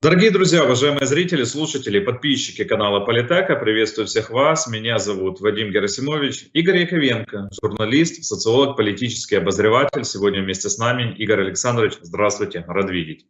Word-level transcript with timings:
Дорогие 0.00 0.30
друзья, 0.30 0.62
уважаемые 0.62 1.06
зрители, 1.06 1.42
слушатели, 1.42 1.98
подписчики 1.98 2.62
канала 2.62 3.00
Политека, 3.00 3.56
приветствую 3.56 4.06
всех 4.06 4.30
вас. 4.30 4.68
Меня 4.68 5.00
зовут 5.00 5.40
Вадим 5.40 5.72
Герасимович. 5.72 6.50
Игорь 6.52 6.82
Яковенко, 6.82 7.50
журналист, 7.60 8.22
социолог, 8.22 8.76
политический 8.76 9.34
обозреватель. 9.34 10.04
Сегодня 10.04 10.40
вместе 10.40 10.68
с 10.68 10.78
нами 10.78 11.16
Игорь 11.16 11.40
Александрович. 11.40 11.94
Здравствуйте, 12.00 12.64
рад 12.68 12.88
видеть. 12.90 13.26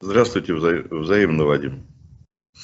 Здравствуйте, 0.00 0.54
вза 0.54 0.82
взаимно, 0.90 1.44
Вадим. 1.44 1.86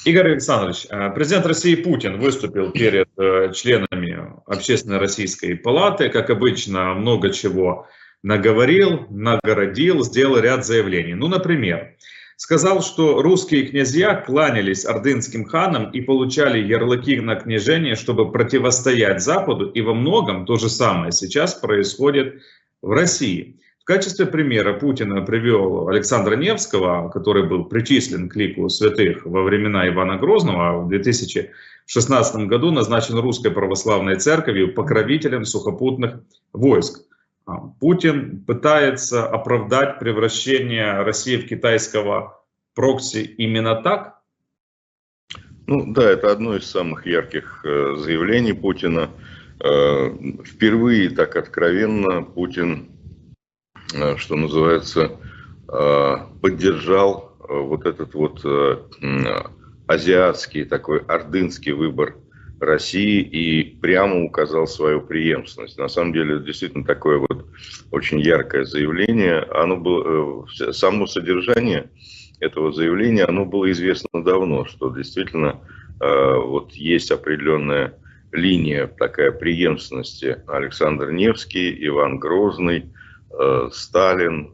Игорь 0.03 0.31
Александрович, 0.31 0.87
э, 0.89 1.11
президент 1.11 1.45
России 1.45 1.75
Путин 1.75 2.19
выступил 2.19 2.71
перед 2.71 3.07
э, 3.17 3.53
членами 3.53 4.29
Общественной 4.45 4.97
Российской 4.97 5.55
Палаты. 5.55 6.09
Как 6.09 6.29
обычно, 6.29 6.95
много 6.95 7.29
чего 7.29 7.87
наговорил, 8.23 9.07
нагородил, 9.09 10.03
сделал 10.03 10.37
ряд 10.37 10.65
заявлений. 10.65 11.13
Ну, 11.13 11.29
например, 11.29 11.95
сказал, 12.41 12.81
что 12.81 13.21
русские 13.21 13.67
князья 13.67 14.15
кланялись 14.15 14.83
ордынским 14.83 15.45
ханам 15.45 15.91
и 15.91 16.01
получали 16.01 16.57
ярлыки 16.57 17.19
на 17.19 17.35
княжение, 17.35 17.93
чтобы 17.93 18.31
противостоять 18.31 19.21
Западу, 19.21 19.69
и 19.69 19.81
во 19.81 19.93
многом 19.93 20.47
то 20.47 20.55
же 20.55 20.67
самое 20.67 21.11
сейчас 21.11 21.53
происходит 21.53 22.41
в 22.81 22.89
России. 22.89 23.59
В 23.81 23.85
качестве 23.85 24.25
примера 24.25 24.73
Путин 24.73 25.23
привел 25.23 25.87
Александра 25.87 26.35
Невского, 26.35 27.09
который 27.09 27.47
был 27.47 27.65
причислен 27.65 28.27
к 28.27 28.35
лику 28.35 28.69
святых 28.69 29.23
во 29.23 29.43
времена 29.43 29.87
Ивана 29.87 30.17
Грозного, 30.17 30.81
в 30.81 30.89
2016 30.89 32.47
году 32.47 32.71
назначен 32.71 33.19
Русской 33.19 33.51
Православной 33.51 34.15
Церковью 34.15 34.73
покровителем 34.73 35.45
сухопутных 35.45 36.21
войск. 36.53 37.03
А, 37.45 37.57
Путин 37.79 38.43
пытается 38.45 39.27
оправдать 39.27 39.99
превращение 39.99 41.03
России 41.03 41.37
в 41.37 41.47
китайского 41.47 42.40
прокси 42.73 43.23
именно 43.37 43.75
так? 43.81 44.21
Ну 45.67 45.93
да, 45.93 46.09
это 46.09 46.31
одно 46.31 46.55
из 46.55 46.65
самых 46.65 47.05
ярких 47.05 47.63
э, 47.63 47.95
заявлений 47.97 48.53
Путина. 48.53 49.09
Э, 49.63 50.09
впервые 50.43 51.09
так 51.11 51.35
откровенно 51.35 52.23
Путин, 52.23 52.89
э, 53.93 54.17
что 54.17 54.35
называется, 54.35 55.17
поддержал 56.41 57.37
вот 57.39 57.85
этот 57.85 58.13
вот 58.13 58.45
азиатский 59.87 60.65
такой 60.65 60.99
ордынский 60.99 61.71
выбор 61.71 62.17
России 62.59 63.21
и 63.21 63.63
прямо 63.63 64.21
указал 64.21 64.67
свою 64.67 64.99
преемственность. 64.99 65.77
На 65.77 65.87
самом 65.87 66.11
деле, 66.11 66.39
действительно 66.39 66.83
такое 66.83 67.19
вот 67.19 67.45
очень 67.89 68.19
яркое 68.19 68.65
заявление. 68.65 69.39
Оно 69.43 69.77
было, 69.77 70.45
само 70.73 71.07
содержание 71.07 71.89
этого 72.41 72.73
заявления, 72.73 73.25
оно 73.25 73.45
было 73.45 73.71
известно 73.71 74.23
давно, 74.23 74.65
что 74.65 74.93
действительно 74.93 75.61
э, 75.99 76.35
вот 76.35 76.73
есть 76.73 77.11
определенная 77.11 77.93
линия 78.31 78.87
такая 78.87 79.31
преемственности. 79.31 80.41
Александр 80.47 81.11
Невский, 81.11 81.75
Иван 81.87 82.19
Грозный, 82.19 82.91
э, 83.31 83.69
Сталин, 83.71 84.53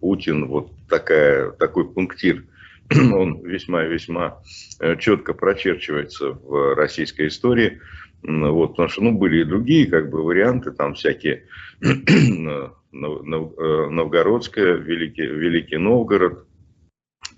Путин, 0.00 0.46
вот 0.46 0.70
такая, 0.88 1.50
такой 1.50 1.86
пунктир 1.86 2.44
он 3.14 3.40
весьма-весьма 3.42 4.42
э, 4.80 4.96
четко 4.96 5.32
прочерчивается 5.32 6.30
в 6.30 6.74
российской 6.74 7.28
истории. 7.28 7.80
Вот, 8.22 8.72
потому 8.72 8.88
что 8.90 9.02
ну, 9.02 9.12
были 9.12 9.40
и 9.40 9.44
другие 9.44 9.86
как 9.86 10.10
бы, 10.10 10.22
варианты, 10.22 10.72
там 10.72 10.92
всякие 10.94 11.44
э, 11.80 12.68
Новгородская, 12.92 14.74
Великий, 14.74 15.24
Великий 15.24 15.78
Новгород, 15.78 16.46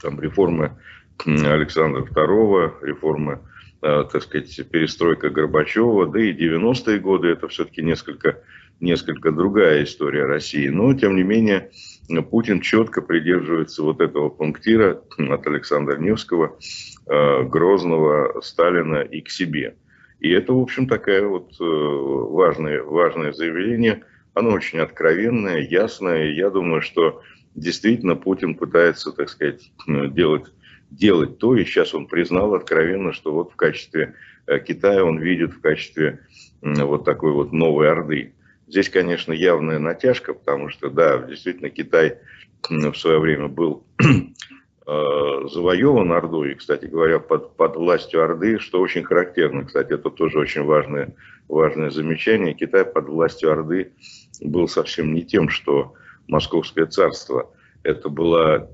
там 0.03 0.21
реформы 0.21 0.77
Александра 1.25 2.03
II, 2.03 2.73
реформы, 2.83 3.41
э, 3.83 4.05
так 4.11 4.23
сказать, 4.23 4.69
перестройка 4.71 5.31
Горбачева, 5.31 6.07
да 6.07 6.21
и 6.21 6.33
90-е 6.33 6.99
годы, 6.99 7.29
это 7.29 7.49
все-таки 7.49 7.83
несколько, 7.83 8.43
несколько 8.81 9.31
другая 9.31 9.85
история 9.85 10.25
России. 10.25 10.69
Но, 10.69 10.95
тем 10.95 11.17
не 11.17 11.23
менее, 11.23 11.71
Путин 12.31 12.61
четко 12.61 13.03
придерживается 13.03 13.83
вот 13.83 14.01
этого 14.01 14.29
пунктира 14.29 15.03
от 15.19 15.47
Александра 15.47 15.97
Невского, 15.97 16.59
э, 17.07 17.43
Грозного, 17.45 18.41
Сталина 18.43 19.03
и 19.03 19.21
к 19.21 19.31
себе. 19.31 19.77
И 20.21 20.31
это, 20.31 20.53
в 20.53 20.61
общем, 20.61 20.89
такая 20.89 21.25
вот 21.27 21.53
э, 21.61 21.65
важное, 21.65 22.83
важное 22.83 23.33
заявление. 23.33 24.03
Оно 24.35 24.51
очень 24.51 24.79
откровенное, 24.79 25.61
ясное. 25.61 26.31
Я 26.33 26.49
думаю, 26.51 26.81
что 26.81 27.23
действительно 27.55 28.17
Путин 28.17 28.55
пытается, 28.55 29.13
так 29.13 29.29
сказать, 29.29 29.73
делать, 29.87 30.47
делать 30.91 31.39
то. 31.39 31.57
И 31.57 31.65
сейчас 31.65 31.95
он 31.95 32.07
признал 32.07 32.55
откровенно, 32.55 33.13
что 33.13 33.33
вот 33.33 33.53
в 33.53 33.57
качестве 33.57 34.15
э, 34.47 34.59
Китая 34.59 35.05
он 35.05 35.19
видит 35.19 35.53
в 35.53 35.61
качестве 35.61 36.21
вот 36.63 37.05
такой 37.05 37.33
вот 37.33 37.53
новой 37.53 37.91
Орды. 37.91 38.35
Здесь, 38.69 38.89
конечно, 38.89 39.33
явная 39.33 39.79
натяжка, 39.79 40.33
потому 40.33 40.71
что, 40.71 40.89
да, 40.89 41.19
действительно, 41.19 41.69
Китай 41.69 42.19
в 42.69 42.95
свое 42.95 43.19
время 43.19 43.49
был 43.49 43.85
э, 43.99 45.49
завоеван 45.51 46.13
Ордой, 46.13 46.53
и, 46.53 46.55
кстати 46.55 46.87
говоря, 46.87 47.19
под, 47.19 47.57
под 47.57 47.77
властью 47.77 48.23
Орды, 48.23 48.59
что 48.59 48.81
очень 48.81 49.03
характерно, 49.03 49.65
кстати, 49.65 49.93
это 49.93 50.11
тоже 50.11 50.39
очень 50.39 50.63
важное, 50.63 51.15
важное 51.49 51.91
замечание, 51.91 52.55
Китай 52.55 52.85
под 52.85 53.09
властью 53.09 53.53
Орды 53.53 53.93
был 54.41 54.69
совсем 54.69 55.13
не 55.13 55.23
тем, 55.23 55.49
что 55.49 55.95
Московское 56.29 56.87
царство. 56.87 57.51
Это 57.83 58.09
была 58.09 58.69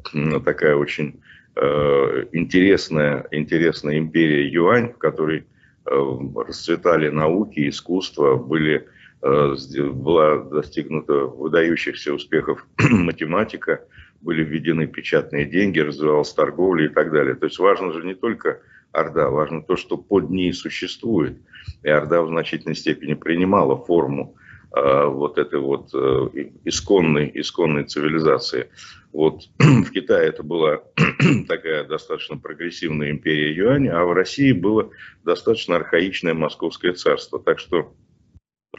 такая 0.45 0.77
очень 0.77 1.21
э, 1.57 2.25
интересная, 2.33 3.27
интересная 3.31 3.99
империя 3.99 4.47
Юань, 4.49 4.93
в 4.93 4.99
которой 4.99 5.47
э, 5.87 6.19
расцветали 6.47 7.09
науки, 7.09 7.69
искусство, 7.69 8.37
были 8.37 8.87
Э, 9.21 9.57
была 9.91 10.39
достигнута 10.39 11.13
выдающихся 11.25 12.15
успехов 12.15 12.65
математика, 12.79 13.85
были 14.21 14.45
введены 14.45 14.87
печатные 14.87 15.45
деньги, 15.45 15.81
развивалась 15.81 16.33
торговля 16.33 16.87
и 16.87 16.89
так 16.89 17.11
далее. 17.11 17.35
То 17.35 17.47
есть 17.47 17.59
важно 17.59 17.93
же 17.93 18.05
не 18.05 18.15
только 18.15 18.61
Орда, 18.93 19.29
важно 19.29 19.63
то, 19.63 19.77
что 19.77 19.97
под 19.97 20.31
ней 20.31 20.53
существует. 20.53 21.37
И 21.83 21.89
Орда 21.89 22.23
в 22.23 22.29
значительной 22.29 22.77
степени 22.77 23.15
принимала 23.15 23.77
форму 23.77 24.37
вот 24.71 25.39
этой 25.39 25.61
вот 25.61 25.91
э, 25.95 26.29
исконной, 26.65 27.31
исконной 27.35 27.85
цивилизации. 27.85 28.69
Вот 29.13 29.43
в 29.59 29.91
Китае 29.91 30.29
это 30.29 30.43
была 30.43 30.83
такая 31.49 31.85
достаточно 31.85 32.37
прогрессивная 32.37 33.11
империя 33.11 33.55
Юань, 33.55 33.89
а 33.89 34.05
в 34.05 34.13
России 34.13 34.53
было 34.53 34.91
достаточно 35.25 35.77
архаичное 35.77 36.35
московское 36.35 36.93
царство. 36.93 37.39
Так 37.39 37.59
что 37.59 37.95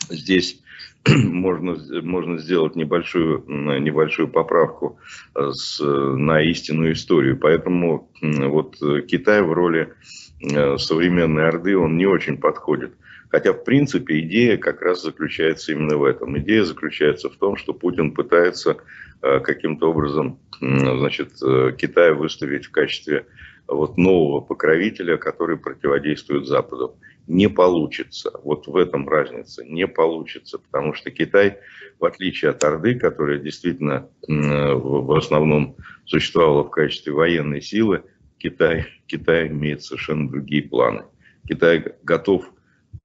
Здесь 0.10 0.62
можно, 1.08 1.78
можно 2.02 2.38
сделать 2.38 2.76
небольшую, 2.76 3.44
небольшую 3.48 4.28
поправку 4.28 5.00
э, 5.36 5.52
с, 5.52 5.80
на 5.84 6.42
истинную 6.42 6.94
историю. 6.94 7.38
Поэтому 7.38 8.12
вот 8.22 8.78
Китай 9.08 9.42
в 9.42 9.52
роли 9.52 9.94
э, 10.42 10.78
современной 10.78 11.48
Орды, 11.48 11.78
он 11.78 11.98
не 11.98 12.06
очень 12.06 12.38
подходит. 12.38 12.94
Хотя, 13.30 13.54
в 13.54 13.64
принципе, 13.64 14.20
идея 14.22 14.58
как 14.58 14.82
раз 14.82 15.04
заключается 15.04 15.72
именно 15.72 15.98
в 15.98 16.04
этом. 16.04 16.38
Идея 16.40 16.64
заключается 16.64 17.30
в 17.30 17.36
том, 17.36 17.56
что 17.56 17.74
Путин 17.74 18.12
пытается 18.12 18.78
э, 19.22 19.40
каким-то 19.40 19.92
образом 19.92 20.40
значит, 20.60 21.34
Китай 21.78 22.14
выставить 22.14 22.66
в 22.66 22.72
качестве 22.72 23.26
вот 23.66 23.98
нового 23.98 24.42
покровителя, 24.42 25.18
который 25.18 25.58
противодействует 25.58 26.48
Западу 26.48 26.98
не 27.28 27.48
получится. 27.48 28.32
Вот 28.44 28.68
в 28.68 28.76
этом 28.76 29.08
разница. 29.08 29.64
Не 29.64 29.88
получится, 29.88 30.58
потому 30.58 30.94
что 30.96 31.12
Китай, 31.12 31.60
в 32.00 32.06
отличие 32.06 32.52
от 32.52 32.64
Орды, 32.64 32.96
которая 32.96 33.38
действительно 33.38 34.10
в 34.28 35.16
основном 35.16 35.76
существовала 36.06 36.64
в 36.64 36.72
качестве 36.72 37.14
военной 37.14 37.62
силы, 37.62 38.04
Китай, 38.40 38.88
Китай 39.06 39.48
имеет 39.48 39.84
совершенно 39.84 40.28
другие 40.28 40.64
планы. 40.64 41.04
Китай 41.48 41.94
готов 42.04 42.52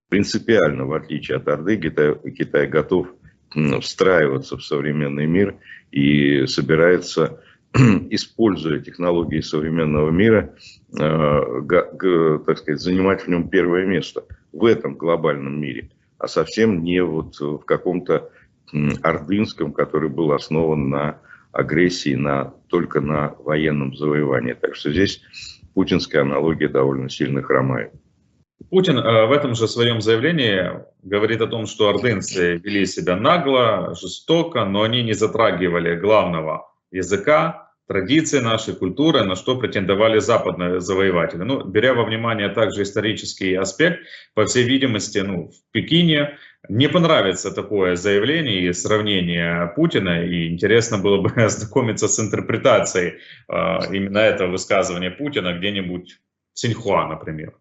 принципиально, 0.08 0.86
в 0.86 0.92
отличие 0.92 1.38
от 1.38 1.48
Орды, 1.48 1.76
Китай, 1.76 2.14
Китай 2.36 2.66
готов 2.66 3.08
встраиваться 3.80 4.56
в 4.56 4.64
современный 4.64 5.26
мир 5.26 5.56
и 5.90 6.46
собирается 6.46 7.40
используя 8.10 8.78
технологии 8.80 9.40
современного 9.40 10.10
мира, 10.10 10.54
э, 10.96 12.40
так 12.46 12.58
сказать, 12.58 12.80
занимать 12.80 13.22
в 13.22 13.28
нем 13.28 13.48
первое 13.48 13.84
место 13.84 14.24
в 14.52 14.64
этом 14.64 14.94
глобальном 14.94 15.60
мире, 15.60 15.90
а 16.18 16.28
совсем 16.28 16.84
не 16.84 17.02
вот 17.02 17.38
в 17.40 17.64
каком-то 17.64 18.30
ордынском, 19.02 19.72
который 19.72 20.08
был 20.08 20.32
основан 20.32 20.88
на 20.88 21.18
агрессии, 21.52 22.14
на, 22.14 22.54
только 22.68 23.00
на 23.00 23.34
военном 23.38 23.94
завоевании. 23.96 24.54
Так 24.54 24.74
что 24.74 24.92
здесь 24.92 25.20
путинская 25.74 26.22
аналогия 26.22 26.68
довольно 26.68 27.08
сильно 27.08 27.42
хромает. 27.42 27.92
Путин 28.74 28.98
э, 28.98 29.26
в 29.26 29.30
этом 29.30 29.54
же 29.54 29.68
своем 29.68 30.00
заявлении 30.00 30.68
говорит 31.04 31.40
о 31.40 31.46
том, 31.46 31.66
что 31.66 31.90
ордынцы 31.90 32.56
вели 32.56 32.86
себя 32.86 33.14
нагло, 33.14 33.94
жестоко, 33.94 34.64
но 34.64 34.82
они 34.82 35.04
не 35.04 35.12
затрагивали 35.12 35.94
главного 35.94 36.66
языка, 36.90 37.70
традиции 37.86 38.40
нашей 38.40 38.74
культуры, 38.74 39.22
на 39.22 39.36
что 39.36 39.56
претендовали 39.56 40.18
западные 40.18 40.80
завоеватели. 40.80 41.44
Ну, 41.44 41.62
беря 41.62 41.94
во 41.94 42.02
внимание 42.04 42.48
также 42.48 42.82
исторический 42.82 43.54
аспект, 43.54 44.00
по 44.34 44.44
всей 44.44 44.64
видимости, 44.64 45.18
ну, 45.18 45.50
в 45.50 45.72
Пекине 45.72 46.36
не 46.68 46.88
понравится 46.88 47.52
такое 47.52 47.94
заявление 47.94 48.62
и 48.62 48.72
сравнение 48.72 49.72
Путина, 49.76 50.24
и 50.24 50.48
интересно 50.48 50.98
было 50.98 51.22
бы 51.22 51.30
ознакомиться 51.44 52.08
с 52.08 52.18
интерпретацией 52.18 53.20
э, 53.48 53.96
именно 53.96 54.18
этого 54.18 54.50
высказывания 54.50 55.12
Путина 55.12 55.56
где-нибудь 55.56 56.18
в 56.54 56.58
Синьхуа, 56.58 57.06
например. 57.06 57.54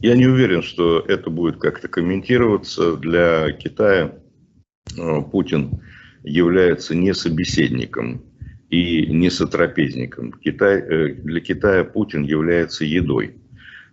Я 0.00 0.16
не 0.16 0.26
уверен, 0.26 0.62
что 0.62 1.00
это 1.00 1.28
будет 1.28 1.58
как-то 1.58 1.86
комментироваться. 1.86 2.96
Для 2.96 3.52
Китая 3.52 4.14
э, 4.96 5.20
Путин 5.30 5.82
является 6.22 6.94
не 6.94 7.12
собеседником 7.12 8.22
и 8.70 9.06
не 9.06 9.28
сотрапезником. 9.28 10.32
Китай, 10.32 10.80
э, 10.80 11.08
для 11.16 11.40
Китая 11.40 11.84
Путин 11.84 12.22
является 12.22 12.86
едой. 12.86 13.36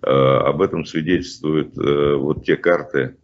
Э, 0.02 0.10
об 0.10 0.62
этом 0.62 0.86
свидетельствуют 0.86 1.76
вот 1.76 2.46
те 2.46 2.56
карты, 2.56 3.18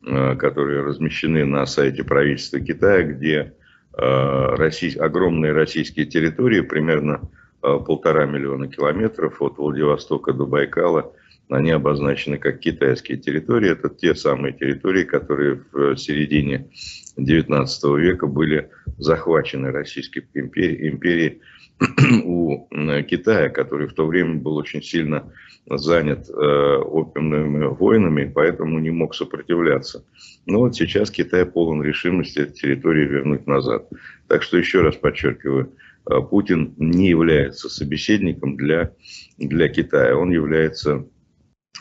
которые 0.00 0.82
размещены 0.82 1.44
на 1.44 1.66
сайте 1.66 2.04
правительства 2.04 2.60
Китая, 2.60 3.02
где 3.02 3.54
огромные 3.92 5.52
российские 5.52 6.06
территории, 6.06 6.60
примерно 6.60 7.28
полтора 7.60 8.24
миллиона 8.26 8.68
километров 8.68 9.42
от 9.42 9.58
Владивостока 9.58 10.32
до 10.32 10.46
Байкала, 10.46 11.12
они 11.48 11.70
обозначены 11.70 12.38
как 12.38 12.60
китайские 12.60 13.18
территории. 13.18 13.72
Это 13.72 13.88
те 13.88 14.14
самые 14.14 14.52
территории, 14.52 15.04
которые 15.04 15.62
в 15.72 15.96
середине 15.96 16.68
XIX 17.16 17.66
века 17.98 18.26
были 18.26 18.70
захвачены 18.98 19.70
Российской 19.70 20.26
империей, 20.34 20.90
империей 20.90 21.40
у 22.24 22.68
Китая, 23.08 23.48
который 23.48 23.86
в 23.86 23.94
то 23.94 24.06
время 24.06 24.34
был 24.34 24.56
очень 24.56 24.82
сильно 24.82 25.32
занят 25.70 26.28
э, 26.28 26.32
опиумными 26.32 27.66
войнами, 27.66 28.30
поэтому 28.34 28.78
не 28.78 28.90
мог 28.90 29.14
сопротивляться. 29.14 30.04
Но 30.46 30.60
вот 30.60 30.76
сейчас 30.76 31.10
Китай 31.10 31.44
полон 31.44 31.82
решимости 31.82 32.40
эти 32.40 32.52
территории 32.52 33.06
вернуть 33.06 33.46
назад. 33.46 33.88
Так 34.28 34.42
что 34.42 34.56
еще 34.56 34.80
раз 34.80 34.96
подчеркиваю, 34.96 35.72
э, 36.10 36.20
Путин 36.20 36.74
не 36.78 37.08
является 37.08 37.68
собеседником 37.68 38.56
для, 38.56 38.92
для 39.36 39.68
Китая. 39.68 40.16
Он 40.16 40.30
является 40.30 41.06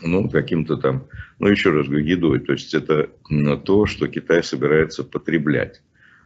ну, 0.02 0.30
каким-то 0.30 0.78
там, 0.78 1.08
ну, 1.40 1.48
еще 1.48 1.72
раз 1.72 1.88
говорю, 1.88 2.06
едой. 2.06 2.40
То 2.40 2.54
есть 2.54 2.74
это 2.74 3.10
то, 3.64 3.86
что 3.86 4.08
Китай 4.08 4.44
собирается 4.44 5.04
потреблять. 5.04 5.82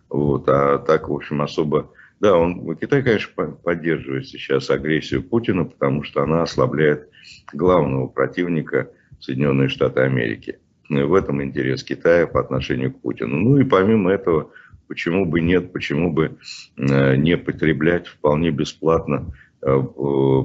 Вот, 0.09 0.47
а 0.47 0.79
так, 0.79 1.09
в 1.09 1.13
общем, 1.13 1.41
особо... 1.41 1.91
Да, 2.19 2.37
он, 2.37 2.75
Китай, 2.75 3.01
конечно, 3.01 3.47
поддерживает 3.63 4.27
сейчас 4.27 4.69
агрессию 4.69 5.23
Путина, 5.23 5.65
потому 5.65 6.03
что 6.03 6.21
она 6.21 6.43
ослабляет 6.43 7.09
главного 7.53 8.07
противника 8.07 8.91
Соединенные 9.19 9.69
Штаты 9.69 10.01
Америки. 10.01 10.59
И 10.89 11.01
в 11.01 11.13
этом 11.13 11.41
интерес 11.41 11.83
Китая 11.83 12.27
по 12.27 12.41
отношению 12.41 12.91
к 12.91 13.01
Путину. 13.01 13.37
Ну 13.37 13.57
и 13.57 13.63
помимо 13.63 14.11
этого, 14.11 14.51
почему 14.87 15.25
бы 15.25 15.39
нет, 15.39 15.71
почему 15.71 16.11
бы 16.11 16.37
э, 16.77 17.15
не 17.15 17.37
потреблять 17.37 18.07
вполне 18.07 18.51
бесплатно 18.51 19.33
э, 19.61 19.81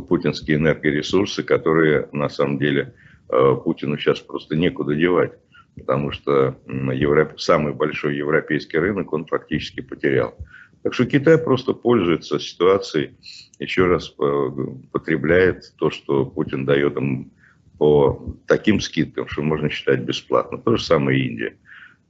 путинские 0.09 0.59
энергоресурсы, 0.59 1.43
которые 1.43 2.09
на 2.13 2.29
самом 2.29 2.59
деле 2.59 2.95
Э, 2.95 3.06
Путину 3.29 3.99
сейчас 3.99 4.21
просто 4.21 4.57
некуда 4.57 4.95
девать, 4.95 5.33
потому 5.77 6.13
что 6.13 6.57
Европ... 6.67 7.41
самый 7.41 7.73
большой 7.73 8.17
европейский 8.17 8.79
рынок 8.79 9.13
он 9.13 9.25
практически 9.25 9.81
потерял. 9.81 10.35
Так 10.83 10.95
что 10.95 11.07
Китай 11.07 11.37
просто 11.37 11.73
пользуется 11.73 12.39
ситуацией, 12.39 13.17
еще 13.59 13.87
раз 13.87 14.15
э, 14.19 14.49
потребляет 14.93 15.73
то, 15.79 15.91
что 15.91 16.25
Путин 16.25 16.65
дает 16.65 16.97
им 16.97 17.33
по 17.79 18.37
таким 18.47 18.81
скидкам, 18.81 19.29
что 19.29 19.43
можно 19.43 19.69
считать 19.69 20.01
бесплатно. 20.01 20.59
То 20.59 20.77
же 20.77 20.85
самое 20.85 21.27
Индия. 21.27 21.57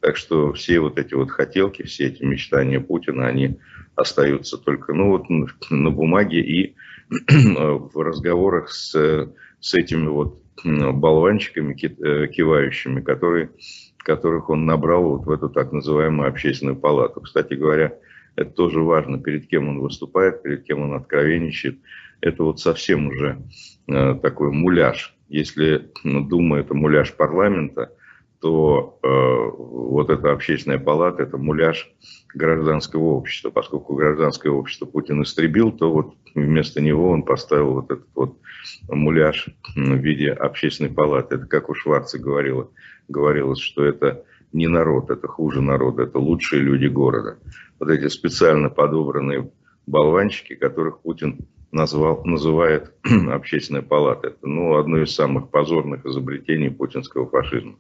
Так 0.01 0.17
что 0.17 0.53
все 0.53 0.81
вот 0.81 0.99
эти 0.99 1.15
вот 1.15 1.31
хотелки, 1.31 1.83
все 1.85 2.09
эти 2.09 2.23
мечтания 2.23 2.81
Путина, 2.81 3.27
они 3.27 3.59
остаются 3.95 4.59
только 4.59 4.93
ну, 4.93 5.11
вот 5.11 5.25
на 5.71 5.91
бумаге 5.91 6.41
и 6.41 6.75
в 7.09 8.01
разговорах 8.01 8.71
с, 8.71 9.33
с 9.61 9.75
этими 9.75 10.07
вот 10.09 10.43
болванчиками 10.65 11.75
э, 11.75 12.29
кивающими, 12.29 13.01
которые, 13.01 13.51
которых 13.99 14.51
он 14.51 14.67
набрал 14.67 15.17
вот 15.17 15.27
в 15.27 15.31
эту 15.31 15.49
так 15.51 15.73
называемую 15.73 16.29
общественную 16.29 16.77
палату. 16.77 17.21
Кстати 17.21 17.55
говоря, 17.55 17.95
это 18.37 18.51
тоже 18.51 18.81
важно, 18.81 19.19
перед 19.19 19.47
кем 19.47 19.69
он 19.69 19.81
выступает, 19.81 20.43
перед 20.43 20.65
кем 20.65 20.83
он 20.83 20.95
откровенничает. 20.95 21.79
Это 22.21 22.45
вот 22.45 22.61
совсем 22.61 23.09
уже 23.09 23.39
э, 23.89 24.15
такой 24.23 24.53
муляж. 24.53 25.15
Если 25.29 25.91
ну, 26.05 26.27
Дума– 26.27 26.59
это 26.61 26.75
муляж 26.75 27.13
парламента, 27.15 27.93
то 28.41 28.99
э, 29.03 29.09
вот 29.09 30.11
эта 30.11 30.33
общественная 30.33 30.79
палата– 30.79 31.23
это 31.25 31.37
муляж 31.37 31.91
гражданского 32.37 33.05
общества. 33.15 33.51
Поскольку 33.51 33.95
гражданское 33.95 34.51
общество 34.51 34.87
Путин 34.87 35.23
истребил, 35.23 35.73
то 35.73 35.93
вот 35.93 36.15
вместо 36.35 36.81
него 36.81 37.11
он 37.11 37.23
поставил 37.23 37.75
вот 37.75 37.91
этот 37.91 38.09
вот 38.15 38.39
муляж 38.89 39.49
в 39.75 39.95
виде 39.97 40.31
общественной 40.31 40.91
палаты. 40.91 41.37
Это 41.37 41.47
как 41.47 41.71
у 41.71 41.75
Шварца 41.75 42.19
говорило, 42.19 42.71
говорилось, 43.09 43.61
что 43.61 43.85
это 43.85 44.25
не 44.53 44.69
народ, 44.69 45.11
это 45.11 45.27
хуже 45.27 45.61
народа, 45.61 46.05
это 46.05 46.19
лучшие 46.19 46.63
люди 46.63 46.87
города. 46.87 47.39
Вот 47.79 47.91
эти 47.91 48.09
специально 48.09 48.69
подобранные 48.71 49.51
болванчики, 49.87 50.55
которых 50.55 51.01
Путин 51.01 51.47
назвал, 51.73 52.23
называет 52.25 52.95
общественной 53.31 53.83
палатой. 53.83 54.31
Это 54.31 54.47
ну, 54.47 54.77
одно 54.77 54.99
из 54.99 55.15
самых 55.15 55.51
позорных 55.51 56.05
изобретений 56.07 56.71
путинского 56.71 57.29
фашизма. 57.29 57.77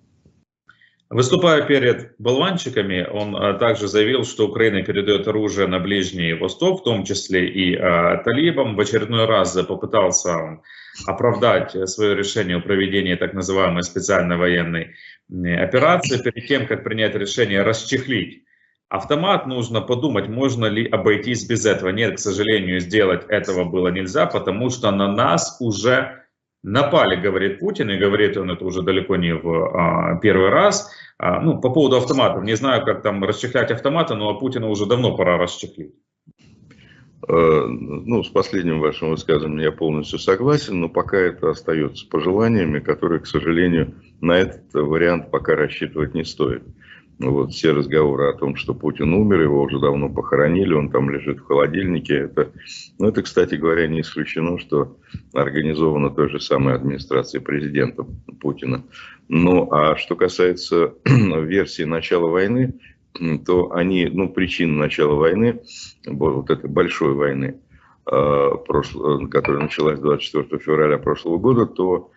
Выступая 1.08 1.62
перед 1.62 2.16
болванчиками, 2.18 3.06
он 3.08 3.36
а, 3.36 3.54
также 3.54 3.86
заявил, 3.86 4.24
что 4.24 4.48
Украина 4.48 4.82
передает 4.82 5.28
оружие 5.28 5.68
на 5.68 5.78
Ближний 5.78 6.32
Восток, 6.32 6.80
в 6.80 6.84
том 6.84 7.04
числе 7.04 7.48
и 7.48 7.76
а, 7.76 8.16
талибам. 8.24 8.74
В 8.74 8.80
очередной 8.80 9.24
раз 9.26 9.52
попытался 9.68 10.60
оправдать 11.06 11.76
свое 11.88 12.16
решение 12.16 12.56
о 12.56 12.60
проведении 12.60 13.14
так 13.14 13.34
называемой 13.34 13.84
специальной 13.84 14.36
военной 14.36 14.96
операции. 15.56 16.20
Перед 16.20 16.48
тем, 16.48 16.66
как 16.66 16.82
принять 16.82 17.14
решение 17.14 17.62
расчехлить 17.62 18.42
автомат, 18.88 19.46
нужно 19.46 19.82
подумать, 19.82 20.26
можно 20.26 20.66
ли 20.66 20.88
обойтись 20.88 21.46
без 21.46 21.66
этого. 21.66 21.90
Нет, 21.90 22.16
к 22.16 22.18
сожалению, 22.18 22.80
сделать 22.80 23.24
этого 23.28 23.64
было 23.64 23.88
нельзя, 23.88 24.26
потому 24.26 24.70
что 24.70 24.90
на 24.90 25.12
нас 25.12 25.58
уже 25.60 26.25
напали, 26.66 27.16
говорит 27.16 27.60
Путин, 27.60 27.90
и 27.90 27.96
говорит 27.96 28.36
он 28.36 28.50
это 28.50 28.64
уже 28.64 28.82
далеко 28.82 29.16
не 29.16 29.34
в 29.34 29.48
а, 29.48 30.18
первый 30.18 30.50
раз. 30.50 30.90
А, 31.18 31.40
ну, 31.40 31.60
по 31.60 31.70
поводу 31.70 31.96
автоматов, 31.96 32.42
не 32.42 32.56
знаю, 32.56 32.84
как 32.84 33.02
там 33.02 33.24
расчехлять 33.24 33.70
автоматы, 33.70 34.14
но 34.14 34.38
Путина 34.38 34.68
уже 34.68 34.84
давно 34.84 35.16
пора 35.16 35.38
расчехлить. 35.38 35.94
Э, 37.28 37.66
ну, 37.68 38.22
с 38.22 38.28
последним 38.28 38.80
вашим 38.80 39.10
высказыванием 39.10 39.60
я 39.60 39.72
полностью 39.72 40.18
согласен, 40.18 40.80
но 40.80 40.88
пока 40.88 41.16
это 41.16 41.50
остается 41.50 42.06
пожеланиями, 42.08 42.80
которые, 42.80 43.20
к 43.20 43.26
сожалению, 43.26 43.94
на 44.20 44.32
этот 44.32 44.74
вариант 44.74 45.30
пока 45.30 45.54
рассчитывать 45.54 46.14
не 46.14 46.24
стоит. 46.24 46.64
Вот 47.18 47.52
все 47.52 47.72
разговоры 47.72 48.28
о 48.28 48.34
том, 48.34 48.56
что 48.56 48.74
Путин 48.74 49.14
умер, 49.14 49.40
его 49.40 49.62
уже 49.62 49.78
давно 49.78 50.10
похоронили, 50.10 50.74
он 50.74 50.90
там 50.90 51.08
лежит 51.08 51.38
в 51.38 51.46
холодильнике. 51.46 52.14
Это, 52.14 52.52
ну, 52.98 53.08
это, 53.08 53.22
кстати 53.22 53.54
говоря, 53.54 53.86
не 53.86 54.02
исключено, 54.02 54.58
что 54.58 54.98
организовано 55.32 56.10
той 56.10 56.28
же 56.28 56.40
самой 56.40 56.74
администрацией 56.74 57.42
президента 57.42 58.04
Путина. 58.38 58.84
Ну, 59.28 59.72
а 59.72 59.96
что 59.96 60.14
касается 60.14 60.92
версии 61.06 61.84
начала 61.84 62.28
войны, 62.28 62.74
то 63.46 63.72
они, 63.72 64.10
ну, 64.12 64.28
причины 64.28 64.74
начала 64.74 65.14
войны, 65.14 65.62
вот 66.06 66.50
этой 66.50 66.68
большой 66.68 67.14
войны, 67.14 67.58
э, 68.12 68.50
которая 69.30 69.62
началась 69.62 69.98
24 70.00 70.62
февраля 70.62 70.98
прошлого 70.98 71.38
года, 71.38 71.64
то 71.64 72.10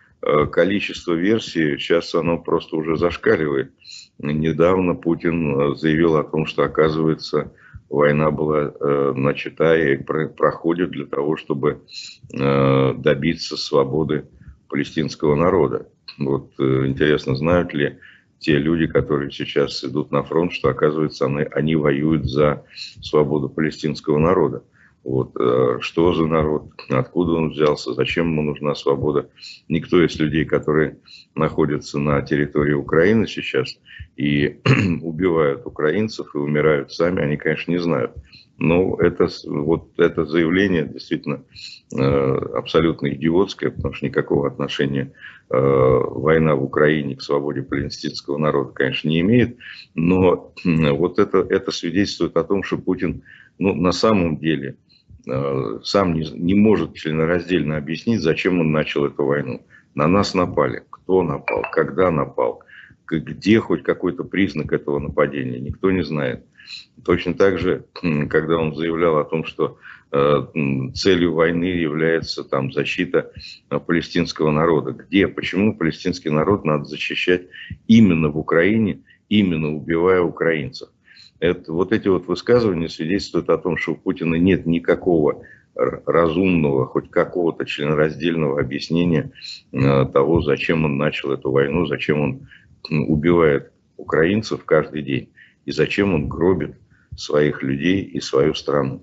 количество 0.50 1.12
версий 1.14 1.78
сейчас 1.78 2.14
оно 2.14 2.38
просто 2.38 2.76
уже 2.76 2.96
зашкаливает. 2.96 3.72
Недавно 4.18 4.94
Путин 4.94 5.72
э, 5.72 5.74
заявил 5.76 6.16
о 6.16 6.24
том, 6.24 6.46
что, 6.46 6.62
оказывается, 6.62 7.52
война 7.88 8.30
была 8.30 8.72
э, 8.72 9.12
начата 9.16 9.76
и 9.76 9.96
проходит 9.96 10.90
для 10.90 11.06
того, 11.06 11.36
чтобы 11.36 11.82
добиться 12.32 13.56
свободы 13.56 14.26
палестинского 14.68 15.34
народа. 15.34 15.88
Вот 16.18 16.52
интересно, 16.58 17.34
знают 17.34 17.72
ли 17.72 17.98
те 18.40 18.56
люди, 18.56 18.86
которые 18.86 19.30
сейчас 19.30 19.84
идут 19.84 20.10
на 20.10 20.22
фронт, 20.22 20.52
что, 20.52 20.68
оказывается, 20.70 21.26
они, 21.26 21.46
они 21.52 21.76
воюют 21.76 22.26
за 22.26 22.64
свободу 23.02 23.48
палестинского 23.48 24.18
народа. 24.18 24.62
Вот, 25.02 25.34
э, 25.40 25.78
что 25.80 26.12
за 26.12 26.26
народ, 26.26 26.72
откуда 26.90 27.32
он 27.32 27.50
взялся, 27.50 27.94
зачем 27.94 28.32
ему 28.32 28.42
нужна 28.42 28.74
свобода. 28.74 29.30
Никто 29.66 30.04
из 30.04 30.18
людей, 30.20 30.44
которые 30.44 30.98
находятся 31.34 31.98
на 31.98 32.20
территории 32.20 32.74
Украины 32.74 33.26
сейчас 33.26 33.78
и 34.16 34.60
убивают 35.02 35.64
украинцев 35.64 36.34
и 36.34 36.38
умирают 36.38 36.92
сами, 36.92 37.22
они, 37.22 37.38
конечно, 37.38 37.70
не 37.70 37.78
знают, 37.78 38.12
Но 38.58 39.00
это, 39.00 39.28
вот 39.46 39.98
это 39.98 40.26
заявление 40.26 40.84
действительно 40.84 41.44
э, 41.96 42.02
абсолютно 42.54 43.08
идиотское, 43.08 43.70
потому 43.70 43.94
что 43.94 44.04
никакого 44.04 44.48
отношения 44.48 45.14
э, 45.48 45.56
война 45.58 46.56
в 46.56 46.62
Украине 46.62 47.16
к 47.16 47.22
свободе 47.22 47.62
палестинского 47.62 48.36
народа, 48.36 48.72
конечно, 48.72 49.08
не 49.08 49.20
имеет. 49.22 49.56
Но 49.94 50.52
вот 50.62 51.18
это, 51.18 51.38
это 51.38 51.70
свидетельствует 51.70 52.36
о 52.36 52.44
том, 52.44 52.62
что 52.62 52.76
Путин 52.76 53.22
ну, 53.58 53.74
на 53.74 53.92
самом 53.92 54.36
деле 54.36 54.76
сам 55.84 56.14
не, 56.14 56.30
не 56.30 56.54
может 56.54 56.94
членораздельно 56.94 57.76
объяснить, 57.76 58.20
зачем 58.20 58.60
он 58.60 58.72
начал 58.72 59.06
эту 59.06 59.24
войну. 59.24 59.62
На 59.94 60.06
нас 60.06 60.34
напали. 60.34 60.84
Кто 60.90 61.22
напал? 61.22 61.64
Когда 61.72 62.10
напал? 62.10 62.62
Где 63.06 63.58
хоть 63.58 63.82
какой-то 63.82 64.24
признак 64.24 64.72
этого 64.72 64.98
нападения? 64.98 65.58
Никто 65.58 65.90
не 65.90 66.02
знает. 66.02 66.44
Точно 67.04 67.34
так 67.34 67.58
же, 67.58 67.84
когда 68.28 68.58
он 68.58 68.74
заявлял 68.76 69.18
о 69.18 69.24
том, 69.24 69.44
что 69.44 69.78
э, 70.12 70.46
целью 70.94 71.34
войны 71.34 71.64
является 71.64 72.44
там, 72.44 72.72
защита 72.72 73.32
э, 73.70 73.78
палестинского 73.80 74.50
народа. 74.50 74.92
Где? 74.92 75.26
Почему 75.26 75.76
палестинский 75.76 76.30
народ 76.30 76.64
надо 76.64 76.84
защищать 76.84 77.46
именно 77.88 78.28
в 78.28 78.38
Украине, 78.38 79.00
именно 79.28 79.74
убивая 79.74 80.20
украинцев? 80.20 80.90
Это, 81.40 81.72
вот 81.72 81.92
эти 81.92 82.08
вот 82.08 82.26
высказывания 82.26 82.88
свидетельствуют 82.88 83.48
о 83.48 83.58
том, 83.58 83.76
что 83.76 83.92
у 83.92 83.96
Путина 83.96 84.36
нет 84.36 84.66
никакого 84.66 85.42
разумного, 85.74 86.86
хоть 86.86 87.10
какого-то 87.10 87.64
членораздельного 87.64 88.60
объяснения 88.60 89.32
э, 89.72 90.06
того, 90.12 90.42
зачем 90.42 90.84
он 90.84 90.98
начал 90.98 91.32
эту 91.32 91.50
войну, 91.50 91.86
зачем 91.86 92.20
он 92.20 92.48
убивает 92.90 93.72
украинцев 93.96 94.64
каждый 94.64 95.02
день 95.02 95.32
и 95.64 95.72
зачем 95.72 96.14
он 96.14 96.28
гробит 96.28 96.74
своих 97.16 97.62
людей 97.62 98.02
и 98.02 98.20
свою 98.20 98.54
страну. 98.54 99.02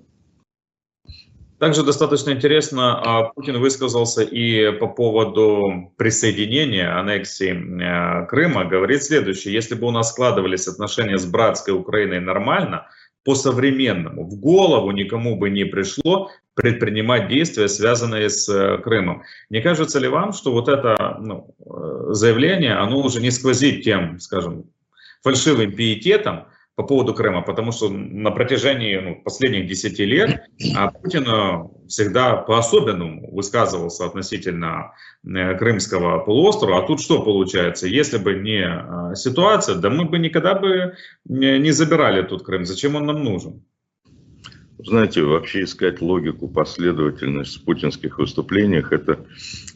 Также 1.58 1.82
достаточно 1.82 2.30
интересно, 2.30 3.00
а, 3.02 3.24
Путин 3.24 3.58
высказался 3.58 4.22
и 4.22 4.70
по 4.78 4.86
поводу 4.86 5.92
присоединения, 5.96 6.96
аннексии 6.96 7.50
э, 7.50 8.26
Крыма. 8.26 8.64
Говорит 8.64 9.02
следующее, 9.02 9.54
если 9.54 9.74
бы 9.74 9.88
у 9.88 9.90
нас 9.90 10.10
складывались 10.10 10.68
отношения 10.68 11.18
с 11.18 11.26
братской 11.26 11.74
Украиной 11.74 12.20
нормально, 12.20 12.86
по-современному, 13.24 14.24
в 14.24 14.38
голову 14.40 14.92
никому 14.92 15.36
бы 15.36 15.50
не 15.50 15.64
пришло 15.64 16.30
предпринимать 16.54 17.28
действия, 17.28 17.68
связанные 17.68 18.30
с 18.30 18.48
э, 18.48 18.78
Крымом. 18.78 19.24
Не 19.50 19.60
кажется 19.60 19.98
ли 19.98 20.06
вам, 20.06 20.32
что 20.32 20.52
вот 20.52 20.68
это 20.68 21.18
ну, 21.20 21.54
э, 21.58 22.12
заявление, 22.14 22.74
оно 22.74 23.00
уже 23.00 23.20
не 23.20 23.32
сквозит 23.32 23.82
тем, 23.82 24.20
скажем, 24.20 24.64
фальшивым 25.24 25.72
пиететом, 25.72 26.46
по 26.78 26.84
поводу 26.84 27.12
Крыма, 27.12 27.42
потому 27.42 27.72
что 27.72 27.88
на 27.88 28.30
протяжении 28.30 28.96
ну, 28.98 29.20
последних 29.24 29.66
10 29.66 29.98
лет 29.98 30.42
а 30.76 30.92
Путин 30.92 31.24
э, 31.26 31.88
всегда 31.88 32.36
по-особенному 32.36 33.34
высказывался 33.34 34.04
относительно 34.04 34.92
э, 35.24 35.58
Крымского 35.58 36.20
полуострова. 36.20 36.78
А 36.78 36.86
тут 36.86 37.00
что 37.00 37.20
получается? 37.20 37.88
Если 37.88 38.18
бы 38.18 38.34
не 38.34 38.62
э, 38.62 39.16
ситуация, 39.16 39.74
да 39.74 39.90
мы 39.90 40.04
бы 40.04 40.20
никогда 40.20 40.54
бы 40.54 40.94
не 41.24 41.72
забирали 41.72 42.22
тут 42.22 42.44
Крым. 42.44 42.64
Зачем 42.64 42.94
он 42.94 43.06
нам 43.06 43.24
нужен? 43.24 43.64
Знаете, 44.78 45.22
вообще 45.22 45.64
искать 45.64 46.00
логику, 46.00 46.46
последовательность 46.46 47.56
в 47.56 47.64
путинских 47.64 48.20
выступлениях– 48.20 48.92
это 48.92 49.26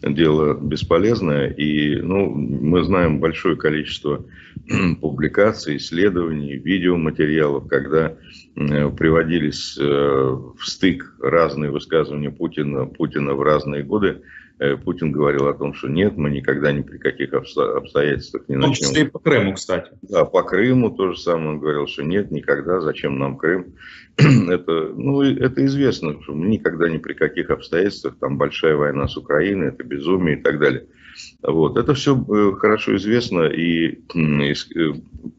дело 0.03 0.55
бесполезное. 0.55 1.49
И 1.49 1.97
ну, 1.97 2.31
мы 2.31 2.85
знаем 2.85 3.19
большое 3.19 3.57
количество 3.57 4.25
публикаций, 5.01 5.77
исследований, 5.77 6.57
видеоматериалов, 6.57 7.69
когда 7.69 8.17
э, 8.57 8.91
приводились 8.91 9.77
э, 9.79 9.83
в 9.83 10.59
стык 10.63 11.15
разные 11.21 11.71
высказывания 11.71 12.31
Путина, 12.31 12.87
Путина 12.87 13.35
в 13.35 13.43
разные 13.43 13.83
годы. 13.83 14.23
Э, 14.59 14.77
Путин 14.77 15.11
говорил 15.11 15.49
о 15.49 15.55
том, 15.55 15.75
что 15.75 15.89
нет, 15.89 16.17
мы 16.17 16.31
никогда 16.31 16.71
ни 16.71 16.83
при 16.83 16.99
каких 16.99 17.33
обстоятельствах 17.33 18.49
не 18.49 18.57
начнем. 18.57 18.73
В 18.73 18.79
том 18.79 18.89
числе 18.89 19.03
и 19.03 19.09
по 19.09 19.19
Крыму, 19.19 19.55
кстати. 19.55 19.91
Да, 20.03 20.25
по 20.25 20.43
Крыму 20.43 20.91
то 20.91 21.13
же 21.13 21.19
самое 21.19 21.51
он 21.51 21.59
говорил, 21.59 21.87
что 21.89 22.05
нет, 22.05 22.31
никогда, 22.31 22.81
зачем 22.81 23.19
нам 23.19 23.37
Крым. 23.37 23.75
это, 24.17 24.93
ну, 24.95 25.23
это 25.23 25.65
известно, 25.65 26.23
что 26.23 26.35
мы 26.35 26.47
никогда 26.47 26.89
ни 26.89 26.99
при 26.99 27.15
каких 27.15 27.51
обстоятельствах, 27.51 28.17
там 28.21 28.39
большая 28.39 28.77
война 28.77 29.09
с 29.09 29.17
Украиной, 29.17 29.69
это 29.69 29.83
безумие 29.83 30.39
и 30.39 30.43
так 30.43 30.61
далее. 30.61 30.87
Вот. 31.43 31.77
Это 31.77 31.95
все 31.95 32.17
э, 32.17 32.53
хорошо 32.59 32.97
известно. 32.97 33.45
И, 33.45 33.93
э, 33.93 34.55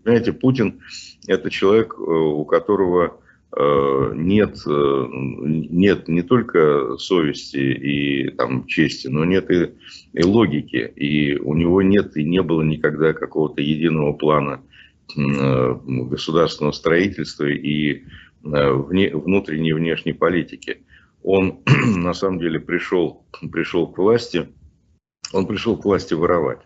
понимаете, 0.04 0.34
Путин 0.34 0.82
это 1.28 1.50
человек, 1.50 1.98
у 2.00 2.44
которого 2.46 3.20
Э, 3.56 4.12
нет, 4.16 4.58
э, 4.66 5.08
нет 5.12 6.08
не 6.08 6.24
только 6.24 6.98
совести 6.98 7.58
и 7.58 8.30
там, 8.32 8.66
чести, 8.66 9.08
но 9.08 9.26
нет 9.26 9.52
и, 9.52 9.74
и 10.14 10.24
логики. 10.24 10.92
И 10.96 11.36
у 11.38 11.54
него 11.54 11.82
нет 11.84 12.18
и 12.18 12.24
не 12.24 12.42
было 12.42 12.64
никогда 12.64 13.14
какого-то 13.14 13.62
единого 13.62 14.14
плана 14.14 14.62
э, 15.16 15.76
государственного 15.86 16.72
строительства 16.72 17.46
и 17.46 18.04
внутренней 18.42 19.70
и 19.70 19.74
внешней 19.74 20.14
политики. 20.14 20.80
Он 21.22 21.60
на 21.96 22.14
самом 22.14 22.40
деле 22.40 22.60
пришел, 22.60 23.24
пришел 23.52 23.88
к 23.88 24.00
власти, 24.00 24.48
он 25.34 25.48
пришел 25.48 25.78
к 25.78 25.86
власти 25.86 26.14
воровать. 26.14 26.60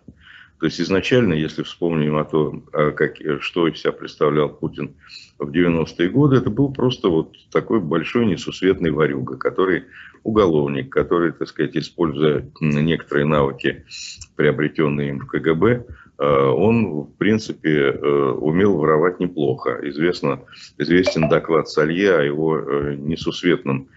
То 0.59 0.65
есть 0.65 0.81
изначально, 0.81 1.33
если 1.33 1.61
вспомним 1.63 2.17
о 2.17 2.25
том, 2.25 2.65
а 2.73 2.91
как, 2.91 3.17
что 3.41 3.67
из 3.67 3.79
себя 3.79 3.91
представлял 3.91 4.49
Путин 4.49 4.95
в 5.37 5.51
90-е 5.51 6.09
годы, 6.09 6.37
это 6.37 6.49
был 6.49 6.73
просто 6.73 7.09
вот 7.09 7.35
такой 7.51 7.79
большой 7.79 8.25
несусветный 8.25 8.89
ворюга, 8.89 9.37
который 9.37 9.83
уголовник, 10.23 10.91
который, 10.91 11.31
так 11.31 11.47
сказать, 11.47 11.77
используя 11.77 12.49
некоторые 12.59 13.25
навыки, 13.25 13.85
приобретенные 14.35 15.09
им 15.09 15.19
в 15.19 15.27
КГБ, 15.27 15.85
а, 16.17 16.51
он, 16.51 17.03
в 17.03 17.13
принципе, 17.17 17.91
э, 17.91 18.31
умел 18.31 18.77
воровать 18.77 19.19
неплохо. 19.19 19.79
Известно, 19.83 20.41
известен 20.77 21.29
доклад 21.29 21.69
Салье 21.69 22.15
о 22.15 22.23
его 22.23 22.57
э, 22.57 22.95
несусветном, 22.95 23.89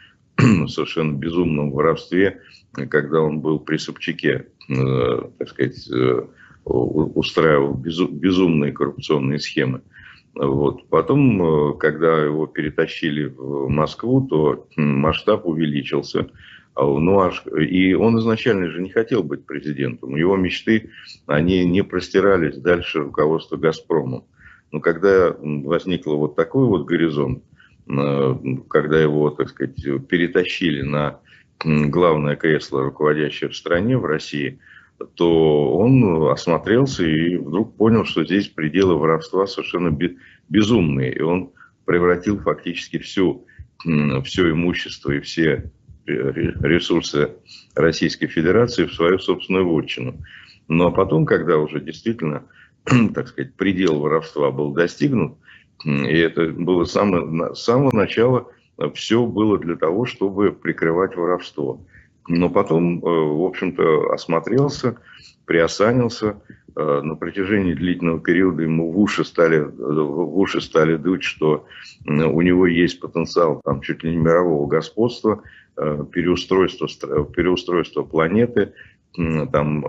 совершенно 0.69 1.17
безумном 1.17 1.71
воровстве, 1.73 2.41
когда 2.89 3.21
он 3.21 3.41
был 3.41 3.61
при 3.61 3.77
Собчаке, 3.77 4.47
э, 4.69 5.23
так 5.39 5.49
сказать, 5.49 5.89
устраивал 6.65 7.75
безумные 7.75 8.73
коррупционные 8.73 9.39
схемы. 9.39 9.83
Вот. 10.35 10.89
Потом, 10.89 11.43
э, 11.43 11.79
когда 11.79 12.23
его 12.23 12.47
перетащили 12.47 13.27
в 13.27 13.69
Москву, 13.69 14.27
то 14.27 14.69
масштаб 14.77 15.47
увеличился. 15.47 16.29
А, 16.75 16.85
ну, 16.85 17.21
аж, 17.21 17.45
и 17.61 17.95
он 17.95 18.19
изначально 18.21 18.71
же 18.71 18.81
не 18.81 18.91
хотел 18.91 19.25
быть 19.25 19.45
президентом. 19.45 20.15
Его 20.15 20.37
мечты, 20.37 20.91
они 21.27 21.65
не 21.67 21.83
простирались 21.83 22.57
дальше 22.59 23.01
руководства 23.01 23.57
«Газпрома». 23.57 24.25
Но 24.73 24.79
когда 24.79 25.35
возникл 25.41 26.17
вот 26.17 26.37
такой 26.37 26.67
вот 26.67 26.87
горизонт, 26.87 27.43
э, 27.43 27.50
когда 27.87 29.01
его, 29.01 29.31
так 29.31 29.49
сказать, 29.49 29.77
перетащили 30.09 30.83
на 30.83 31.19
главное 31.65 32.37
кресло, 32.37 32.83
руководящее 32.83 33.51
в 33.51 33.57
стране, 33.57 33.97
в 33.97 34.05
России– 34.05 34.59
то 35.15 35.77
он 35.77 36.29
осмотрелся 36.31 37.05
и 37.05 37.37
вдруг 37.37 37.77
понял, 37.77 38.05
что 38.05 38.25
здесь 38.25 38.49
пределы 38.49 38.97
воровства 38.97 39.47
совершенно 39.47 39.97
безумные. 40.49 41.15
И 41.15 41.21
он 41.21 41.51
превратил 41.85 42.39
фактически 42.39 42.99
всю, 42.99 43.47
все 44.25 44.51
имущество 44.51 45.13
и 45.13 45.21
все 45.21 45.71
ресурсы 46.07 47.31
Российской 47.75 48.27
Федерации 48.27 48.85
в 48.85 48.95
свою 48.95 49.19
собственную 49.19 49.69
вотчину. 49.69 50.21
Но 50.69 50.91
потом, 50.91 51.25
когда 51.25 51.57
уже 51.57 51.81
действительно, 51.81 52.45
так 53.15 53.29
сказать, 53.29 53.55
предел 53.55 54.01
воровства 54.01 54.51
был 54.51 54.73
достигнут, 54.73 55.37
и 55.85 56.19
это 56.19 56.49
было 56.49 56.85
с 56.85 56.93
самого, 56.93 57.55
с 57.55 57.63
самого 57.63 57.95
начала, 57.95 58.47
все 58.95 59.27
было 59.27 59.59
для 59.59 59.77
того, 59.77 60.07
чтобы 60.07 60.53
прикрывать 60.53 61.17
воровство. 61.17 61.81
Но 62.29 62.49
потом, 62.49 62.99
э, 62.99 63.03
в 63.03 63.45
общем-то, 63.45 64.13
осмотрелся, 64.13 64.97
приосанился. 65.47 66.41
Э, 66.77 67.01
на 67.03 67.17
протяжении 67.17 67.75
длительного 67.75 68.21
периода 68.21 68.63
ему 68.63 68.93
в 68.93 68.99
уши 68.99 69.25
стали, 69.25 69.59
в 69.59 70.39
уши 70.39 70.61
стали 70.61 70.97
дуть, 70.97 71.25
что 71.25 71.67
у 72.07 72.41
него 72.41 72.67
есть 72.67 73.01
потенциал 73.01 73.61
там, 73.65 73.81
чуть 73.81 74.05
ли 74.05 74.11
не 74.13 74.19
мирового 74.19 74.67
господства, 74.69 75.43
э, 75.77 76.05
переустройства, 76.13 76.89
переустройства 77.25 78.03
планеты, 78.03 78.73
там, 79.53 79.81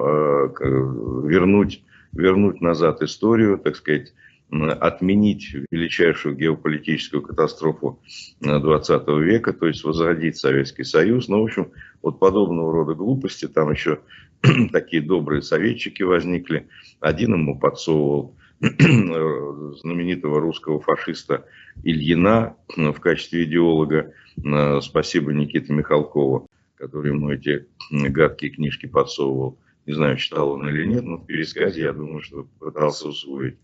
вернуть, 1.27 1.83
вернуть 2.11 2.59
назад 2.59 3.03
историю, 3.03 3.59
так 3.59 3.75
сказать, 3.75 4.13
отменить 4.51 5.55
величайшую 5.71 6.35
геополитическую 6.35 7.21
катастрофу 7.21 8.01
20 8.41 9.07
века, 9.07 9.53
то 9.53 9.67
есть 9.67 9.83
возродить 9.83 10.37
Советский 10.37 10.83
Союз. 10.83 11.29
Ну, 11.29 11.41
в 11.41 11.45
общем, 11.45 11.71
вот 12.01 12.19
подобного 12.19 12.73
рода 12.73 12.93
глупости, 12.93 13.47
там 13.47 13.71
еще 13.71 13.99
такие 14.71 15.01
добрые 15.01 15.41
советчики 15.41 16.03
возникли. 16.03 16.67
Один 16.99 17.33
ему 17.33 17.57
подсовывал 17.57 18.35
знаменитого 18.59 20.41
русского 20.41 20.81
фашиста 20.81 21.45
Ильина 21.83 22.57
в 22.75 22.99
качестве 22.99 23.45
идеолога. 23.45 24.13
Спасибо 24.81 25.31
Никите 25.31 25.71
Михалкову, 25.73 26.49
который 26.75 27.11
ему 27.11 27.31
эти 27.31 27.67
гадкие 27.89 28.51
книжки 28.51 28.85
подсовывал. 28.85 29.57
Не 29.85 29.93
знаю, 29.93 30.17
читал 30.17 30.51
он 30.51 30.67
или 30.69 30.85
нет, 30.85 31.03
но 31.03 31.17
в 31.17 31.25
пересказе, 31.25 31.81
я 31.81 31.93
думаю, 31.93 32.21
что 32.21 32.47
пытался 32.59 33.07
усвоить. 33.07 33.57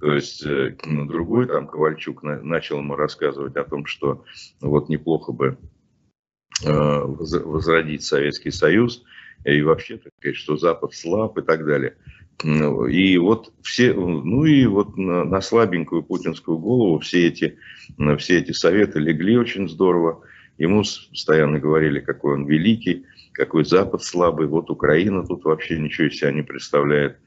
То 0.00 0.12
есть 0.12 0.44
э, 0.44 0.76
другой, 0.84 1.46
там, 1.46 1.66
Ковальчук, 1.66 2.22
начал 2.22 2.78
ему 2.78 2.96
рассказывать 2.96 3.56
о 3.56 3.64
том, 3.64 3.86
что 3.86 4.24
вот 4.60 4.88
неплохо 4.88 5.32
бы 5.32 5.58
э, 6.64 7.00
возродить 7.04 8.04
Советский 8.04 8.50
Союз, 8.50 9.04
и 9.44 9.62
вообще, 9.62 9.98
так 9.98 10.12
сказать, 10.18 10.36
что 10.36 10.56
Запад 10.56 10.94
слаб 10.94 11.36
и 11.38 11.42
так 11.42 11.64
далее. 11.64 11.96
И 12.44 13.18
вот 13.18 13.52
все, 13.62 13.92
ну 13.94 14.44
и 14.44 14.66
вот 14.66 14.96
на, 14.96 15.24
на 15.24 15.40
слабенькую 15.40 16.02
путинскую 16.02 16.58
голову 16.58 16.98
все 16.98 17.28
эти, 17.28 17.58
все 18.18 18.38
эти 18.38 18.52
советы 18.52 18.98
легли 18.98 19.36
очень 19.36 19.68
здорово. 19.68 20.22
Ему 20.58 20.82
постоянно 21.10 21.58
говорили, 21.60 22.00
какой 22.00 22.34
он 22.34 22.46
великий, 22.46 23.06
какой 23.32 23.64
Запад 23.64 24.02
слабый, 24.02 24.46
вот 24.46 24.70
Украина 24.70 25.26
тут 25.26 25.44
вообще 25.44 25.78
ничего 25.78 26.08
из 26.08 26.18
себя 26.18 26.32
не 26.32 26.42
представляет. 26.42 27.18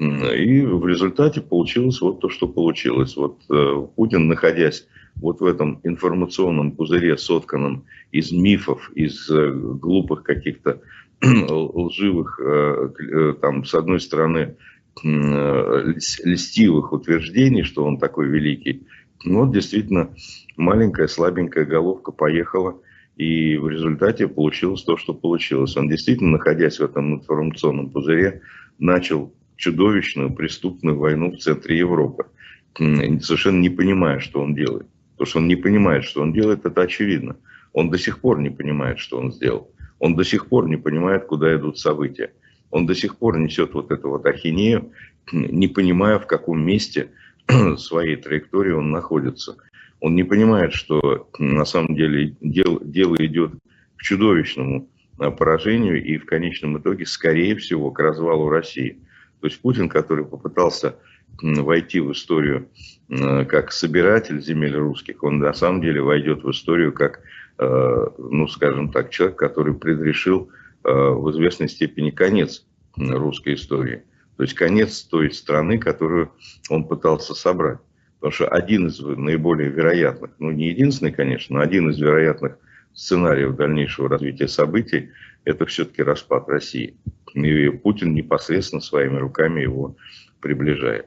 И 0.00 0.62
в 0.62 0.86
результате 0.86 1.40
получилось 1.40 2.00
вот 2.00 2.20
то, 2.20 2.28
что 2.30 2.48
получилось. 2.48 3.16
Вот 3.16 3.42
э, 3.50 3.86
Путин, 3.94 4.26
находясь 4.26 4.86
вот 5.16 5.40
в 5.40 5.44
этом 5.44 5.80
информационном 5.84 6.72
пузыре, 6.72 7.18
сотканном 7.18 7.84
из 8.10 8.32
мифов, 8.32 8.90
из 8.94 9.28
э, 9.28 9.50
глупых 9.52 10.22
каких-то 10.22 10.80
лживых, 11.22 12.40
э, 12.40 13.34
там, 13.40 13.64
с 13.64 13.74
одной 13.74 14.00
стороны, 14.00 14.56
льстивых 15.02 16.92
утверждений, 16.92 17.62
что 17.62 17.84
он 17.84 17.98
такой 17.98 18.28
великий, 18.28 18.86
ну, 19.24 19.44
вот 19.44 19.52
действительно 19.52 20.14
маленькая 20.56 21.08
слабенькая 21.08 21.64
головка 21.64 22.12
поехала, 22.12 22.80
и 23.16 23.56
в 23.56 23.68
результате 23.68 24.26
получилось 24.26 24.82
то, 24.82 24.96
что 24.96 25.14
получилось. 25.14 25.76
Он 25.76 25.88
действительно, 25.88 26.32
находясь 26.32 26.78
в 26.78 26.84
этом 26.84 27.14
информационном 27.14 27.90
пузыре, 27.90 28.42
начал 28.78 29.32
чудовищную 29.56 30.32
преступную 30.32 30.98
войну 30.98 31.32
в 31.32 31.38
центре 31.38 31.78
Европы, 31.78 32.26
совершенно 32.74 33.60
не 33.60 33.70
понимая, 33.70 34.18
что 34.20 34.40
он 34.40 34.54
делает. 34.54 34.86
То, 35.18 35.24
что 35.24 35.38
он 35.38 35.48
не 35.48 35.56
понимает, 35.56 36.04
что 36.04 36.22
он 36.22 36.32
делает, 36.32 36.64
это 36.64 36.82
очевидно. 36.82 37.36
Он 37.72 37.90
до 37.90 37.98
сих 37.98 38.20
пор 38.20 38.40
не 38.40 38.50
понимает, 38.50 38.98
что 38.98 39.18
он 39.18 39.32
сделал. 39.32 39.70
Он 39.98 40.16
до 40.16 40.24
сих 40.24 40.48
пор 40.48 40.68
не 40.68 40.76
понимает, 40.76 41.26
куда 41.26 41.54
идут 41.54 41.78
события. 41.78 42.32
Он 42.70 42.86
до 42.86 42.94
сих 42.94 43.16
пор 43.16 43.38
несет 43.38 43.74
вот 43.74 43.90
эту 43.90 44.08
вот 44.08 44.26
ахинею, 44.26 44.90
не 45.30 45.68
понимая, 45.68 46.18
в 46.18 46.26
каком 46.26 46.60
месте 46.60 47.10
своей 47.76 48.16
траектории 48.16 48.72
он 48.72 48.90
находится. 48.90 49.56
Он 50.00 50.16
не 50.16 50.24
понимает, 50.24 50.72
что 50.72 51.28
на 51.38 51.64
самом 51.64 51.94
деле 51.94 52.34
дело, 52.40 52.80
дело 52.82 53.14
идет 53.20 53.52
к 53.96 54.02
чудовищному 54.02 54.88
а, 55.18 55.30
поражению 55.30 56.04
и 56.04 56.18
в 56.18 56.26
конечном 56.26 56.78
итоге, 56.78 57.06
скорее 57.06 57.54
всего, 57.56 57.92
к 57.92 58.00
развалу 58.00 58.48
России. 58.48 58.98
То 59.42 59.48
есть 59.48 59.60
Путин, 59.60 59.88
который 59.88 60.24
попытался 60.24 60.94
войти 61.42 61.98
в 61.98 62.12
историю 62.12 62.68
как 63.08 63.72
собиратель 63.72 64.40
земель 64.40 64.76
русских, 64.76 65.24
он 65.24 65.40
на 65.40 65.52
самом 65.52 65.82
деле 65.82 66.00
войдет 66.00 66.44
в 66.44 66.50
историю 66.50 66.92
как, 66.92 67.20
э, 67.58 68.06
ну, 68.18 68.46
скажем 68.46 68.92
так, 68.92 69.10
человек, 69.10 69.36
который 69.36 69.74
предрешил 69.74 70.48
э, 70.84 70.90
в 70.92 71.28
известной 71.32 71.68
степени 71.68 72.10
конец 72.10 72.64
русской 72.96 73.54
истории. 73.54 74.04
То 74.36 74.44
есть 74.44 74.54
конец 74.54 75.02
той 75.02 75.32
страны, 75.32 75.78
которую 75.78 76.30
он 76.70 76.84
пытался 76.84 77.34
собрать. 77.34 77.80
Потому 78.20 78.32
что 78.32 78.46
один 78.46 78.86
из 78.86 79.00
наиболее 79.00 79.70
вероятных, 79.70 80.30
ну 80.38 80.52
не 80.52 80.68
единственный, 80.68 81.12
конечно, 81.12 81.56
но 81.56 81.62
один 81.62 81.90
из 81.90 81.98
вероятных 81.98 82.58
сценариев 82.94 83.56
дальнейшего 83.56 84.08
развития 84.08 84.46
событий– 84.46 85.10
это 85.44 85.66
все-таки 85.66 86.04
распад 86.04 86.48
России. 86.48 86.96
И 87.34 87.68
Путин 87.70 88.14
непосредственно 88.14 88.80
своими 88.80 89.18
руками 89.18 89.60
его 89.60 89.96
приближает. 90.40 91.06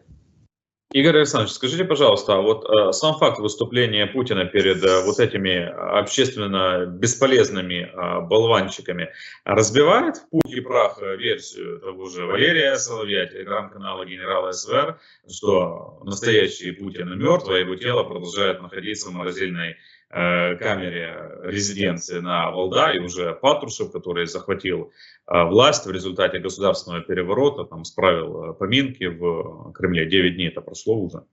Игорь 0.93 1.17
Александрович, 1.17 1.53
скажите, 1.53 1.83
пожалуйста, 1.83 2.35
а 2.35 2.41
вот 2.41 2.63
э, 2.69 2.93
сам 2.93 3.15
факт 3.15 3.39
выступления 3.39 4.05
Путина 4.05 4.45
перед 4.45 4.81
э, 4.83 5.03
вот 5.03 5.19
этими 5.19 5.65
общественно 5.65 6.85
бесполезными 6.85 7.91
э, 7.91 8.21
болванчиками 8.21 9.09
разбивает 9.43 10.17
в 10.17 10.29
путь 10.29 10.53
и 10.53 10.61
прах 10.61 10.99
э, 11.01 11.17
версию 11.17 11.79
того 11.79 12.07
же 12.07 12.25
Валерия 12.25 12.77
Соловья, 12.77 13.25
телеграм-канала 13.25 14.05
генерала 14.05 14.51
СВР, 14.51 14.99
что 15.29 15.99
настоящий 16.05 16.71
Путин 16.71 17.17
мертв, 17.19 17.49
а 17.49 17.57
его 17.57 17.75
тело 17.75 18.03
продолжает 18.03 18.61
находиться 18.61 19.09
в 19.09 19.13
морозильной 19.13 19.71
Э, 19.71 19.75
камере 20.09 21.35
резиденции 21.43 22.19
на 22.19 22.51
Валдае 22.51 23.01
уже 23.01 23.33
Патрушев, 23.33 23.91
который 23.91 24.27
захватил 24.27 24.91
э, 25.27 25.43
власть 25.43 25.85
в 25.85 25.91
результате 25.91 26.39
государственного 26.39 27.03
переворота, 27.03 27.63
там 27.65 27.85
справил 27.85 28.51
э, 28.51 28.53
поминки 28.53 29.05
в 29.05 29.71
Кремле. 29.73 30.05
9 30.05 30.35
дней 30.35 30.47
это 30.49 30.61
прошло 30.61 30.97
уже. 30.97 31.23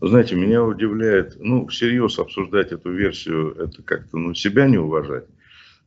Знаете, 0.00 0.36
меня 0.36 0.62
удивляет, 0.62 1.36
ну, 1.38 1.66
всерьез 1.68 2.18
обсуждать 2.18 2.72
эту 2.72 2.92
версию, 2.92 3.54
это 3.56 3.82
как-то, 3.82 4.18
ну, 4.18 4.34
себя 4.34 4.66
не 4.68 4.78
уважать. 4.78 5.26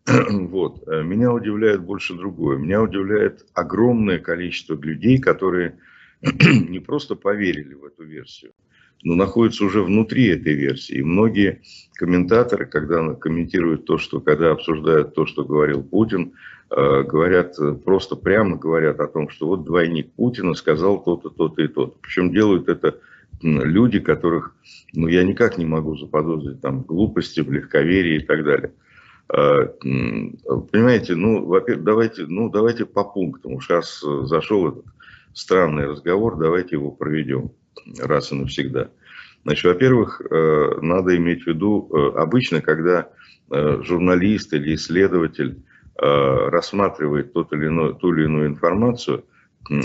Вот. 0.50 0.88
Меня 0.88 1.32
удивляет 1.32 1.82
больше 1.82 2.16
другое. 2.16 2.58
Меня 2.58 2.82
удивляет 2.82 3.46
огромное 3.54 4.18
количество 4.20 4.74
людей, 4.76 5.20
которые 5.20 5.78
не 6.22 6.80
просто 6.80 7.16
поверили 7.16 7.76
в 7.76 7.86
эту 7.86 8.04
версию, 8.04 8.54
но 9.04 9.16
находится 9.16 9.66
уже 9.66 9.82
внутри 9.82 10.28
этой 10.28 10.54
версии. 10.54 10.98
И 10.98 11.04
многие 11.04 11.62
комментаторы, 11.96 12.66
когда 12.66 13.14
комментируют 13.14 13.86
то, 13.86 13.98
что, 13.98 14.20
когда 14.20 14.52
обсуждают 14.52 15.14
то, 15.16 15.26
что 15.26 15.46
говорил 15.46 15.84
Путин, 15.84 16.34
э, 16.70 17.04
говорят, 17.04 17.58
просто 17.86 18.16
прямо 18.16 18.58
говорят 18.58 19.00
о 19.00 19.08
том, 19.08 19.30
что 19.30 19.48
вот 19.48 19.64
двойник 19.64 20.12
Путина 20.14 20.54
сказал 20.54 21.02
то-то, 21.02 21.30
то-то 21.30 21.62
и 21.62 21.68
то-то. 21.68 21.96
Причем 22.02 22.32
делают 22.32 22.68
это 22.68 23.00
люди, 23.42 24.00
которых, 24.00 24.54
ну, 24.94 25.08
я 25.08 25.24
никак 25.24 25.58
не 25.58 25.66
могу 25.66 25.96
заподозрить 25.96 26.62
там 26.62 26.82
глупости, 26.82 27.40
в 27.40 27.52
легковерии 27.52 28.18
и 28.18 28.26
так 28.26 28.44
далее. 28.44 28.74
Э, 29.30 29.68
понимаете, 30.72 31.16
ну, 31.16 31.46
во-первых, 31.46 31.86
давайте, 31.86 32.26
ну, 32.28 32.50
давайте 32.50 32.86
по 32.86 33.06
пунктам. 33.06 33.54
Уж 33.54 33.70
раз 33.70 34.04
зашел 34.24 34.68
этот 34.68 34.86
странный 35.34 35.86
разговор, 35.86 36.38
давайте 36.38 36.76
его 36.76 36.92
проведем 36.92 37.52
раз 38.00 38.32
и 38.32 38.36
навсегда. 38.36 38.90
Значит, 39.44 39.66
во-первых, 39.66 40.22
э, 40.22 40.80
надо 40.82 41.18
иметь 41.18 41.44
в 41.44 41.48
виду, 41.48 41.90
э, 41.92 42.12
обычно, 42.20 42.62
когда 42.62 43.10
э, 43.52 43.82
журналист 43.84 44.54
или 44.54 44.76
исследователь 44.76 45.64
рассматривает 46.02 47.34
тот 47.34 47.52
или 47.52 47.68
иной, 47.68 47.94
ту 47.94 48.14
или 48.14 48.24
иную 48.24 48.48
информацию, 48.48 49.26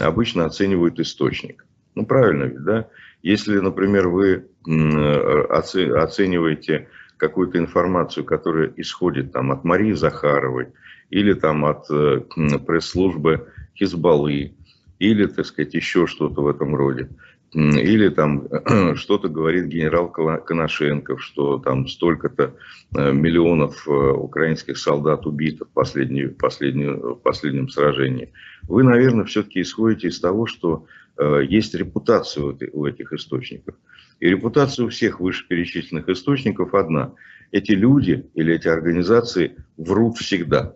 обычно 0.01 0.44
оценивают 0.44 1.01
источник. 1.01 1.66
Ну, 1.97 2.07
правильно 2.07 2.44
ведь, 2.44 2.62
да? 2.62 2.88
Если, 3.25 3.59
например, 3.59 4.07
вы 4.07 4.47
оцениваете 4.64 6.87
какую-то 7.16 7.59
информацию, 7.59 8.25
которая 8.25 8.73
исходит 8.77 9.33
там, 9.33 9.51
от 9.51 9.64
Марии 9.64 9.90
Захаровой 9.90 10.68
или 11.11 11.33
там, 11.33 11.64
от 11.64 11.88
пресс-службы 11.88 13.49
Хизбаллы, 13.77 14.55
или, 15.01 15.27
так 15.27 15.47
сказать, 15.47 15.75
еще 15.75 16.07
что-то 16.07 16.42
в 16.42 16.47
этом 16.47 16.77
роде, 16.77 17.09
или 17.55 18.09
там 18.09 18.49
что-то 18.97 19.29
говорит 19.29 19.67
генерал 19.67 20.11
Коношенков, 20.11 21.23
что 21.23 21.59
там 21.59 21.87
столько-то 21.87 22.55
э, 22.97 23.12
миллионов 23.12 23.87
э, 23.87 23.90
украинских 23.90 24.77
солдат 24.77 25.27
убито 25.27 25.64
в, 25.64 25.69
последней, 25.69 26.27
в, 26.27 26.37
последней, 26.37 26.88
в 26.88 27.14
последнем 27.17 27.69
сражении. 27.69 28.33
Вы, 28.62 28.83
наверное, 28.83 29.25
все-таки 29.25 29.61
исходите 29.61 30.09
из 30.09 30.21
того, 30.21 30.47
что 30.47 30.87
э, 31.17 31.43
есть 31.49 31.75
репутация 31.75 32.57
у 32.73 32.87
этих 32.87 33.12
источников. 33.12 33.77
И 34.19 34.29
репутация 34.29 34.87
у 34.87 34.88
всех 34.88 35.21
вышеперечисленных 35.21 36.09
источников 36.09 36.75
одна. 36.75 37.12
Эти 37.53 37.73
люди 37.73 38.27
или 38.35 38.55
эти 38.55 38.67
организации 38.67 39.57
врут 39.77 40.19
всегда. 40.19 40.75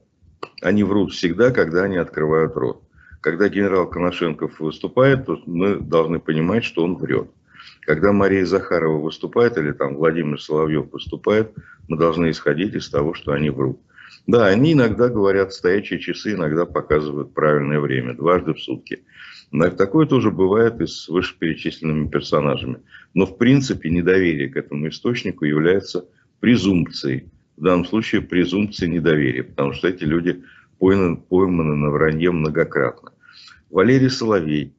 Они 0.63 0.85
врут 0.85 1.13
всегда, 1.13 1.51
когда 1.51 1.85
они 1.85 1.97
открывают 1.97 2.55
рот. 2.55 2.88
Когда 3.21 3.49
генерал 3.49 3.89
Коношенков 3.89 4.61
выступает, 4.61 5.27
то 5.27 5.41
мы 5.47 5.77
должны 5.77 6.21
понимать, 6.21 6.65
что 6.65 6.85
он 6.85 6.97
врет. 6.97 7.31
Когда 7.81 8.13
Мария 8.13 8.45
Захарова 8.45 9.01
выступает 9.01 9.57
или 9.59 9.73
там 9.73 9.97
Владимир 9.97 10.41
Соловьев 10.41 10.93
выступает, 10.93 11.53
мы 11.89 11.97
должны 11.97 12.31
исходить 12.31 12.75
из 12.75 12.89
того, 12.89 13.15
что 13.15 13.33
они 13.33 13.51
врут. 13.51 13.81
Да, 14.27 14.47
они 14.47 14.75
иногда 14.75 15.09
говорят 15.09 15.55
стоячие 15.55 15.99
часы, 15.99 16.35
иногда 16.35 16.67
показывают 16.67 17.33
правильное 17.33 17.81
время, 17.81 18.15
дважды 18.15 18.53
в 18.53 18.61
сутки. 18.61 19.03
Такое 19.79 20.07
тоже 20.07 20.31
бывает 20.31 20.81
и 20.83 20.87
с 20.87 21.09
вышеперечисленными 21.09 22.09
персонажами. 22.09 22.81
Но 23.15 23.25
в 23.25 23.39
принципе 23.39 23.89
недоверие 23.89 24.51
к 24.51 24.57
этому 24.57 24.89
источнику 24.89 25.47
является 25.47 26.05
презумпцией. 26.41 27.31
В 27.57 27.63
данном 27.63 27.87
случае 27.87 28.21
презумпцией 28.21 28.93
недоверия, 28.93 29.45
потому 29.45 29.73
что 29.73 29.89
эти 29.89 30.05
люди 30.05 30.45
пойманы, 30.79 31.17
пойманы 31.17 31.75
на 31.77 31.91
вранье 31.91 32.31
многократно. 32.31 33.08
Валерий 33.71 34.11
Соловей 34.11 34.75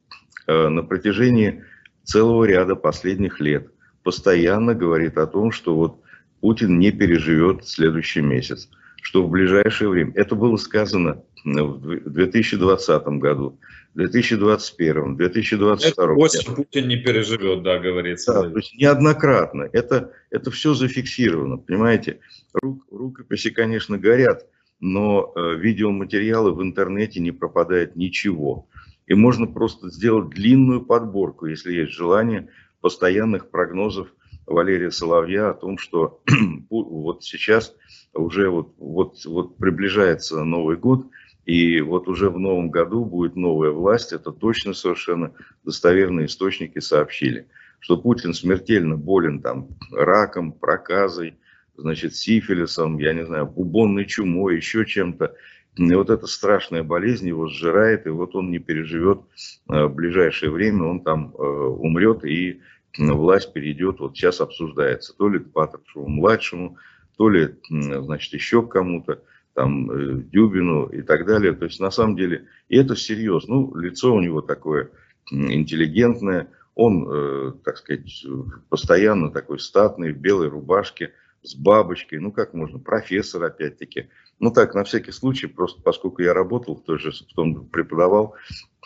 э, 0.46 0.68
на 0.68 0.82
протяжении 0.82 1.64
целого 2.04 2.44
ряда 2.44 2.76
последних 2.76 3.40
лет 3.40 3.70
постоянно 4.02 4.74
говорит 4.74 5.18
о 5.18 5.26
том, 5.26 5.52
что 5.52 5.74
вот 5.74 6.00
Путин 6.40 6.78
не 6.78 6.90
переживет 6.90 7.66
следующий 7.66 8.22
месяц, 8.22 8.68
что 9.02 9.24
в 9.24 9.30
ближайшее 9.30 9.90
время, 9.90 10.12
это 10.14 10.34
было 10.34 10.56
сказано 10.56 11.22
в 11.44 12.10
2020 12.10 13.06
году, 13.18 13.58
2021, 13.94 15.16
2022. 15.16 16.14
Осень 16.14 16.54
Путин 16.54 16.88
не 16.88 16.96
переживет, 16.96 17.62
да, 17.62 17.78
говорится. 17.78 18.32
Да, 18.32 18.50
то 18.50 18.56
есть 18.56 18.74
неоднократно. 18.74 19.68
Это, 19.72 20.12
это 20.30 20.50
все 20.50 20.74
зафиксировано, 20.74 21.56
понимаете. 21.56 22.20
Рук, 22.52 22.84
рукописи, 22.90 23.50
конечно, 23.50 23.98
горят, 23.98 24.46
но 24.80 25.32
э, 25.34 25.56
видеоматериалы 25.56 26.52
в 26.52 26.62
интернете 26.62 27.20
не 27.20 27.32
пропадает 27.32 27.96
ничего. 27.96 28.68
И 29.06 29.14
можно 29.14 29.46
просто 29.46 29.90
сделать 29.90 30.30
длинную 30.30 30.82
подборку, 30.82 31.46
если 31.46 31.72
есть 31.72 31.92
желание, 31.92 32.48
постоянных 32.80 33.50
прогнозов 33.50 34.08
Валерия 34.46 34.90
Соловья 34.90 35.50
о 35.50 35.54
том, 35.54 35.78
что 35.78 36.20
вот 36.70 37.24
сейчас 37.24 37.74
уже 38.14 38.48
вот, 38.50 38.74
вот, 38.78 39.24
вот 39.24 39.56
приближается 39.56 40.44
Новый 40.44 40.76
год, 40.76 41.06
и 41.46 41.80
вот 41.80 42.08
уже 42.08 42.30
в 42.30 42.38
новом 42.38 42.70
году 42.70 43.04
будет 43.04 43.36
новая 43.36 43.70
власть, 43.70 44.12
это 44.12 44.30
точно 44.30 44.74
совершенно 44.74 45.32
достоверные 45.64 46.26
источники 46.26 46.78
сообщили, 46.80 47.48
что 47.80 47.96
Путин 47.96 48.34
смертельно 48.34 48.96
болен 48.96 49.40
там 49.40 49.68
раком, 49.90 50.52
проказой, 50.52 51.34
значит, 51.76 52.14
сифилисом, 52.14 52.98
я 52.98 53.12
не 53.14 53.24
знаю, 53.24 53.46
бубонной 53.46 54.06
чумой, 54.06 54.56
еще 54.56 54.84
чем-то. 54.84 55.34
И 55.76 55.94
вот 55.94 56.10
эта 56.10 56.26
страшная 56.26 56.82
болезнь 56.82 57.28
его 57.28 57.46
сжирает, 57.46 58.06
и 58.06 58.10
вот 58.10 58.34
он 58.34 58.50
не 58.50 58.58
переживет 58.58 59.20
э, 59.68 59.84
в 59.84 59.94
ближайшее 59.94 60.50
время, 60.50 60.84
он 60.84 61.00
там 61.00 61.32
э, 61.32 61.42
умрет, 61.42 62.24
и 62.24 62.60
власть 62.98 63.52
перейдет, 63.52 64.00
вот 64.00 64.16
сейчас 64.16 64.40
обсуждается, 64.40 65.16
то 65.16 65.28
ли 65.28 65.38
к 65.38 65.52
Патрушеву-младшему, 65.52 66.76
то 67.16 67.28
ли, 67.28 67.54
значит, 67.68 68.32
еще 68.32 68.66
кому-то, 68.66 69.22
там, 69.54 69.90
э, 69.90 70.22
Дюбину 70.24 70.86
и 70.86 71.02
так 71.02 71.24
далее. 71.24 71.52
То 71.52 71.66
есть, 71.66 71.78
на 71.78 71.90
самом 71.90 72.16
деле, 72.16 72.46
и 72.68 72.76
это 72.76 72.96
серьезно. 72.96 73.54
Ну, 73.54 73.76
лицо 73.76 74.12
у 74.12 74.20
него 74.20 74.40
такое 74.40 74.90
интеллигентное, 75.30 76.48
он, 76.74 77.60
так 77.62 77.76
сказать, 77.76 78.24
постоянно 78.70 79.30
такой 79.30 79.60
статный, 79.60 80.12
в 80.12 80.18
белой 80.18 80.48
рубашке, 80.48 81.12
с 81.42 81.54
бабочкой, 81.54 82.18
ну 82.18 82.32
как 82.32 82.54
можно, 82.54 82.78
профессор 82.78 83.44
опять-таки. 83.44 84.08
Ну 84.38 84.50
так, 84.50 84.74
на 84.74 84.84
всякий 84.84 85.12
случай, 85.12 85.46
просто 85.46 85.82
поскольку 85.82 86.22
я 86.22 86.34
работал 86.34 86.76
в 86.76 86.84
той 86.84 86.98
же, 86.98 87.12
в 87.12 87.34
том, 87.34 87.66
преподавал 87.68 88.34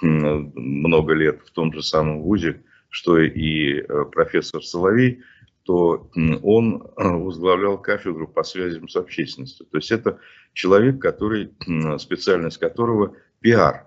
много 0.01 1.15
лет 1.15 1.41
в 1.45 1.51
том 1.51 1.73
же 1.73 1.83
самом 1.83 2.23
ВУЗе, 2.23 2.63
что 2.95 3.19
и 3.19 3.81
э, 3.81 4.05
профессор 4.13 4.63
Соловей, 4.63 5.23
то 5.65 6.11
он 6.43 6.83
э, 6.97 7.09
возглавлял 7.09 7.81
кафедру 7.81 8.29
по 8.29 8.45
связям 8.45 8.89
с 8.89 8.97
общественностью. 8.97 9.67
То 9.67 9.79
есть 9.79 9.91
это 9.91 10.19
человек, 10.53 11.01
который, 11.01 11.53
специальность 11.99 12.59
которого 12.59 13.17
пиар. 13.41 13.87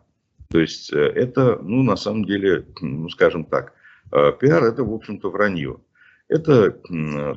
То 0.49 0.59
есть 0.59 0.91
э, 0.91 0.97
это, 0.97 1.57
ну, 1.61 1.83
на 1.83 1.95
самом 1.95 2.25
деле, 2.25 2.65
ну, 2.81 3.07
скажем 3.09 3.45
так, 3.45 3.73
пиар 4.11 4.63
это, 4.63 4.83
в 4.83 4.93
общем-то, 4.93 5.29
вранье. 5.29 5.77
Это, 6.29 6.71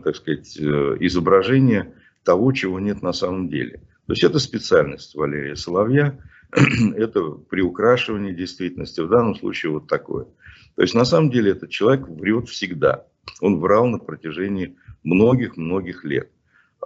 так 0.03 0.17
сказать, 0.17 0.57
э, 0.59 0.97
изображение 1.01 1.95
того, 2.25 2.53
чего 2.53 2.81
нет 2.81 3.03
на 3.03 3.13
самом 3.13 3.49
деле. 3.49 3.81
То 4.07 4.13
есть 4.13 4.25
это 4.25 4.39
специальность 4.39 5.15
Валерия 5.15 5.55
Соловья, 5.55 6.19
это 6.97 7.23
приукрашивание 7.31 8.35
действительности, 8.35 9.01
в 9.01 9.09
данном 9.09 9.37
случае 9.37 9.73
вот 9.73 9.87
такое. 9.87 10.27
То 10.75 10.83
есть 10.83 10.95
на 10.95 11.05
самом 11.05 11.31
деле 11.31 11.53
этот 11.53 11.71
человек 11.71 12.09
врет 12.09 12.49
всегда. 12.49 13.05
Он 13.41 13.61
врал 13.61 13.87
на 13.87 13.99
протяжении 13.99 14.77
многих-многих 15.05 16.05
лет. 16.05 16.31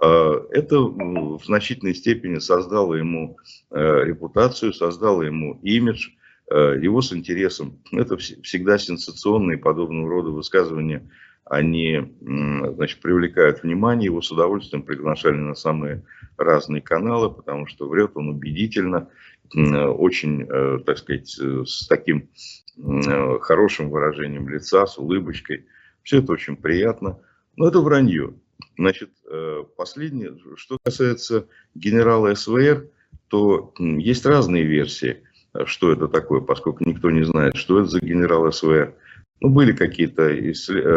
А, 0.01 0.45
это 0.51 0.79
в 0.79 1.43
значительной 1.43 1.95
степени 1.95 2.39
создало 2.39 2.95
ему 2.95 3.37
э, 3.71 4.03
репутацию, 4.03 4.73
создало 4.73 5.23
ему 5.23 5.59
имидж, 5.63 6.09
э, 6.51 6.77
его 6.81 7.01
с 7.01 7.13
интересом. 7.13 7.79
Это 7.91 8.17
всегда 8.17 8.77
сенсационные 8.77 9.57
подобного 9.57 10.09
рода 10.09 10.29
высказывания 10.29 11.09
они 11.45 12.15
значит, 12.19 13.01
привлекают 13.01 13.63
внимание, 13.63 14.05
его 14.05 14.21
с 14.21 14.31
удовольствием 14.31 14.83
приглашали 14.83 15.35
на 15.35 15.53
самые 15.53 16.03
разные 16.37 16.81
каналы, 16.81 17.29
потому 17.29 17.67
что 17.67 17.87
врет 17.87 18.11
он 18.15 18.29
убедительно, 18.29 19.09
очень, 19.53 20.47
э, 20.49 20.79
так 20.85 20.97
сказать, 20.97 21.37
э, 21.39 21.63
с 21.65 21.87
таким 21.87 22.29
э, 22.77 23.39
хорошим 23.39 23.89
выражением 23.89 24.49
лица, 24.49 24.85
с 24.87 24.97
улыбочкой. 24.97 25.65
Все 26.03 26.19
это 26.19 26.33
очень 26.33 26.55
приятно, 26.55 27.19
но 27.55 27.67
это 27.67 27.79
вранье. 27.79 28.33
Значит, 28.77 29.09
последнее, 29.75 30.37
что 30.55 30.77
касается 30.81 31.47
генерала 31.73 32.33
СВР, 32.35 32.87
то 33.27 33.73
есть 33.79 34.25
разные 34.25 34.63
версии, 34.63 35.23
что 35.65 35.91
это 35.91 36.07
такое, 36.07 36.41
поскольку 36.41 36.85
никто 36.85 37.11
не 37.11 37.23
знает, 37.23 37.55
что 37.55 37.79
это 37.79 37.89
за 37.89 37.99
генерал 37.99 38.51
СВР. 38.51 38.93
Ну, 39.41 39.49
были 39.49 39.73
какие-то 39.73 40.29
э, 40.29 40.53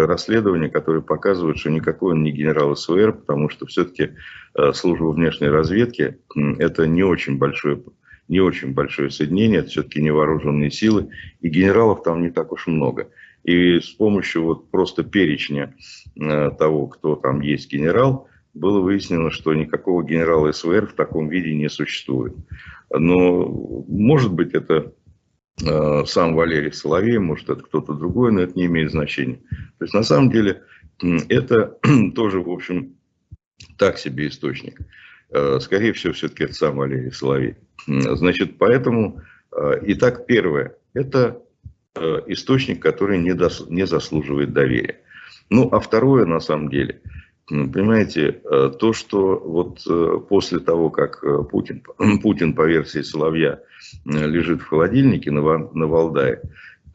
расследования, 0.06 0.68
которые 0.68 1.02
показывают, 1.02 1.58
что 1.58 1.70
никакой 1.70 2.12
он 2.12 2.22
не 2.22 2.30
генерал 2.30 2.76
СВР, 2.76 3.12
потому 3.12 3.48
что 3.48 3.66
все-таки 3.66 4.10
э, 4.54 4.72
служба 4.72 5.06
внешней 5.06 5.48
разведки– 5.48 6.18
это 6.58 6.86
не 6.86 7.02
очень 7.02 7.36
большое, 7.36 7.82
не 8.28 8.40
очень 8.40 8.74
большое 8.74 9.10
соединение, 9.10 9.60
это 9.60 9.70
все-таки 9.70 10.00
не 10.00 10.12
вооруженные 10.12 10.70
силы, 10.70 11.10
и 11.40 11.48
генералов 11.48 12.04
там 12.04 12.22
не 12.22 12.30
так 12.30 12.52
уж 12.52 12.68
много. 12.68 13.10
И 13.42 13.80
с 13.80 13.88
помощью 13.90 14.44
вот 14.44 14.70
просто 14.70 15.02
перечня 15.02 15.74
э, 16.16 16.50
того, 16.56 16.86
кто 16.86 17.16
там 17.16 17.40
есть 17.40 17.72
генерал, 17.72 18.28
было 18.54 18.80
выяснено, 18.80 19.30
что 19.30 19.52
никакого 19.52 20.04
генерала 20.04 20.52
СВР 20.52 20.86
в 20.86 20.94
таком 20.94 21.28
виде 21.28 21.54
не 21.54 21.68
существует. 21.68 22.34
Но, 22.90 23.46
может 23.88 24.32
быть, 24.32 24.54
это 24.54 24.92
сам 25.58 26.34
Валерий 26.34 26.72
Соловей, 26.72 27.18
может 27.18 27.50
это 27.50 27.62
кто-то 27.62 27.94
другой, 27.94 28.32
но 28.32 28.42
это 28.42 28.54
не 28.54 28.66
имеет 28.66 28.90
значения. 28.90 29.40
То 29.78 29.84
есть 29.84 29.94
на 29.94 30.02
самом 30.02 30.30
деле 30.30 30.62
это 31.28 31.78
тоже, 32.14 32.40
в 32.40 32.50
общем, 32.50 32.94
так 33.76 33.98
себе 33.98 34.28
источник. 34.28 34.80
Э, 35.30 35.58
скорее 35.60 35.92
всего, 35.92 36.12
все-таки 36.12 36.44
это 36.44 36.54
сам 36.54 36.76
Валерий 36.76 37.12
Соловей. 37.12 37.56
Значит, 37.86 38.58
поэтому, 38.58 39.20
э, 39.52 39.80
итак, 39.86 40.26
первое, 40.26 40.76
это 40.94 41.42
источник, 42.28 42.80
который 42.80 43.18
не, 43.18 43.34
дос, 43.34 43.66
не 43.68 43.84
заслуживает 43.84 44.52
доверия. 44.52 45.00
Ну, 45.50 45.68
а 45.72 45.80
второе, 45.80 46.26
на 46.26 46.38
самом 46.38 46.68
деле, 46.68 47.00
понимаете, 47.48 48.40
то, 48.78 48.92
что 48.92 49.38
вот 49.38 50.28
после 50.28 50.60
того, 50.60 50.90
как 50.90 51.24
Путин, 51.50 51.82
Путин 52.22 52.54
по 52.54 52.66
версии 52.66 53.02
Соловья, 53.02 53.60
лежит 54.04 54.60
в 54.60 54.66
холодильнике 54.66 55.30
на, 55.30 55.40
на 55.42 55.86
Валдае. 55.86 56.42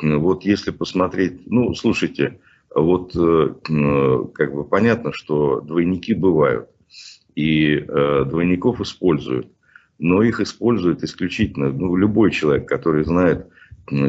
Вот 0.01 0.43
если 0.43 0.71
посмотреть, 0.71 1.41
ну, 1.45 1.73
слушайте, 1.73 2.39
вот 2.73 3.15
э, 3.15 3.53
как 4.33 4.53
бы 4.53 4.63
понятно, 4.63 5.13
что 5.13 5.61
двойники 5.61 6.13
бывают, 6.13 6.69
и 7.35 7.75
э, 7.75 8.25
двойников 8.25 8.81
используют, 8.81 9.47
но 9.99 10.23
их 10.23 10.39
используют 10.39 11.03
исключительно, 11.03 11.71
ну, 11.71 11.95
любой 11.95 12.31
человек, 12.31 12.67
который 12.67 13.03
знает 13.05 13.47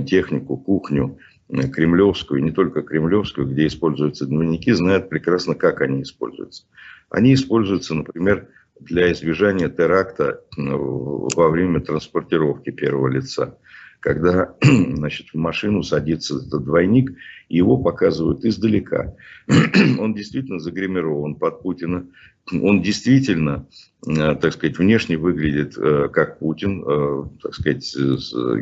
технику, 0.06 0.56
кухню, 0.56 1.18
кремлевскую, 1.48 2.42
не 2.42 2.52
только 2.52 2.82
кремлевскую, 2.82 3.46
где 3.46 3.66
используются 3.66 4.26
двойники, 4.26 4.72
знает 4.72 5.08
прекрасно, 5.08 5.54
как 5.54 5.80
они 5.80 6.02
используются. 6.02 6.64
Они 7.10 7.34
используются, 7.34 7.94
например, 7.94 8.48
для 8.80 9.12
избежания 9.12 9.68
теракта 9.68 10.42
во 10.56 11.48
время 11.48 11.80
транспортировки 11.80 12.70
первого 12.70 13.08
лица. 13.08 13.58
Когда 14.04 14.54
значит, 14.62 15.28
в 15.32 15.38
машину 15.38 15.82
садится 15.82 16.36
этот 16.36 16.62
двойник, 16.62 17.16
его 17.48 17.78
показывают 17.78 18.44
издалека. 18.44 19.14
Он 19.98 20.12
действительно 20.12 20.58
загримирован 20.58 21.36
под 21.36 21.62
Путина. 21.62 22.06
Он 22.52 22.82
действительно, 22.82 23.66
э, 24.06 24.34
так 24.34 24.52
сказать, 24.52 24.76
внешне 24.76 25.16
выглядит 25.16 25.78
э, 25.78 26.10
как 26.12 26.38
Путин. 26.38 26.84
Э, 26.86 27.24
так 27.42 27.54
сказать, 27.54 27.96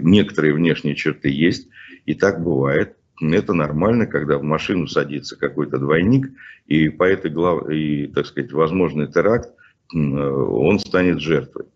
некоторые 0.05 0.55
внешние 0.55 0.95
черты 0.95 1.29
есть. 1.29 1.67
И 2.07 2.15
так 2.15 2.41
бывает. 2.41 2.95
Это 3.21 3.53
нормально, 3.53 4.07
когда 4.07 4.39
в 4.39 4.45
машину 4.45 4.87
садится 4.87 5.37
какой-то 5.37 5.79
двойник, 5.79 6.31
и 6.69 6.89
по 6.89 7.03
этой 7.03 7.33
глав... 7.33 7.69
и, 7.69 8.07
так 8.07 8.27
сказать, 8.27 8.53
возможный 8.53 9.09
теракт 9.09 9.51
он 9.93 10.79
станет 10.79 11.21
жертвой. 11.21 11.67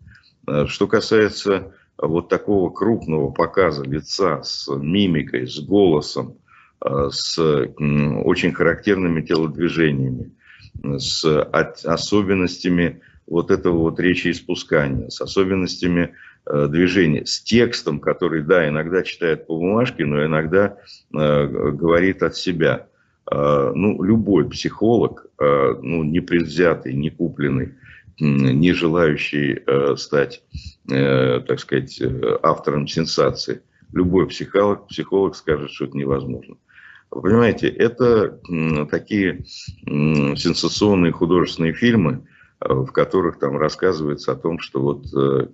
Что 0.67 0.87
касается 0.87 1.73
вот 1.97 2.29
такого 2.29 2.69
крупного 2.69 3.31
показа 3.31 3.83
лица 3.83 4.43
с 4.43 4.67
мимикой, 4.75 5.47
с 5.47 5.59
голосом, 5.59 6.37
э, 6.85 7.09
с 7.11 7.39
очень 7.39 8.53
характерными 8.53 9.21
телодвижениями, 9.21 10.31
с 10.83 11.25
особенностями 11.83 13.01
вот 13.25 13.51
этого 13.51 13.77
вот 13.77 13.99
речи 13.99 14.29
испускания, 14.29 15.09
с 15.09 15.21
особенностями 15.21 16.13
движение 16.45 17.25
с 17.25 17.41
текстом, 17.41 17.99
который, 17.99 18.41
да, 18.41 18.69
иногда 18.69 19.03
читает 19.03 19.47
по 19.47 19.55
бумажке, 19.57 20.05
но 20.05 20.25
иногда 20.25 20.77
говорит 21.11 22.23
от 22.23 22.37
себя. 22.37 22.87
Ну, 23.29 24.01
любой 24.01 24.49
психолог, 24.49 25.25
ну, 25.37 26.03
не 26.05 26.21
предвзятый, 26.21 26.93
не 26.93 27.09
купленный, 27.09 27.73
не 28.19 28.73
желающий 28.73 29.61
стать, 29.97 30.43
так 30.87 31.59
сказать, 31.59 32.01
автором 32.43 32.87
сенсации, 32.87 33.61
любой 33.93 34.27
психолог, 34.27 34.87
психолог 34.87 35.35
скажет, 35.35 35.71
что 35.71 35.85
это 35.85 35.97
невозможно. 35.97 36.55
Вы 37.09 37.21
понимаете, 37.21 37.69
это 37.69 38.39
такие 38.89 39.45
сенсационные 39.85 41.13
художественные 41.13 41.73
фильмы, 41.73 42.27
э, 42.59 42.73
в 42.73 42.87
которых 42.87 43.39
там 43.39 43.57
рассказывается 43.57 44.33
о 44.33 44.35
том, 44.35 44.59
что 44.59 44.81
вот 44.81 45.05
э, 45.15 45.47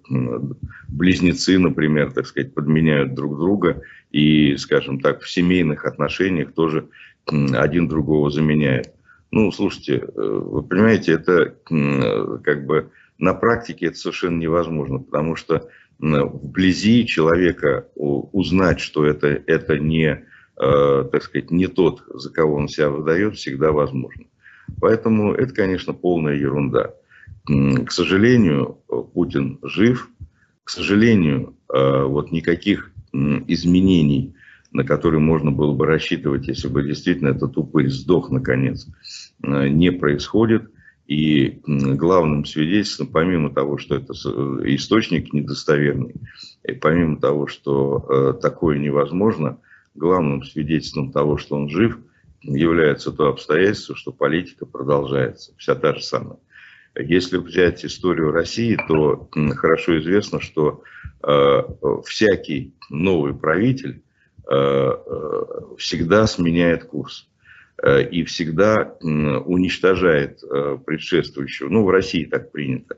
близнецы, 0.88 1.60
например, 1.60 2.12
так 2.12 2.26
сказать, 2.26 2.54
подменяют 2.54 3.14
друг 3.14 3.38
друга 3.38 3.84
и, 4.12 4.58
скажем 4.58 5.00
так, 5.00 5.22
в 5.22 5.30
семейных 5.30 5.86
отношениях 5.86 6.54
тоже 6.54 6.90
один 7.26 7.88
другого 7.88 8.32
заменяет. 8.32 8.93
Ну, 9.34 9.52
слушайте, 9.52 9.98
э, 9.98 10.10
вы 10.16 10.64
понимаете, 10.64 11.14
это 11.14 11.56
как 12.44 12.66
бы 12.66 12.92
на 13.18 13.34
практике 13.34 13.88
это 13.88 13.98
совершенно 13.98 14.40
невозможно, 14.40 15.00
потому 15.00 15.36
что 15.36 15.70
вблизи 16.00 17.06
человека 17.06 17.88
узнать, 17.96 18.80
что 18.80 19.06
это, 19.06 19.28
это 19.28 19.78
не 19.78 20.26
Э, 20.56 21.04
так 21.12 21.24
сказать, 21.24 21.50
не 21.50 21.68
тот, 21.68 22.04
за 22.14 22.30
кого 22.32 22.56
он 22.56 22.68
себя 22.68 22.90
выдает, 22.90 23.36
всегда 23.36 23.72
возможно. 23.72 24.26
Поэтому 24.80 25.34
это, 25.34 25.54
конечно, 25.54 25.94
полная 25.94 26.36
ерунда. 26.36 26.94
К 27.46 27.92
сожалению, 27.92 28.78
Путин 29.14 29.60
жив. 29.64 30.10
К 30.64 30.70
сожалению, 30.70 31.58
э, 31.74 32.04
вот 32.04 32.32
никаких 32.32 32.92
изменений, 33.12 34.36
на 34.74 34.84
которые 34.84 35.20
можно 35.20 35.52
было 35.52 35.74
бы 35.74 35.86
рассчитывать, 35.86 36.48
если 36.48 36.68
бы 36.68 36.84
действительно 36.84 37.30
этот 37.30 37.58
упырь 37.58 37.90
сдох 37.90 38.30
наконец, 38.32 38.88
э, 39.44 39.68
не 39.70 39.92
происходит. 39.92 40.70
И 41.06 41.60
главным 41.66 42.46
свидетельством, 42.46 43.08
помимо 43.08 43.54
того, 43.54 43.78
что 43.78 43.96
это 43.96 44.14
источник 44.14 45.34
недостоверный, 45.34 46.16
и 46.64 46.72
помимо 46.72 47.20
того, 47.20 47.46
что 47.48 48.38
такое 48.42 48.78
невозможно– 48.78 49.58
главным 49.96 50.44
свидетельством 50.44 51.12
того, 51.12 51.38
что 51.38 51.56
он 51.56 51.70
жив, 51.70 51.98
является 52.42 53.12
то 53.12 53.30
обстоятельство, 53.30 53.96
что 53.96 54.12
политика 54.12 54.66
продолжается, 54.66 55.54
вся 55.58 55.76
та 55.76 55.94
же 55.94 56.02
самая. 56.02 56.38
Если 56.96 57.38
взять 57.38 57.84
историю 57.86 58.32
России, 58.32 58.78
то 58.88 59.30
хорошо 59.56 60.00
известно, 60.00 60.40
что 60.42 60.84
э, 61.24 61.62
всякий 62.06 62.74
новый 62.90 63.34
правитель 63.34 63.92
э, 63.92 64.02
э, 64.02 64.04
всегда 65.78 66.28
сменяет 66.28 66.86
курс 66.86 67.28
э, 67.82 68.08
и 68.10 68.24
всегда 68.24 68.82
э, 68.82 69.06
уничтожает 69.06 70.44
э, 70.44 70.78
предшествующего. 70.86 71.70
Ну, 71.70 71.84
в 71.84 71.90
России 71.90 72.26
так 72.26 72.52
принято. 72.52 72.98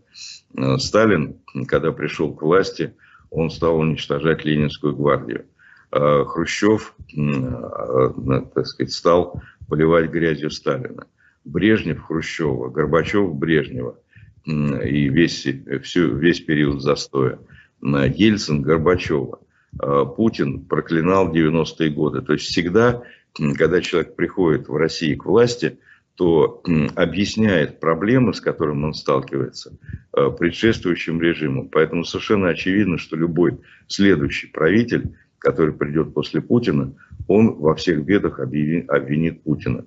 Э, 0.58 0.77
Сталин, 0.77 1.38
когда 1.67 1.91
пришел 1.91 2.34
к 2.34 2.41
власти, 2.41 2.93
он 3.29 3.49
стал 3.49 3.77
уничтожать 3.77 4.45
Ленинскую 4.45 4.95
гвардию. 4.95 5.45
Э, 5.91 6.23
Хрущев, 6.25 6.95
э, 7.15 8.41
так 8.53 8.67
сказать, 8.67 8.93
стал 8.93 9.41
поливать 9.67 10.10
грязью 10.10 10.51
Сталина. 10.51 11.08
Брежнев 11.43 12.01
Хрущева, 12.01 12.69
Горбачев 12.69 13.34
Брежнева 13.36 13.99
и 14.45 15.10
весь, 15.10 15.47
всю, 15.84 16.15
весь 16.15 16.39
период 16.39 16.81
застоя. 16.81 17.39
Ельцин 17.81 18.62
Горбачева. 18.62 19.39
Э, 19.81 20.05
Путин 20.15 20.61
проклинал 20.61 21.33
90-е 21.33 21.89
годы. 21.89 22.21
То 22.21 22.33
есть 22.33 22.45
всегда, 22.45 23.03
когда 23.33 23.81
человек 23.81 24.15
приходит 24.15 24.67
в 24.67 24.75
России 24.75 25.15
к 25.15 25.25
власти, 25.25 25.79
то 26.15 26.63
объясняет 26.95 27.81
проблемы, 27.81 28.33
с 28.33 28.39
которыми 28.39 28.85
он 28.85 28.93
сталкивается, 28.93 29.77
предшествующим 30.13 31.19
режимом. 31.19 31.67
Поэтому 31.67 32.05
совершенно 32.05 32.47
очевидно, 32.47 32.97
что 32.97 33.17
любой 33.17 33.59
следующий 33.89 34.47
правитель 34.47 35.11
который 35.45 35.73
придет 35.75 36.13
после 36.15 36.41
Путина, 36.41 36.93
он 37.27 37.53
во 37.53 37.75
всех 37.75 38.03
бедах 38.03 38.39
обвинит 38.39 39.43
Путина. 39.43 39.85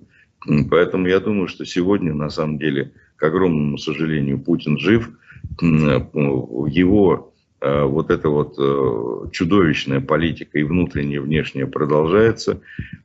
Поэтому 0.71 1.07
я 1.07 1.19
думаю, 1.19 1.49
что 1.49 1.65
сегодня, 1.65 2.13
на 2.13 2.29
самом 2.29 2.57
деле, 2.59 2.93
к 3.17 3.23
огромному 3.23 3.77
сожалению, 3.77 4.39
Путин 4.39 4.79
жив. 4.79 5.09
Его 5.61 7.13
э, 7.13 7.28
вот 7.61 8.09
эта 8.09 8.29
вот 8.29 8.55
э, 8.57 9.29
чудовищная 9.31 10.01
политика 10.01 10.59
и 10.59 10.63
внутренняя, 10.63 11.17
и 11.17 11.23
внешняя 11.23 11.67
продолжается. 11.67 12.61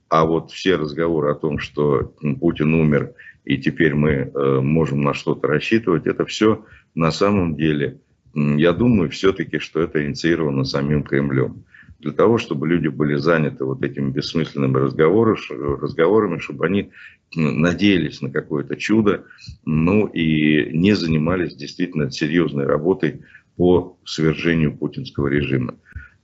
А 0.08 0.24
вот 0.24 0.52
все 0.52 0.76
разговоры 0.76 1.30
о 1.30 1.34
том, 1.34 1.58
что 1.58 2.14
Путин 2.40 2.74
умер, 2.74 3.12
и 3.44 3.58
теперь 3.58 3.94
мы 3.94 4.10
э, 4.10 4.60
можем 4.60 5.02
на 5.02 5.14
что-то 5.14 5.48
рассчитывать, 5.48 6.06
это 6.06 6.24
все 6.24 6.64
на 6.94 7.10
самом 7.10 7.56
деле, 7.56 7.98
я 8.34 8.72
думаю, 8.72 9.10
все-таки, 9.10 9.58
что 9.58 9.80
это 9.80 10.04
инициировано 10.04 10.64
самим 10.64 11.02
Кремлем 11.02 11.64
для 12.04 12.12
того, 12.12 12.36
чтобы 12.36 12.68
люди 12.68 12.88
были 12.88 13.14
заняты 13.14 13.64
вот 13.64 13.82
этими 13.82 14.10
бессмысленными 14.10 14.76
разговорами 14.76 16.38
чтобы 16.38 16.66
они 16.66 16.90
надеялись 17.34 18.20
на 18.20 18.30
какое-то 18.30 18.76
чудо, 18.76 19.24
ну 19.64 20.06
и 20.06 20.76
не 20.76 20.94
занимались 20.94 21.56
действительно 21.56 22.10
серьезной 22.10 22.66
работой 22.66 23.22
по 23.56 23.98
свержению 24.04 24.76
путинского 24.76 25.28
режима. 25.28 25.76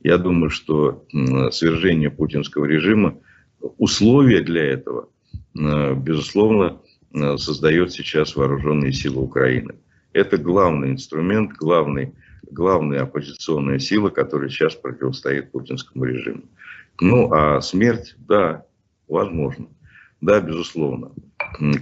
Я 0.03 0.19
думаю, 0.19 0.51
что 0.51 1.05
свержение 1.53 2.11
путинского 2.11 2.65
режима, 2.65 3.19
условия 3.79 4.41
для 4.41 4.65
этого, 4.65 5.09
безусловно, 5.55 6.81
создает 7.37 7.93
сейчас 7.93 8.37
вооруженные 8.37 8.93
силы 8.93 9.23
Украины. 9.23 9.75
Это 10.13 10.39
главный 10.39 10.91
инструмент, 10.91 11.53
главный 11.53 12.15
главная 12.51 13.03
оппозиционная 13.03 13.79
сила, 13.79 14.11
которая 14.11 14.49
сейчас 14.49 14.75
противостоит 14.75 15.53
путинскому 15.53 16.05
режиму. 16.05 16.43
Ну, 17.01 17.33
а 17.33 17.61
смерть, 17.61 18.15
да, 18.19 18.65
возможно. 19.09 19.69
Да, 20.21 20.41
безусловно. 20.41 21.13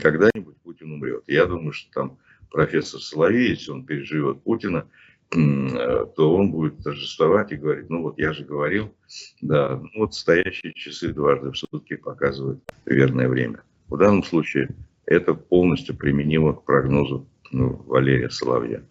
Когда-нибудь 0.00 0.56
Путин 0.62 0.92
умрет. 0.92 1.24
Я 1.26 1.46
думаю, 1.46 1.72
что 1.72 1.90
там 1.92 2.18
профессор 2.50 3.00
Соловей, 3.00 3.50
если 3.50 3.70
он 3.70 3.84
переживет 3.84 4.42
Путина, 4.42 4.86
то 5.30 6.34
он 6.34 6.50
будет 6.50 6.82
торжествовать 6.82 7.52
и 7.52 7.56
говорить, 7.56 7.90
ну 7.90 8.02
вот 8.02 8.18
я 8.18 8.32
же 8.32 8.44
говорил, 8.44 8.94
да, 9.42 9.76
ну 9.76 10.00
вот 10.00 10.14
стоящие 10.14 10.72
часы 10.72 11.12
дважды 11.12 11.50
в 11.50 11.56
сутки 11.56 11.96
показывают 11.96 12.62
верное 12.86 13.28
время. 13.28 13.62
В 13.88 13.98
данном 13.98 14.24
случае 14.24 14.68
это 15.06 15.34
полностью 15.34 15.96
применимо 15.96 16.54
к 16.54 16.64
прогнозу 16.64 17.28
ну, 17.50 17.82
Валерия 17.86 18.30
Соловья. 18.30 18.82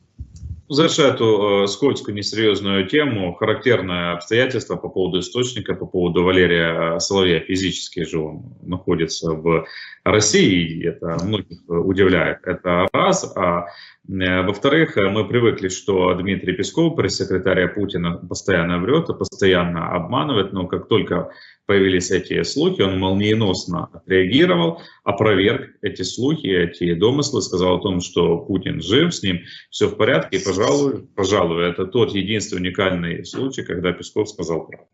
Завершая 0.70 1.14
эту 1.14 1.64
э, 1.64 1.68
скользкую, 1.68 2.16
несерьезную 2.16 2.88
тему, 2.88 3.34
характерное 3.36 4.14
обстоятельство 4.14 4.76
по 4.76 4.90
поводу 4.90 5.20
источника, 5.20 5.74
по 5.76 5.86
поводу 5.86 6.26
Валерия 6.26 6.96
э, 6.96 7.00
Соловья, 7.00 7.40
физически 7.40 8.04
же 8.04 8.20
он 8.20 8.58
находится 8.64 9.32
в 9.32 9.66
России, 10.04 10.80
и 10.80 10.86
это 10.86 11.18
многих 11.24 11.60
удивляет. 11.70 12.40
Это 12.44 12.86
раз. 12.92 13.32
А 13.38 13.68
э, 14.10 14.42
во-вторых, 14.42 14.98
мы 14.98 15.26
привыкли, 15.26 15.70
что 15.70 16.14
Дмитрий 16.16 16.54
Песков, 16.54 16.98
пресс-секретаря 16.98 17.70
Путина, 17.70 18.18
постоянно 18.18 18.80
врет 18.80 19.08
постоянно 19.18 19.96
обманывает, 19.96 20.52
но 20.52 20.68
как 20.68 20.90
только 20.90 21.32
появились 21.68 22.10
эти 22.12 22.42
слухи, 22.44 22.82
он 22.82 22.98
молниеносно 22.98 23.90
отреагировал, 23.94 24.82
опроверг 25.04 25.76
эти 25.82 26.02
слухи, 26.02 26.48
эти 26.48 26.94
домыслы, 26.94 27.42
сказал 27.42 27.78
о 27.78 27.82
том, 27.82 28.02
что 28.02 28.40
Путин 28.40 28.82
жив, 28.82 29.14
с 29.14 29.22
ним 29.22 29.42
все 29.70 29.88
в 29.88 29.98
порядке, 29.98 30.38
и, 30.38 30.44
пожалуй, 30.44 31.08
пожалуй, 31.16 31.70
это 31.70 31.86
тот 31.86 32.16
единственный 32.16 32.60
уникальный 32.60 33.26
случай, 33.26 33.64
когда 33.64 33.92
Песков 33.92 34.30
сказал 34.30 34.66
правду. 34.66 34.88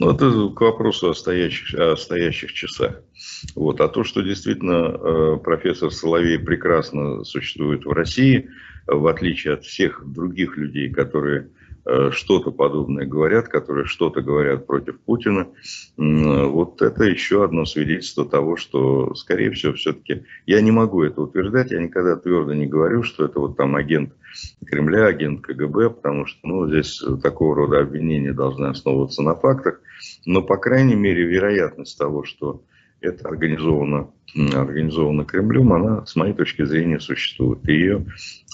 Ну, 0.00 0.10
это 0.10 0.48
к 0.48 0.60
вопросу 0.60 1.10
о 1.10 1.14
стоящих, 1.14 1.78
о 1.78 1.96
стоящих 1.96 2.52
часах. 2.52 3.02
Вот. 3.54 3.80
А 3.80 3.88
то, 3.88 4.02
что 4.02 4.22
действительно 4.22 4.88
э, 4.88 5.36
профессор 5.36 5.92
Соловей 5.92 6.40
прекрасно 6.40 7.22
существует 7.22 7.84
в 7.84 7.92
России, 7.92 8.50
в 8.88 9.06
отличие 9.06 9.54
от 9.54 9.64
всех 9.64 10.02
других 10.04 10.56
людей, 10.56 10.90
которые 10.90 11.50
что-то 12.10 12.50
подобное 12.50 13.06
говорят, 13.06 13.48
которые 13.48 13.84
что-то 13.86 14.22
говорят 14.22 14.66
против 14.66 15.00
Путина, 15.00 15.48
вот 15.96 16.80
это 16.80 17.04
еще 17.04 17.44
одно 17.44 17.64
свидетельство 17.66 18.24
того, 18.24 18.56
что, 18.56 19.14
скорее 19.14 19.50
всего, 19.50 19.74
все-таки, 19.74 20.24
я 20.46 20.60
не 20.60 20.70
могу 20.70 21.02
это 21.02 21.20
утверждать, 21.22 21.70
я 21.72 21.82
никогда 21.82 22.16
твердо 22.16 22.54
не 22.54 22.66
говорю, 22.66 23.02
что 23.02 23.24
это 23.26 23.38
вот 23.38 23.56
там 23.56 23.76
агент 23.76 24.14
Кремля, 24.64 25.06
агент 25.06 25.42
КГБ, 25.42 25.90
потому 25.90 26.26
что, 26.26 26.38
ну, 26.42 26.68
здесь 26.68 27.02
такого 27.22 27.54
рода 27.54 27.80
обвинения 27.80 28.32
должны 28.32 28.66
основываться 28.66 29.22
на 29.22 29.34
фактах, 29.34 29.80
но, 30.26 30.42
по 30.42 30.56
крайней 30.56 30.96
мере, 30.96 31.24
вероятность 31.24 31.98
того, 31.98 32.24
что 32.24 32.62
это 33.00 33.28
организовано, 33.28 34.10
организовано 34.54 35.24
Кремлем, 35.24 35.72
она, 35.72 36.06
с 36.06 36.16
моей 36.16 36.32
точки 36.32 36.64
зрения, 36.64 36.98
существует. 36.98 37.68
И 37.68 37.72
ее 37.72 38.06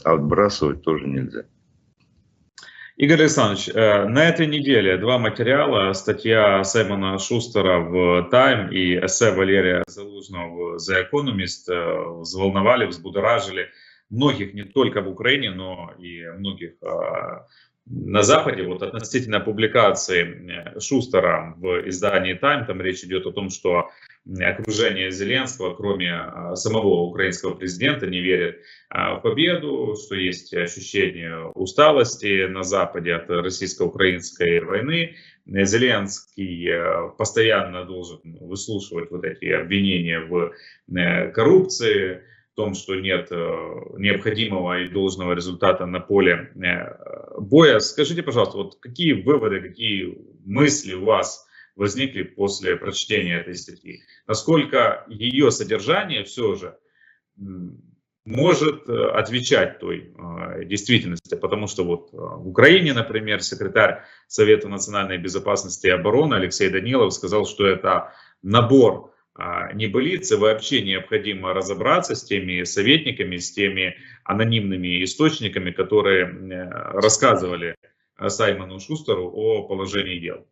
отбрасывать 0.04 0.82
тоже 0.82 1.06
нельзя. 1.06 1.44
Игорь 3.00 3.20
Александрович, 3.22 3.70
э, 3.70 4.04
на 4.04 4.28
этой 4.28 4.46
неделе 4.46 4.98
два 4.98 5.16
материала, 5.16 5.94
статья 5.94 6.62
Саймона 6.64 7.18
Шустера 7.18 7.80
в 7.80 8.28
Time 8.30 8.70
и 8.74 8.98
эссе 9.06 9.30
Валерия 9.30 9.82
Залужного 9.86 10.76
в 10.76 10.76
The 10.76 11.08
Economist 11.10 11.72
э, 11.72 12.20
взволновали, 12.20 12.84
взбудоражили 12.84 13.70
многих 14.10 14.52
не 14.52 14.64
только 14.64 15.00
в 15.00 15.08
Украине, 15.08 15.50
но 15.50 15.94
и 15.98 16.26
многих 16.26 16.72
э, 16.82 16.86
на 17.90 18.22
Западе. 18.22 18.62
Вот 18.62 18.82
относительно 18.82 19.40
публикации 19.40 20.78
Шустера 20.78 21.54
в 21.56 21.88
издании 21.88 22.38
Time, 22.38 22.66
там 22.66 22.80
речь 22.80 23.02
идет 23.02 23.26
о 23.26 23.32
том, 23.32 23.50
что 23.50 23.90
окружение 24.38 25.10
Зеленского, 25.10 25.74
кроме 25.74 26.12
а, 26.12 26.54
самого 26.54 27.02
украинского 27.06 27.54
президента, 27.54 28.06
не 28.06 28.20
верит 28.20 28.60
а, 28.88 29.16
в 29.16 29.22
победу, 29.22 29.96
что 29.96 30.14
есть 30.14 30.54
ощущение 30.54 31.46
усталости 31.54 32.46
на 32.46 32.62
Западе 32.62 33.14
от 33.14 33.28
российско-украинской 33.28 34.60
войны. 34.60 35.16
Зеленский 35.46 36.68
э, 36.68 37.10
постоянно 37.18 37.84
должен 37.84 38.20
выслушивать 38.40 39.10
вот 39.10 39.24
эти 39.24 39.46
обвинения 39.46 40.20
в 40.20 40.52
э, 40.94 41.32
коррупции, 41.32 42.22
том, 42.60 42.74
что 42.74 42.94
нет 42.94 43.28
э, 43.30 43.36
необходимого 43.96 44.80
и 44.80 44.88
должного 44.88 45.32
результата 45.32 45.86
на 45.86 46.00
поле 46.00 46.52
боя. 47.38 47.78
Скажите, 47.78 48.22
пожалуйста, 48.22 48.58
вот 48.58 48.76
какие 48.80 49.14
выводы, 49.14 49.62
какие 49.62 50.18
мысли 50.44 50.94
у 50.94 51.06
вас 51.06 51.46
возникли 51.74 52.22
после 52.22 52.76
прочтения 52.76 53.40
этой 53.40 53.54
статьи. 53.54 54.02
Насколько 54.26 55.06
ее 55.08 55.50
содержание 55.50 56.22
все 56.24 56.54
же 56.54 56.76
может 58.26 58.86
э, 58.88 59.10
отвечать 59.12 59.78
той 59.78 60.12
э, 60.14 60.64
действительности, 60.66 61.34
потому 61.36 61.66
что 61.66 61.84
вот 61.84 62.10
э, 62.12 62.16
в 62.16 62.48
Украине, 62.48 62.92
например, 62.92 63.42
секретарь 63.42 64.02
Совета 64.28 64.68
национальной 64.68 65.16
безопасности 65.16 65.86
и 65.86 65.90
обороны 65.90 66.34
Алексей 66.34 66.68
Данилов 66.68 67.14
сказал, 67.14 67.46
что 67.46 67.66
это 67.66 68.12
набор 68.42 69.14
небылиц, 69.74 70.32
и 70.32 70.36
вообще 70.36 70.82
необходимо 70.82 71.54
разобраться 71.54 72.14
с 72.14 72.24
теми 72.24 72.64
советниками, 72.64 73.36
с 73.36 73.52
теми 73.52 73.96
анонимными 74.24 75.02
источниками, 75.04 75.70
которые 75.70 76.26
рассказывали 76.92 77.76
Саймону 78.28 78.80
Шустеру 78.80 79.30
о 79.32 79.62
положении 79.62 80.18
дел. 80.18 80.46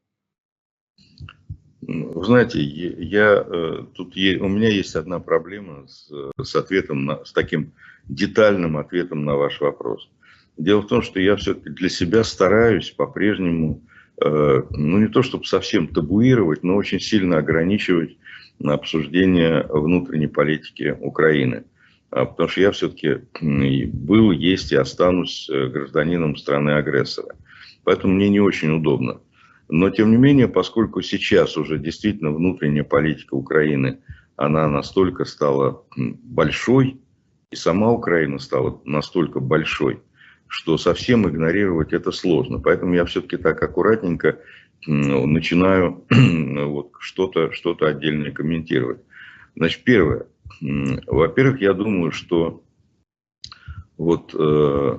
Вы 1.88 2.24
знаете, 2.24 2.60
я, 2.60 3.44
э, 3.46 3.84
тут 3.94 4.14
у 4.14 4.48
меня 4.48 4.68
есть 4.68 4.94
одна 4.94 5.20
проблема 5.20 5.86
с, 5.86 6.12
с 6.42 6.54
ответом, 6.54 7.06
на, 7.06 7.24
с 7.24 7.32
таким 7.32 7.72
детальным 8.08 8.76
ответом 8.76 9.24
на 9.24 9.36
ваш 9.36 9.60
вопрос. 9.60 10.10
Дело 10.58 10.82
в 10.82 10.86
том, 10.88 11.02
что 11.02 11.18
я 11.18 11.36
все-таки 11.36 11.70
для 11.70 11.88
себя 11.88 12.24
стараюсь 12.24 12.90
по-прежнему, 12.90 13.82
э, 14.20 14.62
ну 14.70 14.98
не 14.98 15.08
то 15.08 15.22
чтобы 15.22 15.44
совсем 15.44 15.88
табуировать, 15.88 16.62
но 16.62 16.76
очень 16.76 17.00
сильно 17.00 17.38
ограничивать 17.38 18.18
обсуждение 18.64 19.66
внутренней 19.68 20.26
политики 20.26 20.96
Украины. 21.00 21.64
А, 22.10 22.24
потому 22.24 22.48
что 22.48 22.60
я 22.60 22.70
все-таки 22.72 23.20
был, 23.40 24.30
есть 24.32 24.72
и 24.72 24.76
останусь 24.76 25.48
э, 25.50 25.66
гражданином 25.68 26.36
страны-агрессора. 26.36 27.36
Поэтому 27.84 28.14
мне 28.14 28.28
не 28.28 28.40
очень 28.40 28.74
удобно 28.74 29.20
но, 29.68 29.90
тем 29.90 30.10
не 30.10 30.16
менее, 30.16 30.48
поскольку 30.48 31.02
сейчас 31.02 31.56
уже 31.56 31.78
действительно 31.78 32.30
внутренняя 32.30 32.84
политика 32.84 33.34
Украины, 33.34 33.98
она 34.36 34.66
настолько 34.68 35.24
стала 35.24 35.84
большой, 35.96 37.00
и 37.50 37.56
сама 37.56 37.92
Украина 37.92 38.38
стала 38.38 38.80
настолько 38.84 39.40
большой, 39.40 40.00
что 40.46 40.78
совсем 40.78 41.28
игнорировать 41.28 41.92
это 41.92 42.12
сложно. 42.12 42.60
Поэтому 42.60 42.94
я 42.94 43.04
все-таки 43.04 43.36
так 43.36 43.62
аккуратненько 43.62 44.38
начинаю 44.86 46.04
вот 46.10 46.92
что-то 47.00 47.52
что, 47.52 47.72
-то, 47.72 47.86
отдельно 47.86 48.30
комментировать. 48.30 49.00
Значит, 49.56 49.84
первое. 49.84 50.26
Во-первых, 50.60 51.60
я 51.60 51.74
думаю, 51.74 52.12
что 52.12 52.62
вот 53.96 54.34
э, 54.34 54.98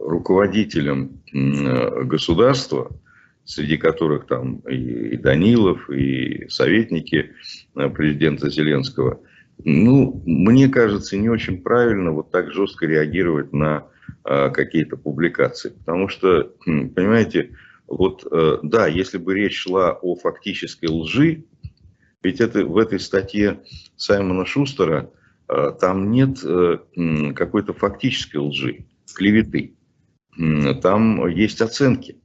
руководителям 0.00 1.20
э, 1.32 2.04
государства, 2.04 2.90
среди 3.44 3.76
которых 3.76 4.26
там 4.26 4.58
и 4.68 5.16
Данилов, 5.16 5.88
и 5.90 6.48
советники 6.48 7.32
э, 7.76 7.88
президента 7.90 8.50
Зеленского. 8.50 9.20
Ну, 9.64 10.22
мне 10.26 10.68
кажется, 10.68 11.16
не 11.16 11.28
очень 11.28 11.62
правильно 11.62 12.12
вот 12.12 12.30
так 12.30 12.52
жестко 12.52 12.86
реагировать 12.86 13.52
на 13.52 13.86
а, 14.24 14.50
какие-то 14.50 14.96
публикации. 14.96 15.70
Потому 15.70 16.08
что, 16.08 16.52
понимаете, 16.64 17.50
вот 17.90 18.26
э, 18.30 18.58
да, 18.62 18.86
если 18.86 19.18
бы 19.18 19.34
речь 19.34 19.58
шла 19.58 19.92
о 19.92 20.14
фактической 20.14 20.86
лжи, 20.86 21.44
ведь 22.22 22.40
это 22.40 22.64
в 22.64 22.78
этой 22.78 23.00
статье 23.00 23.60
Саймона 23.96 24.46
Шустера 24.46 25.10
э, 25.48 25.72
там 25.78 26.10
нет 26.10 26.38
какой-то 27.34 27.74
фактической 27.74 28.38
лжи, 28.38 28.86
клеветы. 29.14 29.74
Там 30.80 31.26
есть 31.28 31.60
оценки 31.60 32.16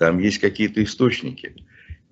там 0.00 0.18
есть 0.18 0.38
какие-то 0.38 0.82
источники. 0.82 1.54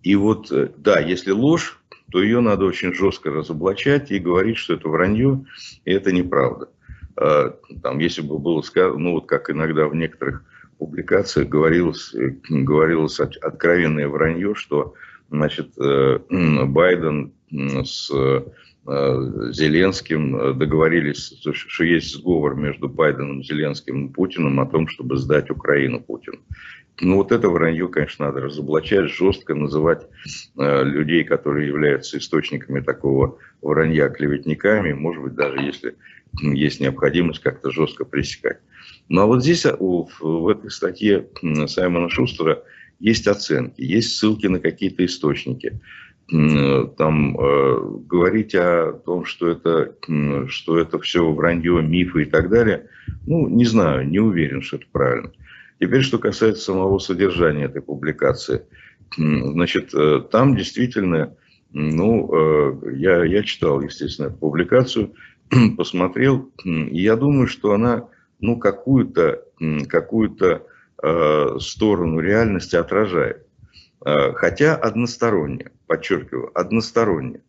И 0.03 0.15
вот, 0.15 0.53
э, 0.53 0.69
да, 0.77 1.01
если 1.01 1.31
ложь, 1.31 1.81
то 2.13 2.23
ее 2.23 2.41
надо 2.41 2.67
очень 2.67 2.93
жестко 2.93 3.31
разоблачать 3.31 4.11
и 4.11 4.19
говорить, 4.19 4.59
что 4.59 4.75
это 4.75 4.91
вранье, 4.91 5.47
и 5.87 5.91
это 5.91 6.13
неправда. 6.13 6.69
Там, 7.83 7.99
если 7.99 8.23
бы 8.23 8.39
было 8.39 8.63
сказано, 8.63 8.99
ну 8.99 9.13
вот 9.13 9.27
как 9.27 9.51
иногда 9.51 9.89
в 9.89 9.95
некоторых 9.95 10.45
публикациях 10.79 11.49
говорилось, 11.49 12.15
э, 12.15 12.37
говорилось 12.49 13.21
откровенное 13.21 14.09
вранье, 14.09 14.55
что 14.55 14.95
значит, 15.31 15.71
э, 15.79 16.19
Байден 16.67 17.33
с 17.51 18.11
Зеленским 18.87 20.59
договорились, 20.59 21.39
что 21.53 21.85
есть 21.85 22.15
сговор 22.15 22.55
между 22.55 22.89
Байденом, 22.89 23.43
Зеленским 23.43 24.07
и 24.07 24.13
Путиным 24.13 24.61
о 24.61 24.67
том, 24.67 24.89
чтобы 24.89 25.19
сдать 25.19 25.51
Украину 25.51 26.01
Путину. 26.01 26.39
Ну, 27.01 27.17
вот 27.17 27.31
это 27.31 27.49
вранье, 27.49 27.89
конечно, 27.89 28.27
надо 28.27 28.41
разоблачать, 28.41 29.11
жестко 29.11 29.55
называть 29.55 30.07
э, 30.59 30.85
людей, 30.85 31.23
которые 31.23 31.69
являются 31.69 32.19
источниками 32.19 32.81
такого 32.81 33.39
вранья, 33.63 34.09
клеветниками, 34.09 34.93
может 34.93 35.23
быть, 35.23 35.35
даже 35.35 35.61
если 35.61 35.95
есть 36.43 36.81
необходимость 36.81 37.41
как-то 37.41 37.71
жестко 37.71 38.05
пресекать. 38.05 38.59
Ну, 39.09 39.23
а 39.23 39.27
вот 39.27 39.43
здесь 39.43 39.65
а, 39.65 39.77
у, 39.79 40.09
в 40.21 40.49
этой 40.49 40.71
статье 40.71 41.29
Саймона 41.67 42.09
Шустера 42.11 42.63
есть 42.99 43.27
оценки, 43.27 43.81
есть 43.81 44.17
ссылки 44.17 44.47
на 44.47 44.59
какие-то 44.59 45.05
источники. 45.05 45.81
Там 46.29 47.41
э, 47.41 47.79
говорить 48.07 48.55
о 48.55 48.93
том, 48.93 49.25
что 49.25 49.49
это, 49.49 49.95
что 50.49 50.79
это 50.79 50.99
все 50.99 51.31
вранье, 51.33 51.81
мифы 51.81 52.23
и 52.23 52.27
так 52.27 52.51
далее, 52.51 52.89
ну, 53.27 53.49
не 53.49 53.65
знаю, 53.65 54.07
не 54.07 54.19
уверен, 54.19 54.61
что 54.61 54.77
это 54.77 54.87
правильно. 54.93 55.33
Теперь, 55.81 56.03
что 56.03 56.19
касается 56.19 56.65
самого 56.65 56.99
содержания 56.99 57.65
этой 57.65 57.83
публикации. 57.83 58.67
Значит, 59.17 59.95
э, 59.95 60.23
там 60.31 60.57
действительно, 60.57 61.37
ну, 61.73 62.31
э, 62.33 62.97
я, 62.97 63.25
я 63.25 63.43
читал, 63.43 63.81
естественно, 63.81 64.27
эту 64.27 64.37
публикацию, 64.39 65.15
посмотрел, 65.77 66.51
и 66.65 67.01
я 67.01 67.17
думаю, 67.17 67.47
что 67.47 67.73
она, 67.73 68.09
ну, 68.41 68.59
какую-то 68.59 69.45
какую 69.89 70.37
э, 71.03 71.59
сторону 71.61 72.21
реальности 72.21 72.77
отражает. 72.77 73.45
Хотя 74.01 74.77
односторонне, 74.77 75.73
подчеркиваю, 75.89 76.57
односторонне. 76.57 77.43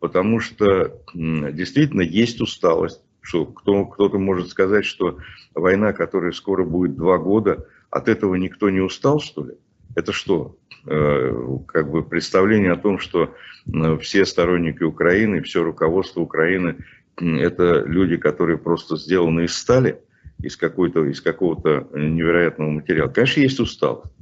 Потому 0.00 0.40
что 0.40 1.00
действительно 1.14 2.00
есть 2.00 2.40
усталость, 2.40 3.02
что 3.22 3.46
кто, 3.46 3.86
кто-то 3.86 4.18
может 4.18 4.50
сказать, 4.50 4.84
что 4.84 5.18
война, 5.54 5.92
которая 5.92 6.32
скоро 6.32 6.64
будет 6.64 6.96
два 6.96 7.18
года, 7.18 7.66
от 7.90 8.08
этого 8.08 8.34
никто 8.34 8.68
не 8.68 8.80
устал, 8.80 9.20
что 9.20 9.44
ли? 9.44 9.54
Это 9.94 10.12
что? 10.12 10.56
Э, 10.86 11.58
как 11.66 11.90
бы 11.90 12.02
представление 12.02 12.72
о 12.72 12.76
том, 12.76 12.98
что 12.98 13.34
э, 13.66 13.98
все 13.98 14.26
сторонники 14.26 14.82
Украины, 14.82 15.42
все 15.42 15.62
руководство 15.62 16.20
Украины– 16.20 16.76
это 17.16 17.84
люди, 17.84 18.16
которые 18.16 18.58
просто 18.58 18.96
сделаны 18.96 19.44
из 19.44 19.56
стали, 19.56 20.00
из, 20.40 20.56
какой-то, 20.56 21.04
из 21.04 21.20
какого-то 21.20 21.88
невероятного 21.94 22.70
материала. 22.70 23.08
Конечно, 23.08 23.40
есть 23.40 23.60
усталость. 23.60 24.12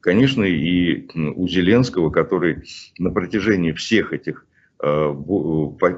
Конечно, 0.00 0.44
и 0.44 1.08
у 1.34 1.48
Зеленского, 1.48 2.10
который 2.10 2.62
на 2.98 3.10
протяжении 3.10 3.72
всех 3.72 4.12
этих 4.12 4.46
э, 4.80 5.14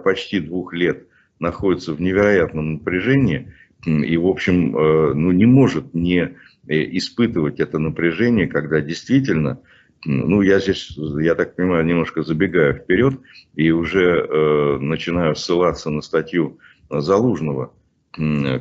почти 0.03 0.41
двух 0.41 0.73
лет 0.73 1.07
находится 1.41 1.93
в 1.93 2.01
невероятном 2.01 2.75
напряжении 2.75 3.53
и, 3.87 4.17
в 4.17 4.27
общем, 4.27 4.77
э, 4.77 5.15
ну, 5.15 5.31
не 5.31 5.47
может 5.47 5.95
не 5.95 6.19
э, 6.19 6.97
испытывать 6.97 7.61
это 7.61 7.79
напряжение, 7.79 8.49
когда 8.49 8.81
действительно, 8.81 9.61
ну, 10.05 10.43
я 10.43 10.59
здесь, 10.59 10.97
я 10.97 11.35
так 11.35 11.55
понимаю, 11.55 11.85
немножко 11.85 12.23
забегаю 12.23 12.75
вперед 12.75 13.15
и 13.55 13.71
уже 13.71 14.27
э, 14.29 14.79
начинаю 14.79 15.37
ссылаться 15.37 15.91
на 15.91 16.03
статью 16.03 16.59
Залужного, 16.91 17.75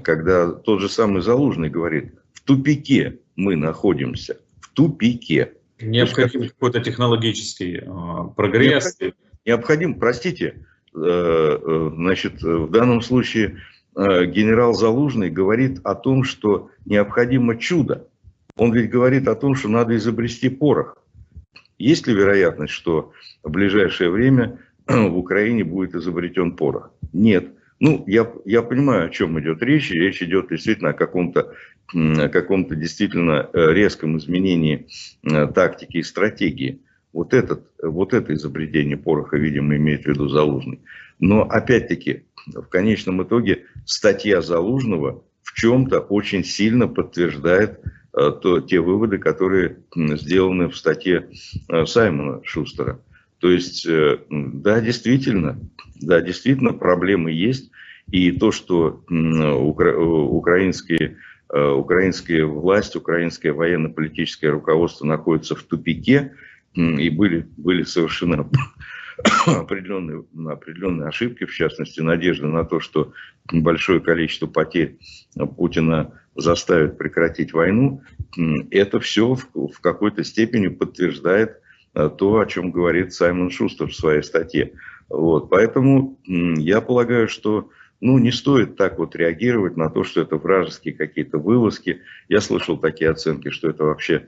когда 0.03 0.51
тот 0.51 0.81
же 0.81 0.89
самый 0.89 1.21
Залужный 1.21 1.69
говорит, 1.69 2.13
в 2.33 2.41
тупике 2.41 3.19
мы 3.37 3.55
находимся, 3.55 4.37
тупике. 4.73 5.53
Необходим 5.79 6.49
какой-то 6.49 6.81
технологический 6.81 7.77
э, 7.77 8.35
прогресс. 8.35 8.99
Необходим, 8.99 9.13
необходим, 9.45 9.95
простите, 9.95 10.65
значит, 10.97 12.41
в 12.41 12.69
данном 12.69 13.01
случае 13.01 13.57
э, 13.95 14.25
генерал 14.25 14.73
Залужный 14.73 15.29
говорит 15.29 15.79
о 15.83 15.95
том, 15.95 16.23
что 16.23 16.69
необходимо 16.85 17.57
чудо. 17.57 18.07
Он 18.55 18.73
ведь 18.73 18.89
говорит 18.89 19.27
о 19.27 19.35
том, 19.35 19.55
что 19.55 19.69
надо 19.69 19.95
изобрести 19.95 20.49
порох. 20.49 20.97
Есть 21.77 22.07
ли 22.07 22.13
вероятность, 22.13 22.73
что 22.73 23.11
в 23.43 23.51
ближайшее 23.51 24.09
время 24.09 24.59
в 24.87 25.17
Украине 25.17 25.63
будет 25.63 25.95
изобретен 25.95 26.53
порох? 26.53 26.91
Нет. 27.13 27.53
Ну, 27.79 28.03
я, 28.07 28.31
я 28.45 28.63
понимаю, 28.63 29.05
о 29.05 29.09
чем 29.09 29.39
идет 29.39 29.61
речь. 29.61 29.91
Речь 29.91 30.23
идет 30.23 30.49
действительно 30.49 30.89
о 30.89 30.93
каком-то 30.93 31.53
каком 32.31 32.67
действительно 32.67 33.49
э, 33.53 33.73
резком 33.73 34.17
изменении 34.17 34.87
э, 35.23 35.47
тактики 35.47 35.97
и 35.97 36.03
стратегии. 36.03 36.81
Вот, 37.17 37.33
этот, 37.33 37.63
вот 37.81 38.13
это 38.13 38.35
изобретение 38.35 38.95
пороха, 38.95 39.37
видимо, 39.37 39.75
имеет 39.75 40.03
в 40.03 40.05
виду 40.05 40.29
Залужный. 40.29 40.81
Но 41.17 41.41
опять-таки, 41.41 42.25
в 42.45 42.67
конечном 42.67 43.23
итоге, 43.23 43.63
статья 43.85 44.39
Залужного 44.43 45.23
в 45.41 45.53
чем-то 45.53 45.99
очень 45.99 46.43
сильно 46.43 46.87
подтверждает 46.87 47.79
э, 48.13 48.31
то, 48.39 48.61
те 48.61 48.81
выводы, 48.81 49.17
которые 49.17 49.79
сделаны 49.95 50.69
в 50.69 50.77
статье 50.77 51.27
Саймона 51.87 52.41
Шустера. 52.43 52.99
То 53.39 53.49
есть, 53.49 53.87
да, 54.29 54.79
действительно, 54.79 55.59
да, 55.95 56.21
действительно, 56.21 56.73
проблемы 56.73 57.31
есть. 57.31 57.71
И 58.11 58.31
то, 58.31 58.51
что 58.51 59.03
укра 59.09 59.97
украинские, 59.97 61.17
э, 61.51 61.67
украинская 61.71 62.45
власть, 62.45 62.95
украинское 62.95 63.53
военно-политическое 63.53 64.49
руководство 64.49 65.07
находится 65.07 65.55
в 65.55 65.63
тупике, 65.63 66.33
и 66.77 67.09
были, 67.09 67.47
были 67.57 67.83
совершены 67.83 68.45
определенные, 69.45 70.25
определенные 70.47 71.07
ошибки, 71.07 71.45
в 71.45 71.53
частности, 71.53 72.01
надежда 72.01 72.47
на 72.47 72.63
то, 72.65 72.79
что 72.79 73.13
большое 73.51 73.99
количество 73.99 74.47
потерь 74.47 74.97
Путина 75.55 76.13
заставит 76.35 76.97
прекратить 76.97 77.53
войну, 77.53 78.03
это 78.69 78.99
все 78.99 79.33
в, 79.33 79.47
в 79.53 79.79
какой-то 79.81 80.23
степени 80.23 80.67
подтверждает 80.67 81.59
э, 81.95 82.09
то, 82.15 82.39
о 82.39 82.45
чем 82.45 82.71
говорит 82.71 83.13
Саймон 83.13 83.49
Шустер 83.49 83.87
в 83.87 83.95
своей 83.95 84.21
статье. 84.21 84.73
Вот, 85.09 85.49
поэтому 85.49 86.19
я 86.25 86.81
полагаю, 86.81 87.27
что 87.27 87.71
ну, 87.99 88.19
не 88.19 88.31
стоит 88.31 88.75
так 88.75 88.99
вот 88.99 89.15
реагировать 89.15 89.77
на 89.77 89.89
то, 89.89 90.03
что 90.03 90.21
это 90.21 90.35
вражеские 90.35 90.93
какие-то 90.93 91.39
вылазки. 91.39 92.01
Я 92.29 92.41
слышал 92.41 92.77
такие 92.77 93.09
оценки, 93.09 93.49
что 93.49 93.69
это 93.69 93.85
вообще 93.85 94.27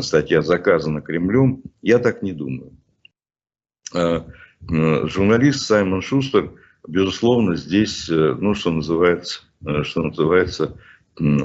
статья 0.00 0.42
заказана 0.42 1.00
Кремлем. 1.00 1.62
Я 1.82 1.98
так 1.98 2.22
не 2.22 2.32
думаю. 2.32 2.72
А, 3.94 4.26
журналист 4.60 5.66
Саймон 5.66 6.02
Шустер, 6.02 6.52
безусловно, 6.86 7.56
здесь, 7.56 8.08
э, 8.08 8.36
ну, 8.38 8.54
что 8.54 8.70
называется, 8.70 9.40
э, 9.64 9.82
что 9.82 10.02
называется, 10.02 10.76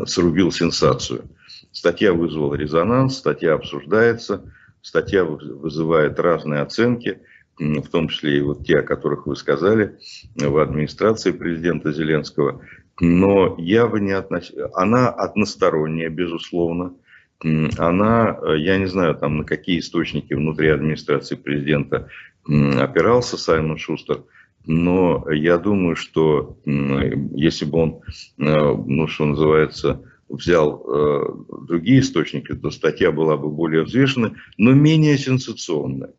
срубил 0.05 0.51
сенсацию. 0.51 1.23
Статья 1.71 2.13
вызвала 2.13 2.55
резонанс, 2.55 3.17
статья 3.17 3.53
обсуждается, 3.53 4.53
статья 4.81 5.23
вызывает 5.23 6.19
разные 6.19 6.61
оценки– 6.61 7.19
в 7.57 7.87
том 7.89 8.07
числе 8.07 8.37
и 8.37 8.41
вот 8.41 8.65
те, 8.65 8.79
о 8.79 8.83
которых 8.83 9.27
вы 9.27 9.35
сказали, 9.35 9.97
в 10.35 10.57
администрации 10.57 11.31
президента 11.31 11.91
Зеленского. 11.91 12.61
Но 12.99 13.55
я 13.57 13.87
бы 13.87 13.99
не 13.99 14.11
относил... 14.11 14.69
Она 14.73 15.09
односторонняя, 15.09 16.09
безусловно. 16.09 16.95
Она, 17.41 18.37
я 18.55 18.77
не 18.77 18.85
знаю, 18.85 19.15
там 19.15 19.37
на 19.37 19.43
какие 19.43 19.79
источники 19.79 20.33
внутри 20.33 20.69
администрации 20.69 21.35
президента 21.35 22.09
опирался 22.45 23.37
Саймон 23.37 23.77
Шустер, 23.77 24.23
но 24.65 25.29
я 25.29 25.57
думаю, 25.57 25.95
что 25.95 26.57
если 26.65 27.65
бы 27.65 27.77
он, 27.79 28.01
э, 28.37 28.75
ну, 28.85 29.07
что 29.07 29.25
называется, 29.25 30.01
взял 30.29 30.83
э, 30.87 31.23
другие 31.67 31.99
источники, 31.99 32.53
то 32.53 32.71
статья 32.71 33.11
была 33.11 33.35
бы 33.35 33.49
более 33.49 33.83
взвешенной, 33.83 34.33
но 34.57 34.71
менее 34.71 35.17
сенсационная. 35.17 36.13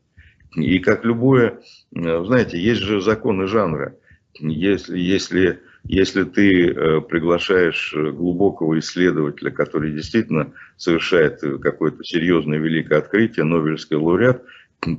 И 0.57 0.79
как 0.79 1.05
любое, 1.05 1.61
э, 1.95 2.25
знаете, 2.25 2.61
есть 2.61 2.83
же 2.83 3.01
законы 3.01 3.47
жанра. 3.47 3.97
Если, 4.39 4.99
если, 4.99 5.61
если 5.87 6.25
ты 6.25 6.69
э, 6.69 7.01
приглашаешь 7.03 7.95
глубокого 7.95 8.79
исследователя, 8.79 9.51
который 9.51 9.93
действительно 9.93 10.53
совершает 10.77 11.41
какое-то 11.61 12.03
серьезное 12.05 12.59
великое 12.59 12.99
открытие, 12.99 13.45
Нобелевский 13.45 13.97
лауреат, 13.97 14.43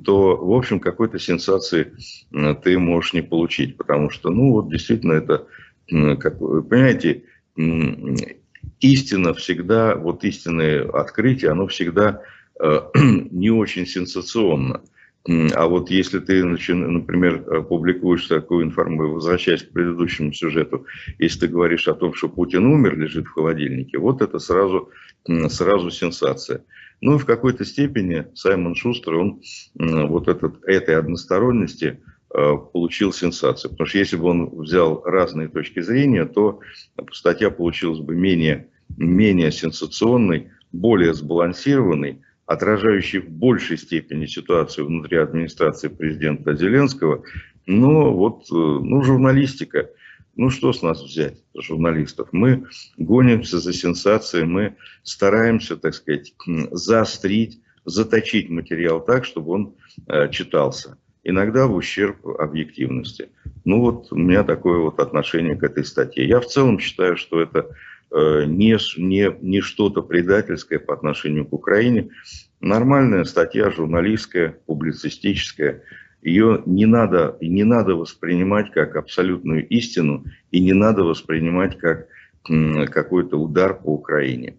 то, 0.03 0.35
в 0.37 0.51
общем, 0.51 0.79
какой-то 0.79 1.17
сенсации 1.17 1.93
э, 2.33 2.55
ты 2.63 2.77
можешь 2.77 3.13
не 3.13 3.21
получить, 3.21 3.77
потому 3.77 4.09
что, 4.09 4.29
ну, 4.29 4.51
вот 4.51 4.69
действительно 4.69 5.13
это, 5.13 5.47
как, 5.87 6.39
понимаете, 6.39 7.23
истина 8.79 9.33
всегда, 9.33 9.95
вот 9.95 10.23
истинное 10.23 10.87
открытие, 10.89 11.51
оно 11.51 11.67
всегда 11.67 12.21
не 12.93 13.49
очень 13.49 13.85
сенсационно. 13.85 14.81
А 15.27 15.67
вот 15.67 15.89
если 15.89 16.19
ты, 16.19 16.43
например, 16.43 17.43
э, 17.47 17.61
публикуешь 17.63 18.27
такую 18.27 18.63
информацию, 18.65 19.13
возвращаясь 19.13 19.63
к 19.63 19.71
предыдущему 19.71 20.31
сюжету, 20.33 20.85
если 21.17 21.41
ты 21.41 21.47
говоришь 21.47 21.87
о 21.87 21.95
том, 21.95 22.13
что 22.13 22.29
Путин 22.29 22.65
умер, 22.67 22.95
лежит 22.95 23.25
в 23.25 23.31
холодильнике, 23.31 23.97
вот 23.97 24.21
это 24.21 24.37
сразу, 24.37 24.91
сразу 25.49 25.89
сенсация. 25.89 26.63
Ну 27.01 27.15
и 27.15 27.17
в 27.17 27.25
какой-то 27.25 27.65
степени 27.65 28.27
Саймон 28.35 28.75
Шустер, 28.75 29.15
он 29.15 29.41
вот 29.73 30.27
этот, 30.27 30.63
этой 30.63 30.95
односторонности 30.95 31.99
э, 32.31 32.53
получил 32.71 33.11
сенсацию. 33.11 33.71
Потому 33.71 33.87
что 33.87 33.97
если 33.97 34.17
бы 34.17 34.25
он 34.25 34.49
взял 34.59 35.01
разные 35.03 35.47
точки 35.47 35.81
зрения, 35.81 36.25
то 36.25 36.59
статья 37.11 37.49
получилась 37.49 37.99
бы 37.99 38.15
менее, 38.15 38.67
менее 38.95 39.51
сенсационной, 39.51 40.51
более 40.71 41.15
сбалансированной, 41.15 42.21
отражающий 42.45 43.19
в 43.19 43.29
большей 43.29 43.77
степени 43.77 44.25
ситуацию 44.25 44.87
внутри 44.87 45.17
администрации 45.17 45.87
президента 45.87 46.55
Зеленского. 46.55 47.23
Но 47.65 48.13
вот, 48.13 48.43
э, 48.51 48.53
ну, 48.53 49.03
журналистика. 49.03 49.89
Ну, 50.35 50.49
что 50.49 50.73
с 50.73 50.81
нас 50.81 51.01
взять, 51.01 51.37
журналистов? 51.57 52.29
Мы 52.33 52.65
гонимся 52.97 53.59
за 53.59 53.71
сенсацией, 53.71 54.45
мы 54.45 54.75
стараемся, 55.03 55.77
так 55.77 55.93
сказать, 55.93 56.33
заострить, 56.71 57.61
заточить 57.85 58.49
материал 58.49 59.03
так, 59.03 59.23
чтобы 59.23 59.53
он 59.53 59.75
э, 60.07 60.29
читался. 60.29 60.97
Иногда 61.23 61.65
в 61.67 61.75
ущерб 61.75 62.27
объективности. 62.27 63.29
Ну, 63.63 63.79
вот 63.79 64.11
у 64.11 64.15
меня 64.15 64.43
такое 64.43 64.79
вот 64.79 64.99
отношение 64.99 65.55
к 65.55 65.63
этой 65.63 65.85
статье. 65.85 66.27
Я 66.27 66.39
в 66.39 66.45
целом 66.45 66.79
считаю, 66.79 67.17
что 67.17 67.41
это 67.41 67.69
не, 68.11 68.77
не, 68.97 69.37
не 69.41 69.61
что-то 69.61 70.01
предательское 70.01 70.79
по 70.79 70.93
отношению 70.93 71.45
к 71.45 71.53
Украине. 71.53 72.09
Нормальная 72.61 73.23
статья, 73.25 73.69
журналистская, 73.71 74.57
публицистическая. 74.65 75.83
Ее 76.21 76.63
не 76.65 76.85
надо, 76.85 77.37
не 77.41 77.63
надо 77.63 77.95
воспринимать 77.95 78.71
как 78.71 78.95
абсолютную 78.95 79.67
истину 79.67 80.25
и 80.51 80.59
не 80.59 80.73
надо 80.73 81.03
воспринимать 81.03 81.77
как 81.77 82.07
какой-то 82.91 83.37
удар 83.37 83.79
по 83.79 83.93
Украине. 83.93 84.57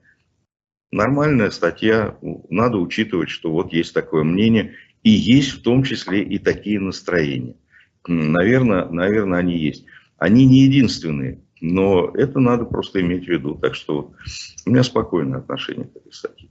Нормальная 0.93 1.51
статья, 1.51 2.17
надо 2.49 2.79
учитывать, 2.79 3.31
что 3.31 3.51
вот 3.51 3.73
есть 3.73 3.93
такое 3.95 4.25
мнение, 4.25 4.75
и 5.03 5.11
есть 5.11 5.51
в 5.51 5.63
том 5.63 5.83
числе 5.83 6.23
и 6.23 6.39
такие 6.39 6.81
настроения. 6.81 7.57
Наверное, 8.07 8.87
наверное, 8.87 9.41
они 9.41 9.57
есть. 9.57 9.85
Они 10.19 10.47
не 10.47 10.61
единственные. 10.61 11.41
Но 11.61 12.11
это 12.15 12.39
надо 12.39 12.65
просто 12.65 13.01
иметь 13.01 13.25
в 13.25 13.29
виду. 13.29 13.55
Так 13.55 13.75
что 13.75 14.13
у 14.67 14.71
меня 14.71 14.83
спокойное 14.83 15.39
отношение 15.39 15.87
к 15.87 15.97
этой 15.97 16.13
статье. 16.13 16.49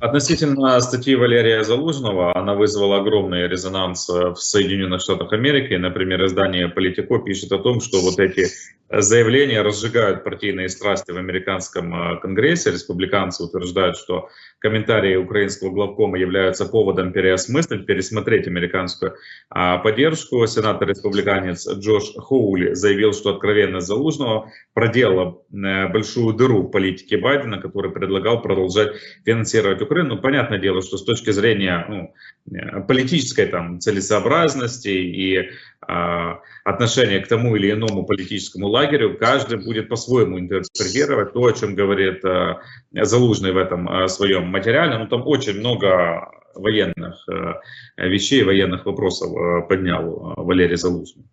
Относительно 0.00 0.80
статьи 0.80 1.14
Валерия 1.14 1.62
Залужного, 1.62 2.36
она 2.36 2.54
вызвала 2.54 2.98
огромный 2.98 3.48
резонанс 3.48 4.08
в 4.08 4.36
Соединенных 4.36 5.00
Штатах 5.00 5.32
Америки. 5.32 5.74
Например, 5.74 6.24
издание 6.24 6.68
«Политико» 6.68 7.18
пишет 7.18 7.52
о 7.52 7.58
том, 7.58 7.80
что 7.80 8.00
вот 8.00 8.18
эти 8.18 8.48
заявления 8.90 9.62
разжигают 9.62 10.24
партийные 10.24 10.68
страсти 10.68 11.10
в 11.10 11.16
американском 11.16 11.94
э, 11.94 12.20
конгрессе. 12.20 12.70
Республиканцы 12.70 13.42
утверждают, 13.42 13.96
что 13.96 14.28
комментарии 14.58 15.16
украинского 15.16 15.70
главкома 15.70 16.18
являются 16.18 16.66
поводом 16.66 17.12
переосмыслить, 17.12 17.86
пересмотреть 17.86 18.46
американскую 18.46 19.14
а, 19.50 19.78
поддержку. 19.78 20.46
Сенатор-республиканец 20.46 21.68
Джош 21.68 22.14
Хоули 22.16 22.74
заявил, 22.74 23.12
что 23.12 23.30
откровенность 23.30 23.86
Залужного 23.86 24.50
проделала 24.74 25.42
э, 25.52 25.88
большую 25.88 26.34
дыру 26.34 26.62
в 26.62 26.70
политике 26.70 27.16
Байдена, 27.16 27.60
который 27.60 27.90
предлагал 27.90 28.42
продолжать 28.42 28.96
финансировать 29.24 29.73
поддерживать 29.74 29.82
Украину. 29.82 30.14
Ну, 30.14 30.20
понятное 30.20 30.58
дело, 30.58 30.82
что 30.82 30.96
с 30.96 31.04
точки 31.04 31.32
зрения 31.32 31.86
ну, 31.88 32.84
политической 32.86 33.46
там, 33.46 33.80
целесообразности 33.80 34.88
и 34.88 35.36
э, 35.36 36.34
отношения 36.64 37.20
к 37.20 37.28
тому 37.28 37.56
или 37.56 37.72
иному 37.72 38.06
политическому 38.06 38.68
лагерю, 38.68 39.16
каждый 39.18 39.64
будет 39.64 39.88
по-своему 39.88 40.38
интерпретировать 40.38 41.32
то, 41.32 41.40
о 41.40 41.52
чем 41.52 41.74
говорит 41.74 42.24
э, 42.24 42.56
Залужный 42.92 43.52
в 43.52 43.56
этом 43.56 43.88
э, 43.88 44.08
своем 44.08 44.46
материале. 44.46 44.98
Ну, 44.98 45.06
там 45.08 45.26
очень 45.26 45.58
много 45.58 46.30
военных 46.54 47.28
э, 47.28 48.08
вещей, 48.08 48.44
военных 48.44 48.86
вопросов 48.86 49.30
э, 49.32 49.68
поднял 49.68 50.34
Валерий 50.36 50.76
Залужный. 50.76 51.24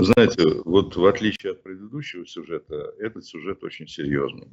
знаете, 0.00 0.42
вот 0.64 0.96
в 0.96 1.04
отличие 1.04 1.52
от 1.52 1.62
предыдущего 1.62 2.26
сюжета, 2.26 2.92
этот 2.98 3.24
сюжет 3.24 3.64
очень 3.64 3.86
серьезный. 3.86 4.48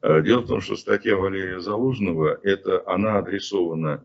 Э, 0.00 0.22
дело 0.22 0.42
в 0.42 0.46
том, 0.46 0.60
что 0.60 0.76
статья 0.76 1.16
Валерия 1.16 1.60
Залужного, 1.60 2.38
это 2.42 2.82
она 2.86 3.18
адресована 3.18 4.04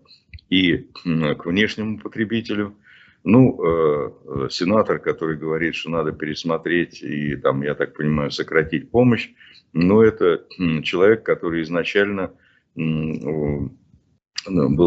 и 0.49 0.87
к 1.03 1.45
внешнему 1.45 1.99
потребителю, 1.99 2.75
ну, 3.23 3.59
э, 3.63 4.49
сенатор, 4.49 4.99
который 4.99 5.37
говорит, 5.37 5.75
что 5.75 5.89
надо 5.89 6.11
пересмотреть 6.11 7.01
и, 7.01 7.35
там, 7.35 7.61
я 7.61 7.75
так 7.75 7.95
понимаю, 7.95 8.31
сократить 8.31 8.91
помощь, 8.91 9.29
но 9.71 10.03
это 10.03 10.45
человек, 10.83 11.23
который 11.23 11.63
изначально 11.63 12.33
был 12.75 13.71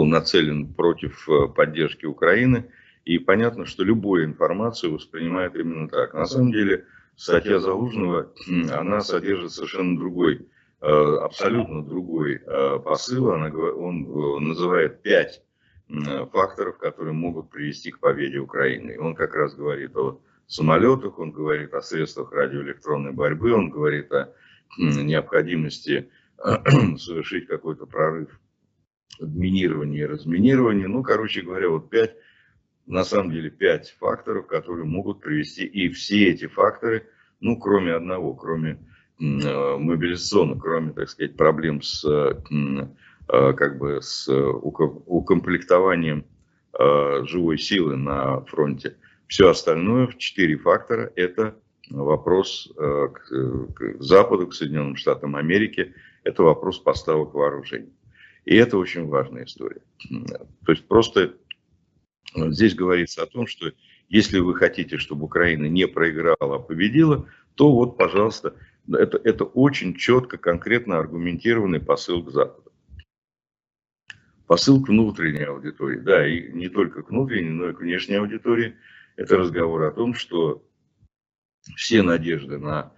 нацелен 0.05 0.75
против 0.75 1.29
поддержки 1.57 2.05
Украины, 2.05 2.67
и 3.05 3.19
понятно, 3.19 3.65
что 3.65 3.85
любую 3.85 4.25
информацию 4.25 4.93
воспринимает 4.93 5.57
именно 5.57 5.89
так. 5.89 6.13
На 6.15 6.27
самом 6.27 6.53
деле, 6.53 6.85
статья 7.17 7.59
Залужного, 7.59 8.33
она 8.73 9.01
содержит 9.01 9.53
совершенно 9.53 9.97
другой, 9.97 10.35
э, 10.35 10.45
абсолютно 10.81 11.83
другой 11.85 12.43
э, 12.45 12.79
посыл. 12.85 13.29
Он 13.29 13.45
э, 13.45 14.41
называет 14.41 15.03
пять 15.03 15.43
факторов, 16.33 16.79
которые 16.79 17.15
могут 17.15 17.51
привести 17.51 17.93
к 17.93 18.01
победе 18.01 18.39
Украины. 18.39 18.99
Он 18.99 19.15
как 19.15 19.35
раз 19.35 19.55
говорит 19.55 19.97
о 19.97 20.21
самолетах, 20.49 21.19
он 21.21 21.31
говорит 21.31 21.73
о 21.75 21.81
средствах 21.81 22.33
радиоэлектронной 22.33 23.13
борьбы, 23.13 23.53
он 23.53 23.71
говорит 23.71 24.11
о 24.13 24.35
необходимости 24.79 26.11
совершить 26.99 27.47
какой-то 27.47 27.87
прорыв 27.87 28.41
в 29.21 29.37
минировании 29.37 30.01
и 30.01 30.07
разминировании. 30.07 30.87
Ну, 30.87 31.03
короче 31.05 31.43
говоря, 31.43 31.69
вот 31.69 31.89
пять 31.89 32.17
на 32.87 33.05
самом 33.05 33.33
деле 33.33 33.51
пять 33.51 33.97
факторов, 33.99 34.47
которые 34.47 34.87
могут 34.87 35.21
привести, 35.21 35.65
и 35.65 35.89
все 35.89 36.29
эти 36.31 36.47
факторы, 36.47 37.09
ну, 37.41 37.59
кроме 37.59 37.93
одного, 37.93 38.35
кроме 38.35 38.79
э, 39.19 39.77
мобилизационных, 39.79 40.63
кроме, 40.63 40.93
так 40.93 41.09
сказать, 41.09 41.37
проблем 41.37 41.83
с, 41.83 42.05
э, 42.05 42.35
как 43.29 43.79
бы, 43.79 44.01
с 44.01 44.29
укомплектованием 44.31 46.25
э, 46.79 47.25
живой 47.25 47.59
силы 47.59 47.97
на 47.97 48.41
фронте, 48.43 48.97
все 49.27 49.49
остальное, 49.49 50.09
четыре 50.19 50.57
фактора, 50.57 51.13
это 51.17 51.57
вопрос 51.91 52.73
к 52.77 53.97
Западу, 54.01 54.49
к 54.49 54.55
Соединенным 54.55 54.97
Штатам 54.97 55.37
Америки, 55.37 55.95
это 56.25 56.43
вопрос 56.43 56.79
поставок 56.79 57.35
вооружений. 57.35 57.93
И 58.45 58.57
это 58.57 58.77
очень 58.77 59.07
важная 59.07 59.45
история. 59.45 59.83
То 60.65 60.73
есть 60.73 60.87
просто 60.87 61.35
Здесь 62.37 62.75
говорится 62.75 63.23
о 63.23 63.27
том, 63.27 63.47
что 63.47 63.73
если 64.09 64.39
вы 64.39 64.55
хотите, 64.55 64.99
чтобы 64.99 65.25
Украина 65.25 65.67
не 65.67 65.87
проиграла, 65.87 66.37
а 66.57 66.59
победила, 66.59 67.29
то 67.55 67.73
вот, 67.73 67.97
пожалуйста, 67.97 68.55
это, 68.93 69.21
это 69.23 69.45
очень 69.45 69.95
четко, 69.95 70.39
конкретно 70.39 70.99
аргументированный 70.99 71.81
посыл 71.81 72.23
к 72.23 72.31
Западу. 72.31 72.73
Посыл 74.47 74.83
к 74.83 74.89
внутренней 74.89 75.45
аудитории, 75.45 75.99
да, 75.99 76.27
и 76.27 76.53
не 76.53 76.69
только 76.69 77.03
к 77.03 77.11
внутренней, 77.11 77.51
но 77.51 77.71
и 77.71 77.73
к 77.73 77.81
внешней 77.81 78.17
аудитории. 78.17 78.77
Это 79.17 79.37
разговор 79.37 79.83
о 79.83 79.93
том, 79.93 80.15
что 80.15 80.65
все 81.75 82.03
надежды 82.03 82.59
на 82.59 82.93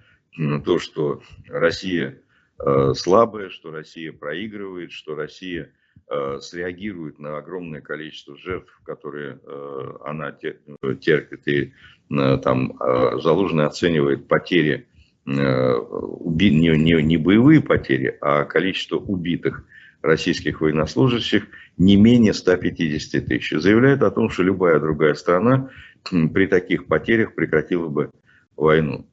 то, 0.64 0.78
что 0.78 1.22
Россия 1.47 2.20
э, 2.59 2.93
слабая, 2.95 3.49
что 3.49 3.70
Россия 3.70 4.12
проигрывает, 4.12 4.93
что 4.93 5.14
Россия 5.14 5.72
Э, 6.11 6.39
среагирует 6.41 7.18
на 7.18 7.36
огромное 7.36 7.82
количество 7.82 8.34
жертв, 8.39 8.80
которые 8.82 9.41
э, 9.43 9.93
она 10.05 10.32
терпит, 10.32 11.47
и 11.47 11.74
э, 12.11 12.39
там 12.39 12.78
Залужный 13.20 13.66
оценивает 13.66 14.26
потери, 14.26 14.89
уби, 15.29 16.51
не, 16.55 16.76
не, 16.79 17.03
не 17.03 17.16
боевые 17.16 17.61
потери, 17.61 18.16
а 18.20 18.45
количество 18.45 18.97
убитых 18.97 19.64
российских 20.03 20.61
военнослужащих 20.61 21.49
не 21.76 21.97
менее 21.97 22.33
150 22.33 23.26
тысяч. 23.26 23.51
Заявляет 23.51 24.03
о 24.03 24.11
том, 24.11 24.31
что 24.31 24.43
любая 24.43 24.79
другая 24.81 25.14
страна 25.14 25.70
при 26.11 26.47
таких 26.47 26.87
потерях 26.87 27.35
прекратила 27.35 27.89
бы 27.89 28.11
войну. 28.57 29.07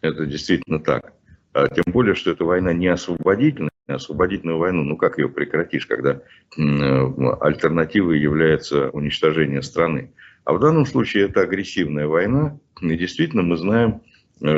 Это 0.00 0.26
действительно 0.26 0.80
так. 0.80 1.14
А 1.52 1.68
тем 1.68 1.84
более, 1.86 2.14
что 2.14 2.30
эта 2.30 2.44
война 2.44 2.72
не 2.72 2.88
освободительная, 2.88 3.70
освободительную 3.86 4.58
войну, 4.58 4.84
ну 4.84 4.96
как 4.96 5.18
ее 5.18 5.28
прекратишь, 5.28 5.86
когда 5.86 6.22
альтернативой 6.56 8.20
является 8.20 8.90
уничтожение 8.90 9.62
страны. 9.62 10.12
А 10.44 10.54
в 10.54 10.60
данном 10.60 10.86
случае 10.86 11.26
это 11.26 11.42
агрессивная 11.42 12.06
война, 12.06 12.58
и 12.80 12.96
действительно 12.96 13.42
мы 13.42 13.56
знаем, 13.56 13.90
э, 13.90 14.11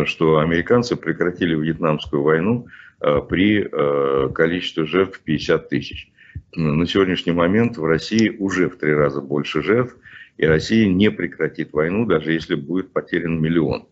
что 0.06 0.38
американцы 0.38 0.96
прекратили 0.96 1.54
Вьетнамскую 1.54 2.22
войну 2.22 2.66
э, 3.00 3.20
при 3.28 3.68
э, 3.70 4.28
количестве 4.34 4.86
жертв 4.86 5.20
50 5.20 5.68
тысяч. 5.68 6.10
На 6.54 6.86
сегодняшний 6.86 7.32
момент 7.32 7.76
в 7.76 7.84
России 7.84 8.34
уже 8.38 8.68
в 8.68 8.76
три 8.76 8.92
раза 8.92 9.20
больше 9.20 9.62
жертв, 9.62 9.96
и 10.36 10.46
Россия 10.46 10.88
не 10.88 11.10
прекратит 11.10 11.72
войну, 11.72 12.06
даже 12.06 12.32
если 12.32 12.54
будет 12.54 12.92
потерян 12.92 13.40
миллион, 13.40 13.86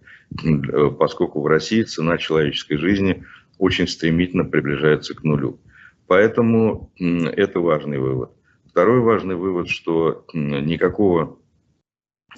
поскольку 0.99 1.40
в 1.40 1.47
России 1.47 1.82
цена 1.82 2.18
человеческой 2.18 2.76
жизни– 2.76 3.24
очень 3.62 3.86
стремительно 3.86 4.45
приближается 4.45 5.14
к 5.14 5.22
нулю. 5.22 5.61
Поэтому 6.09 6.90
это 6.99 7.61
важный 7.61 7.99
вывод. 7.99 8.32
Второй 8.68 8.99
важный 9.01 9.36
вывод, 9.36 9.68
что 9.68 10.26
никакого 10.32 11.38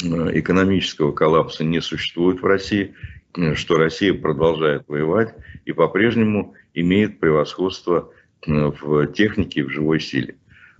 э, 0.02 0.07
экономического 0.38 1.12
коллапса 1.12 1.64
не 1.64 1.80
существует 1.80 2.42
в 2.42 2.44
России, 2.44 2.94
что 3.55 3.76
Россия 3.76 4.14
продолжает 4.14 4.85
воевать 4.89 5.35
и 5.64 5.72
по-прежнему 5.72 6.55
имеет 6.74 7.20
превосходство 7.20 8.11
в 8.47 9.07
технике 9.09 9.61
и 9.61 9.62
в 9.64 9.70
живой 9.70 10.01
силе. 10.01 10.37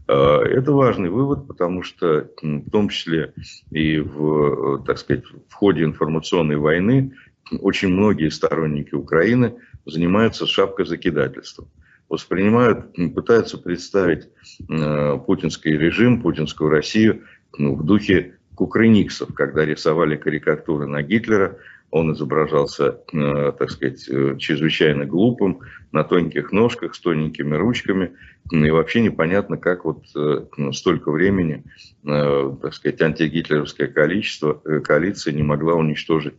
Э, 0.07 0.41
это 0.43 0.73
важный 0.73 1.09
вывод, 1.09 1.47
потому 1.47 1.83
что 1.83 2.31
в 2.43 2.71
том 2.71 2.89
числе 2.89 3.33
и 3.71 3.99
в, 3.99 4.85
так 4.85 4.99
сказать, 4.99 5.25
в 5.49 5.55
ходе 5.55 5.85
информационной 5.85 6.57
войны 6.57 7.13
очень 7.61 7.89
многие 7.89 8.31
сторонники 8.31 8.95
Украины 8.95 9.55
занимаются 9.87 10.47
шапкозакидательством. 10.47 11.69
Воспринимают, 12.09 12.95
пытаются 13.15 13.59
представить 13.59 14.29
э, 14.69 15.19
путинский 15.27 15.77
режим, 15.77 16.21
путинскую 16.21 16.71
Россию 16.71 17.23
ну, 17.57 17.75
в 17.75 17.85
духе 17.85 18.37
кукрыниксов, 18.55 19.35
когда 19.35 19.65
рисовали 19.65 20.17
карикатуры 20.17 20.87
на 20.87 21.03
Гитлера, 21.03 21.59
он 21.95 22.12
изображался, 22.12 22.99
э, 23.12 23.53
так 23.57 23.70
сказать, 23.70 24.09
э, 24.09 24.34
чрезвычайно 24.36 25.07
глупым, 25.07 25.61
на 25.92 26.03
тонких 26.03 26.51
ножках, 26.51 26.97
с 26.97 26.99
тоненькими 26.99 27.55
ручками. 27.55 28.11
И 28.51 28.70
вообще 28.70 29.01
непонятно, 29.01 29.59
как 29.59 29.84
вот 29.84 30.05
э, 30.16 30.40
столько 30.72 31.12
времени, 31.12 31.62
так 32.03 32.74
сказать, 32.74 33.01
антигитлеровская 33.01 33.86
количество, 33.86 34.55
коалиция 34.55 35.34
не 35.34 35.45
могла 35.45 35.74
уничтожить 35.74 36.34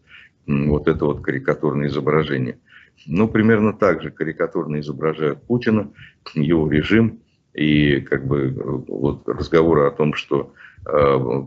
вот 0.46 0.90
это 0.90 1.06
вот 1.06 1.22
карикатурное 1.22 1.88
изображение. 1.88 2.60
Ну, 3.08 3.30
примерно 3.30 3.72
так 3.72 4.04
же 4.04 4.12
карикатурно 4.12 4.82
изображают 4.82 5.42
Путина, 5.44 5.90
его 6.34 6.70
режим, 6.70 7.22
и 7.54 8.02
как 8.02 8.28
бы 8.28 8.50
вот 8.88 9.28
разговоры 9.28 9.88
о 9.88 9.92
том, 9.92 10.14
что 10.16 10.54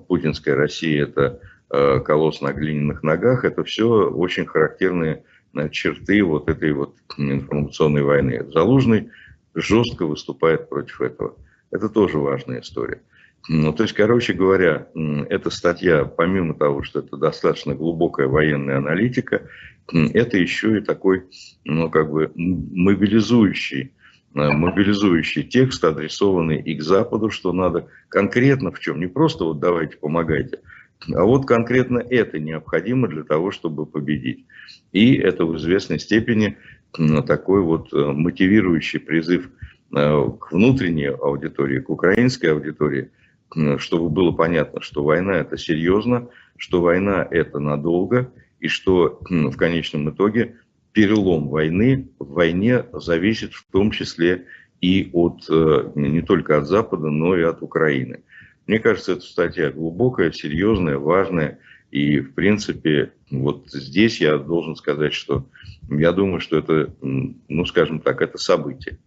путинская 0.08 0.56
Россия 0.56 1.04
это 1.04 1.40
колосс 1.70 2.40
на 2.40 2.52
глиняных 2.52 3.02
ногах, 3.02 3.44
это 3.44 3.62
все 3.64 4.08
очень 4.10 4.46
характерные 4.46 5.24
э, 5.54 5.68
черты 5.70 6.22
вот 6.22 6.48
этой 6.48 6.72
вот 6.72 6.96
информационной 7.16 8.02
войны. 8.02 8.46
Залужный 8.52 9.10
жестко 9.54 10.06
выступает 10.06 10.68
против 10.68 11.00
этого. 11.00 11.36
Это 11.70 11.88
тоже 11.88 12.18
важная 12.18 12.60
история. 12.60 13.02
Ну, 13.48 13.72
то 13.72 13.84
есть, 13.84 13.94
короче 13.94 14.32
говоря, 14.32 14.88
эта 15.28 15.50
статья, 15.50 16.04
помимо 16.04 16.54
того, 16.54 16.82
что 16.82 16.98
это 17.00 17.16
достаточно 17.16 17.74
глубокая 17.74 18.26
военная 18.26 18.78
аналитика, 18.78 19.42
это 19.90 20.36
еще 20.36 20.78
и 20.78 20.80
такой, 20.82 21.24
ну, 21.64 21.88
как 21.90 22.10
бы 22.10 22.30
мобилизующий, 22.34 23.92
э, 24.34 24.50
мобилизующий 24.50 25.44
текст, 25.44 25.82
адресованный 25.82 26.60
и 26.60 26.74
к 26.74 26.82
Западу, 26.82 27.30
что 27.30 27.52
надо 27.52 27.88
конкретно 28.10 28.70
в 28.70 28.80
чем, 28.80 29.00
не 29.00 29.06
просто 29.06 29.44
вот 29.44 29.60
давайте 29.60 29.96
помогайте, 29.96 30.60
а 31.14 31.24
вот 31.24 31.46
конкретно 31.46 31.98
это 31.98 32.38
необходимо 32.38 33.08
для 33.08 33.22
того, 33.22 33.50
чтобы 33.50 33.86
победить. 33.86 34.46
И 34.92 35.14
это 35.14 35.44
в 35.44 35.56
известной 35.56 35.98
степени 35.98 36.56
такой 37.26 37.62
вот 37.62 37.92
э, 37.92 37.96
мотивирующий 37.96 39.00
призыв 39.00 39.50
к 39.90 40.52
внутренней 40.52 41.06
аудитории, 41.06 41.80
к 41.80 41.88
украинской 41.88 42.46
аудитории, 42.52 43.10
чтобы 43.78 44.10
было 44.10 44.32
понятно, 44.32 44.82
что 44.82 45.02
война 45.02 45.36
это 45.36 45.56
серьезно, 45.56 46.28
что 46.58 46.82
война 46.82 47.26
это 47.30 47.58
надолго, 47.58 48.30
и 48.60 48.68
что 48.68 49.20
в 49.28 49.56
конечном 49.56 50.10
итоге 50.10 50.56
перелом 50.92 51.48
войны 51.48 52.08
в 52.18 52.32
войне 52.32 52.84
зависит 52.92 53.54
в 53.54 53.64
том 53.70 53.90
числе 53.90 54.46
и 54.80 55.10
от, 55.12 55.44
э, 55.48 55.90
не 55.94 56.22
только 56.22 56.58
от 56.58 56.66
Запада, 56.66 57.08
но 57.08 57.36
и 57.36 57.42
от 57.42 57.62
Украины. 57.62 58.22
Мне 58.68 58.78
кажется, 58.80 59.12
эта 59.12 59.22
статья 59.22 59.70
глубокая, 59.70 60.30
серьезная, 60.30 60.98
важная. 60.98 61.58
И, 61.90 62.20
в 62.20 62.34
принципе, 62.34 63.14
вот 63.30 63.70
здесь 63.70 64.20
я 64.20 64.36
должен 64.36 64.76
сказать, 64.76 65.14
что 65.14 65.48
я 65.88 66.12
думаю, 66.12 66.40
что 66.40 66.58
это, 66.58 66.94
ну, 67.00 67.64
скажем 67.64 68.00
так, 68.00 68.20
это 68.20 68.36
событие. 68.36 68.98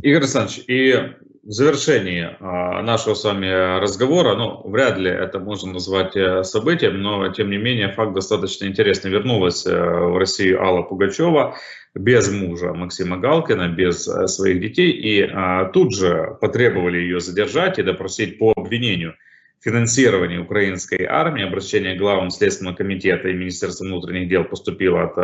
Игорь 0.00 0.22
Александрович, 0.22 0.64
и 0.68 1.16
в 1.44 1.50
завершении 1.50 2.36
а, 2.38 2.82
нашего 2.82 3.14
с 3.14 3.24
вами 3.24 3.80
разговора, 3.80 4.36
ну, 4.36 4.62
вряд 4.64 4.96
ли 4.98 5.10
это 5.10 5.40
можно 5.40 5.72
назвать 5.72 6.16
э, 6.16 6.44
событием, 6.44 7.02
но, 7.02 7.32
тем 7.32 7.50
не 7.50 7.56
менее, 7.56 7.92
факт 7.92 8.14
достаточно 8.14 8.66
интересный. 8.66 9.10
Вернулась 9.10 9.66
э, 9.66 9.72
в 9.72 10.16
Россию 10.18 10.62
Алла 10.62 10.82
Пугачева 10.82 11.56
без 11.94 12.30
мужа 12.30 12.72
Максима 12.72 13.18
Галкина, 13.18 13.68
без 13.68 14.06
э, 14.06 14.28
своих 14.28 14.60
детей, 14.60 14.92
и 14.92 15.22
а, 15.22 15.64
тут 15.64 15.92
же 15.92 16.36
потребовали 16.40 16.98
ее 16.98 17.18
задержать 17.18 17.80
и 17.80 17.82
допросить 17.82 18.38
по 18.38 18.52
обвинению 18.54 19.16
финансирования 19.60 20.38
украинской 20.38 21.04
армии. 21.04 21.44
Обращение 21.44 21.96
главам 21.96 22.30
Следственного 22.30 22.76
комитета 22.76 23.28
и 23.28 23.34
Министерства 23.34 23.84
внутренних 23.84 24.28
дел 24.28 24.44
поступило 24.44 25.04
от 25.04 25.18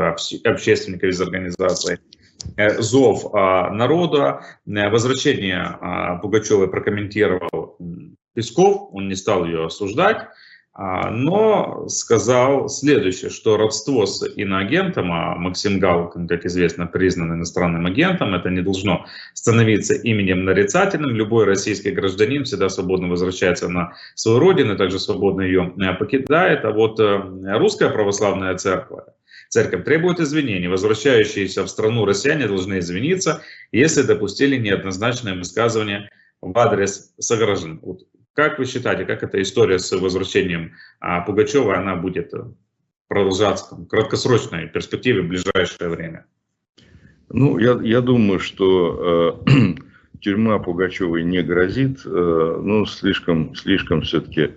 общественников 0.45 1.11
из 1.11 1.21
организации 1.21 2.01
зов 2.79 3.35
а, 3.35 3.71
народа. 3.71 4.43
Э, 4.67 4.89
возвращение 4.91 5.61
а, 5.81 6.17
Пугачевой 6.17 6.69
прокомментировал 6.69 7.77
Песков, 8.35 8.91
он 8.93 9.09
не 9.09 9.17
стал 9.17 9.45
ее 9.45 9.67
осуждать, 9.67 10.29
а, 10.73 11.11
но 11.11 11.89
сказал 11.89 12.69
следующее, 12.69 13.31
что 13.31 13.57
родство 13.57 14.07
с 14.07 14.25
иноагентом, 14.37 15.11
а 15.11 15.35
Максим 15.35 15.81
Галкин, 15.81 16.29
как 16.29 16.47
известно, 16.47 16.87
признан 16.87 17.33
иностранным 17.35 17.87
агентом, 17.87 18.35
это 18.35 18.49
не 18.51 18.63
должно 18.63 19.07
становиться 19.35 19.95
именем 19.95 20.45
нарицательным. 20.45 21.11
Любой 21.11 21.47
российский 21.47 21.91
гражданин 21.91 22.45
всегда 22.45 22.69
свободно 22.69 23.09
возвращается 23.09 23.69
на 23.69 23.95
свою 24.15 24.39
родину, 24.39 24.77
также 24.77 25.01
свободно 25.01 25.41
ее 25.41 25.73
э, 25.77 25.95
покидает. 25.95 26.65
А 26.65 26.71
вот 26.71 27.01
русская 27.01 27.91
православная 27.91 28.57
церковь, 28.57 29.03
Церковь 29.49 29.85
требует 29.85 30.21
извинений. 30.21 30.69
Возвращающиеся 30.69 31.65
в 31.65 31.69
страну 31.69 32.05
россияне 32.05 32.47
должны 32.47 32.81
извиниться, 32.81 33.43
если 33.73 34.03
допустили 34.03 34.57
неоднозначное 34.57 35.35
высказывание 35.35 36.11
в 36.41 36.57
адрес 36.59 37.15
сограждан. 37.19 37.81
Вот 37.83 38.03
как 38.35 38.59
вы 38.59 38.67
считаете, 38.67 39.05
как 39.05 39.23
эта 39.23 39.43
история 39.43 39.79
с 39.79 39.91
возвращением 39.91 40.75
а, 41.01 41.23
Пугачева, 41.23 41.77
она 41.77 41.97
будет 41.97 42.33
продолжаться 43.09 43.75
в 43.75 43.87
краткосрочной 43.87 44.69
перспективе 44.69 45.23
в 45.23 45.29
ближайшее 45.29 45.89
время? 45.89 46.27
Ну, 47.31 47.59
я, 47.59 47.79
я 47.83 48.01
думаю, 48.01 48.39
что 48.39 49.43
э, 49.47 49.75
тюрьма 50.21 50.59
Пугачевой 50.59 51.25
не 51.25 51.43
грозит, 51.43 52.01
э, 52.05 52.61
ну, 52.63 52.87
слишком, 52.87 53.55
слишком 53.55 54.03
все-таки 54.03 54.53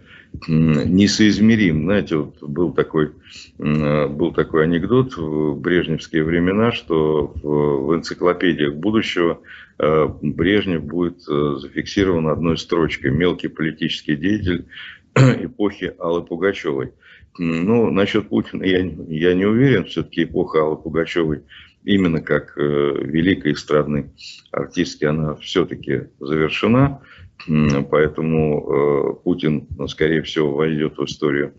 несоизмерим. 0.48 1.84
Знаете, 1.84 2.18
вот 2.18 2.42
был 2.42 2.74
такой, 2.74 3.12
был 3.58 4.32
такой 4.32 4.64
анекдот 4.64 5.16
в 5.16 5.56
брежневские 5.56 6.24
времена, 6.24 6.72
что 6.72 7.34
в 7.44 7.96
энциклопедиях 7.96 8.76
будущего 8.76 9.40
э, 9.78 10.08
Брежнев 10.22 10.84
будет 10.84 11.28
э, 11.30 11.56
зафиксирован 11.60 12.28
одной 12.28 12.58
строчкой 12.58 13.12
«Мелкий 13.12 13.50
политический 13.50 14.16
деятель 14.16 14.66
эпохи 15.16 15.94
Аллы 16.00 16.24
Пугачевой». 16.24 16.92
Ну, 17.38 17.90
насчет 17.92 18.28
Путина 18.28 18.64
я, 18.64 18.80
я 18.80 19.34
не 19.34 19.46
уверен, 19.46 19.86
все-таки 19.86 20.24
эпоха 20.24 20.62
Аллы 20.62 20.78
Пугачевой 20.78 21.44
именно 21.84 22.22
как 22.22 22.58
э, 22.58 22.62
великой 22.62 23.54
эстрадной 23.54 24.12
артистки, 24.52 25.06
она 25.06 25.36
все-таки 25.36 26.10
завершена. 26.20 27.02
Поэтому 27.48 29.16
э, 29.20 29.24
Путин, 29.24 29.68
ну, 29.78 29.88
скорее 29.88 30.22
всего, 30.22 30.54
войдет 30.54 30.98
в 30.98 31.06
историю 31.06 31.54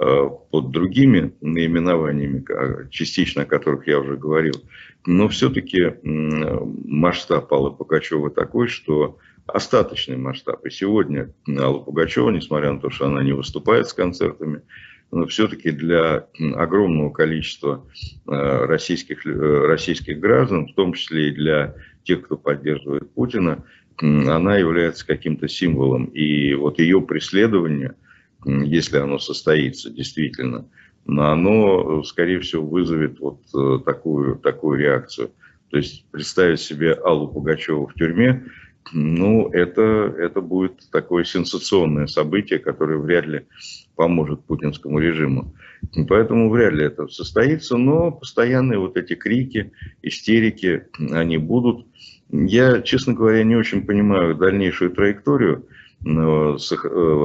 э, 0.00 0.28
под 0.50 0.70
другими 0.70 1.32
наименованиями, 1.40 2.44
частично 2.90 3.42
о 3.42 3.46
которых 3.46 3.86
я 3.86 4.00
уже 4.00 4.16
говорил. 4.16 4.54
Но 5.06 5.28
все-таки 5.28 5.94
масштаб 6.02 7.52
Аллы 7.52 7.72
Пугачева 7.72 8.30
такой, 8.30 8.68
что 8.68 9.18
остаточный 9.46 10.16
масштаб. 10.16 10.64
И 10.66 10.70
сегодня 10.70 11.32
Алла 11.48 11.78
Пугачева, 11.78 12.30
несмотря 12.30 12.72
на 12.72 12.80
то, 12.80 12.90
что 12.90 13.06
она 13.06 13.22
не 13.22 13.32
выступает 13.32 13.88
с 13.88 13.94
концертами, 13.94 14.62
но 15.10 15.26
все-таки 15.26 15.70
для 15.70 16.26
огромного 16.54 17.10
количества 17.10 17.84
э, 18.26 18.64
российских, 18.66 19.24
российских 19.24 20.20
граждан, 20.20 20.68
в 20.68 20.74
том 20.74 20.92
числе 20.92 21.28
и 21.28 21.34
для 21.34 21.74
тех, 22.04 22.22
кто 22.22 22.36
поддерживает 22.36 23.12
Путина, 23.12 23.64
она 24.02 24.56
является 24.56 25.06
каким-то 25.06 25.48
символом. 25.48 26.06
И 26.06 26.54
вот 26.54 26.78
ее 26.78 27.00
преследование, 27.00 27.94
если 28.44 28.98
оно 28.98 29.18
состоится 29.18 29.90
действительно, 29.90 30.66
оно, 31.06 32.02
скорее 32.04 32.40
всего, 32.40 32.64
вызовет 32.64 33.18
вот 33.20 33.40
э, 33.54 33.80
такую, 33.84 34.36
такую 34.36 34.78
реакцию. 34.78 35.30
То 35.70 35.78
есть 35.78 36.04
представить 36.10 36.60
себе 36.60 36.92
Аллу 36.92 37.28
Пугачеву 37.28 37.86
в 37.86 37.94
тюрьме, 37.94 38.44
ну, 38.92 39.48
это, 39.50 39.82
это 40.18 40.40
будет 40.40 40.90
такое 40.90 41.24
сенсационное 41.24 42.06
событие, 42.06 42.58
которое 42.58 42.98
вряд 42.98 43.26
ли 43.26 43.46
поможет 43.94 44.44
путинскому 44.44 44.98
режиму. 44.98 45.54
Поэтому 46.08 46.50
вряд 46.50 46.72
ли 46.72 46.84
это 46.84 47.06
состоится, 47.08 47.76
но 47.76 48.10
постоянные 48.10 48.78
вот 48.78 48.96
эти 48.96 49.14
крики, 49.14 49.72
истерики, 50.02 50.86
они 50.98 51.38
будут. 51.38 51.86
Я, 52.30 52.82
честно 52.82 53.14
говоря, 53.14 53.44
не 53.44 53.56
очень 53.56 53.86
понимаю 53.86 54.34
дальнейшую 54.34 54.90
траекторию. 54.92 55.66
Э, 56.04 56.56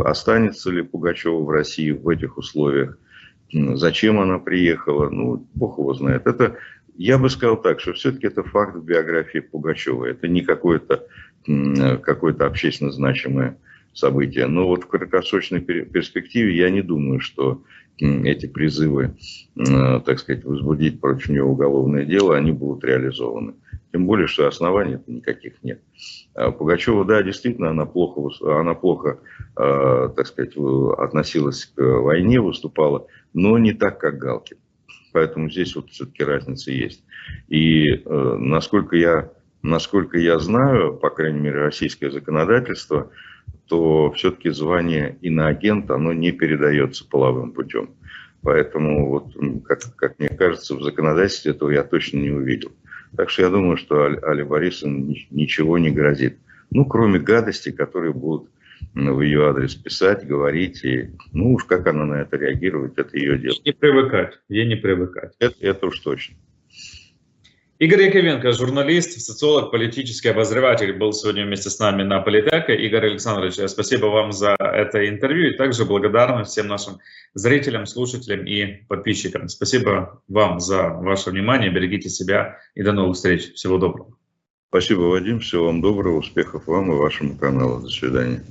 останется 0.05 0.71
ли 0.71 0.81
Пугачева 0.81 1.43
в 1.43 1.49
России 1.49 1.91
в 1.91 2.07
этих 2.09 2.37
условиях? 2.37 2.97
Зачем 3.51 4.19
она 4.19 4.39
приехала? 4.39 5.09
Ну, 5.09 5.47
бог 5.53 5.77
его 5.77 5.93
знает. 5.93 6.27
Это, 6.27 6.57
я 6.97 7.17
бы 7.17 7.29
сказал 7.29 7.61
так, 7.61 7.79
что 7.79 7.93
все-таки 7.93 8.27
это 8.27 8.43
факт 8.43 8.75
в 8.75 8.83
биографии 8.83 9.39
Пугачева. 9.39 10.05
Это 10.05 10.27
не 10.27 10.41
какое-то 10.41 11.07
какое 11.45 12.33
общественно 12.33 12.91
значимое 12.91 13.57
событие. 13.93 14.47
Но 14.47 14.67
вот 14.67 14.83
в 14.83 14.87
краткосрочной 14.87 15.61
перспективе 15.61 16.55
я 16.55 16.69
не 16.69 16.81
думаю, 16.81 17.19
что 17.19 17.63
эти 17.97 18.45
призывы, 18.45 19.15
так 19.55 20.19
сказать, 20.19 20.43
возбудить 20.43 20.99
против 20.99 21.29
нее 21.29 21.43
уголовное 21.43 22.03
дело, 22.03 22.35
они 22.35 22.51
будут 22.51 22.83
реализованы. 22.83 23.53
Тем 23.93 24.07
более, 24.07 24.27
что 24.27 24.47
оснований 24.47 24.97
никаких 25.07 25.63
нет. 25.63 25.79
А 26.33 26.51
Пугачева, 26.51 27.05
да, 27.05 27.23
действительно, 27.23 27.69
она 27.69 27.85
плохо, 27.85 28.59
она 28.59 28.73
плохо 28.73 29.19
а, 29.55 30.09
так 30.09 30.27
сказать, 30.27 30.53
относилась 30.97 31.65
к 31.65 31.81
войне, 31.81 32.41
выступала, 32.41 33.07
но 33.33 33.57
не 33.57 33.73
так, 33.73 33.99
как 33.99 34.17
Галкин. 34.17 34.57
Поэтому 35.13 35.49
здесь 35.49 35.75
вот 35.75 35.89
все-таки 35.91 36.23
разница 36.23 36.71
есть. 36.71 37.01
И 37.47 37.85
э, 37.87 38.37
насколько 38.37 38.97
я, 38.97 39.31
насколько 39.65 40.17
я 40.17 40.39
знаю, 40.39 40.93
по 40.95 41.09
крайней 41.09 41.39
мере, 41.39 41.59
российское 41.59 42.11
законодательство, 42.11 43.11
то 43.67 44.11
все-таки 44.11 44.49
звание 44.49 45.17
иноагента, 45.21 45.95
оно 45.95 46.13
не 46.13 46.31
передается 46.31 47.07
половым 47.07 47.51
путем. 47.51 47.89
Поэтому, 48.41 49.09
вот, 49.09 49.33
как, 49.65 49.79
как 49.95 50.19
мне 50.19 50.29
кажется, 50.29 50.75
в 50.75 50.83
законодательстве 50.83 51.51
этого 51.51 51.71
я 51.71 51.83
точно 51.83 52.19
не 52.19 52.29
увидел. 52.29 52.71
Так 53.17 53.29
что 53.29 53.41
я 53.41 53.49
думаю, 53.49 53.77
что 53.77 54.03
Али 54.03 54.43
Борисовна 54.43 55.15
ничего 55.31 55.77
не 55.79 55.89
грозит. 55.89 56.37
Ну, 56.69 56.85
кроме 56.85 57.19
гадостей, 57.19 57.71
которые 57.71 58.13
будут 58.13 58.49
в 58.93 59.21
ее 59.21 59.49
адрес 59.49 59.73
писать, 59.75 60.27
говорить. 60.27 60.83
И, 60.83 61.11
ну 61.33 61.53
уж 61.53 61.63
как 61.63 61.87
она 61.87 62.05
на 62.05 62.21
это 62.21 62.37
реагирует, 62.37 62.99
это 62.99 63.17
ее 63.17 63.37
дело. 63.37 63.55
Не 63.65 63.71
привыкать, 63.71 64.39
ей 64.49 64.67
не 64.67 64.75
привыкать. 64.75 65.33
Это, 65.39 65.55
это 65.61 65.87
уж 65.87 65.99
точно. 65.99 66.35
Игорь 67.77 68.03
Яковенко, 68.03 68.53
журналист, 68.53 69.19
социолог, 69.19 69.69
политический 69.69 70.29
обозреватель, 70.29 70.93
был 70.93 71.11
сегодня 71.11 71.45
вместе 71.45 71.69
с 71.69 71.77
нами 71.77 72.03
на 72.03 72.21
Политеке. 72.21 72.73
Игорь 72.73 73.07
Александрович, 73.07 73.55
спасибо 73.69 74.05
вам 74.05 74.31
за 74.31 74.55
это 74.57 75.09
интервью 75.09 75.49
и 75.49 75.57
также 75.57 75.83
благодарны 75.83 76.45
всем 76.45 76.67
нашим 76.67 76.99
зрителям, 77.33 77.85
слушателям 77.85 78.45
и 78.45 78.85
подписчикам. 78.87 79.49
Спасибо 79.49 80.21
вам 80.29 80.61
за 80.61 80.87
ваше 80.87 81.31
внимание, 81.31 81.69
берегите 81.69 82.07
себя 82.07 82.59
и 82.75 82.81
до 82.81 82.93
новых 82.93 83.17
встреч. 83.17 83.51
Всего 83.55 83.77
доброго. 83.77 84.15
Спасибо, 84.69 85.01
Вадим, 85.01 85.41
всего 85.41 85.65
вам 85.65 85.81
доброго, 85.81 86.19
успехов 86.19 86.67
вам 86.67 86.93
и 86.93 86.95
вашему 86.95 87.37
каналу. 87.37 87.81
До 87.81 87.89
свидания. 87.89 88.41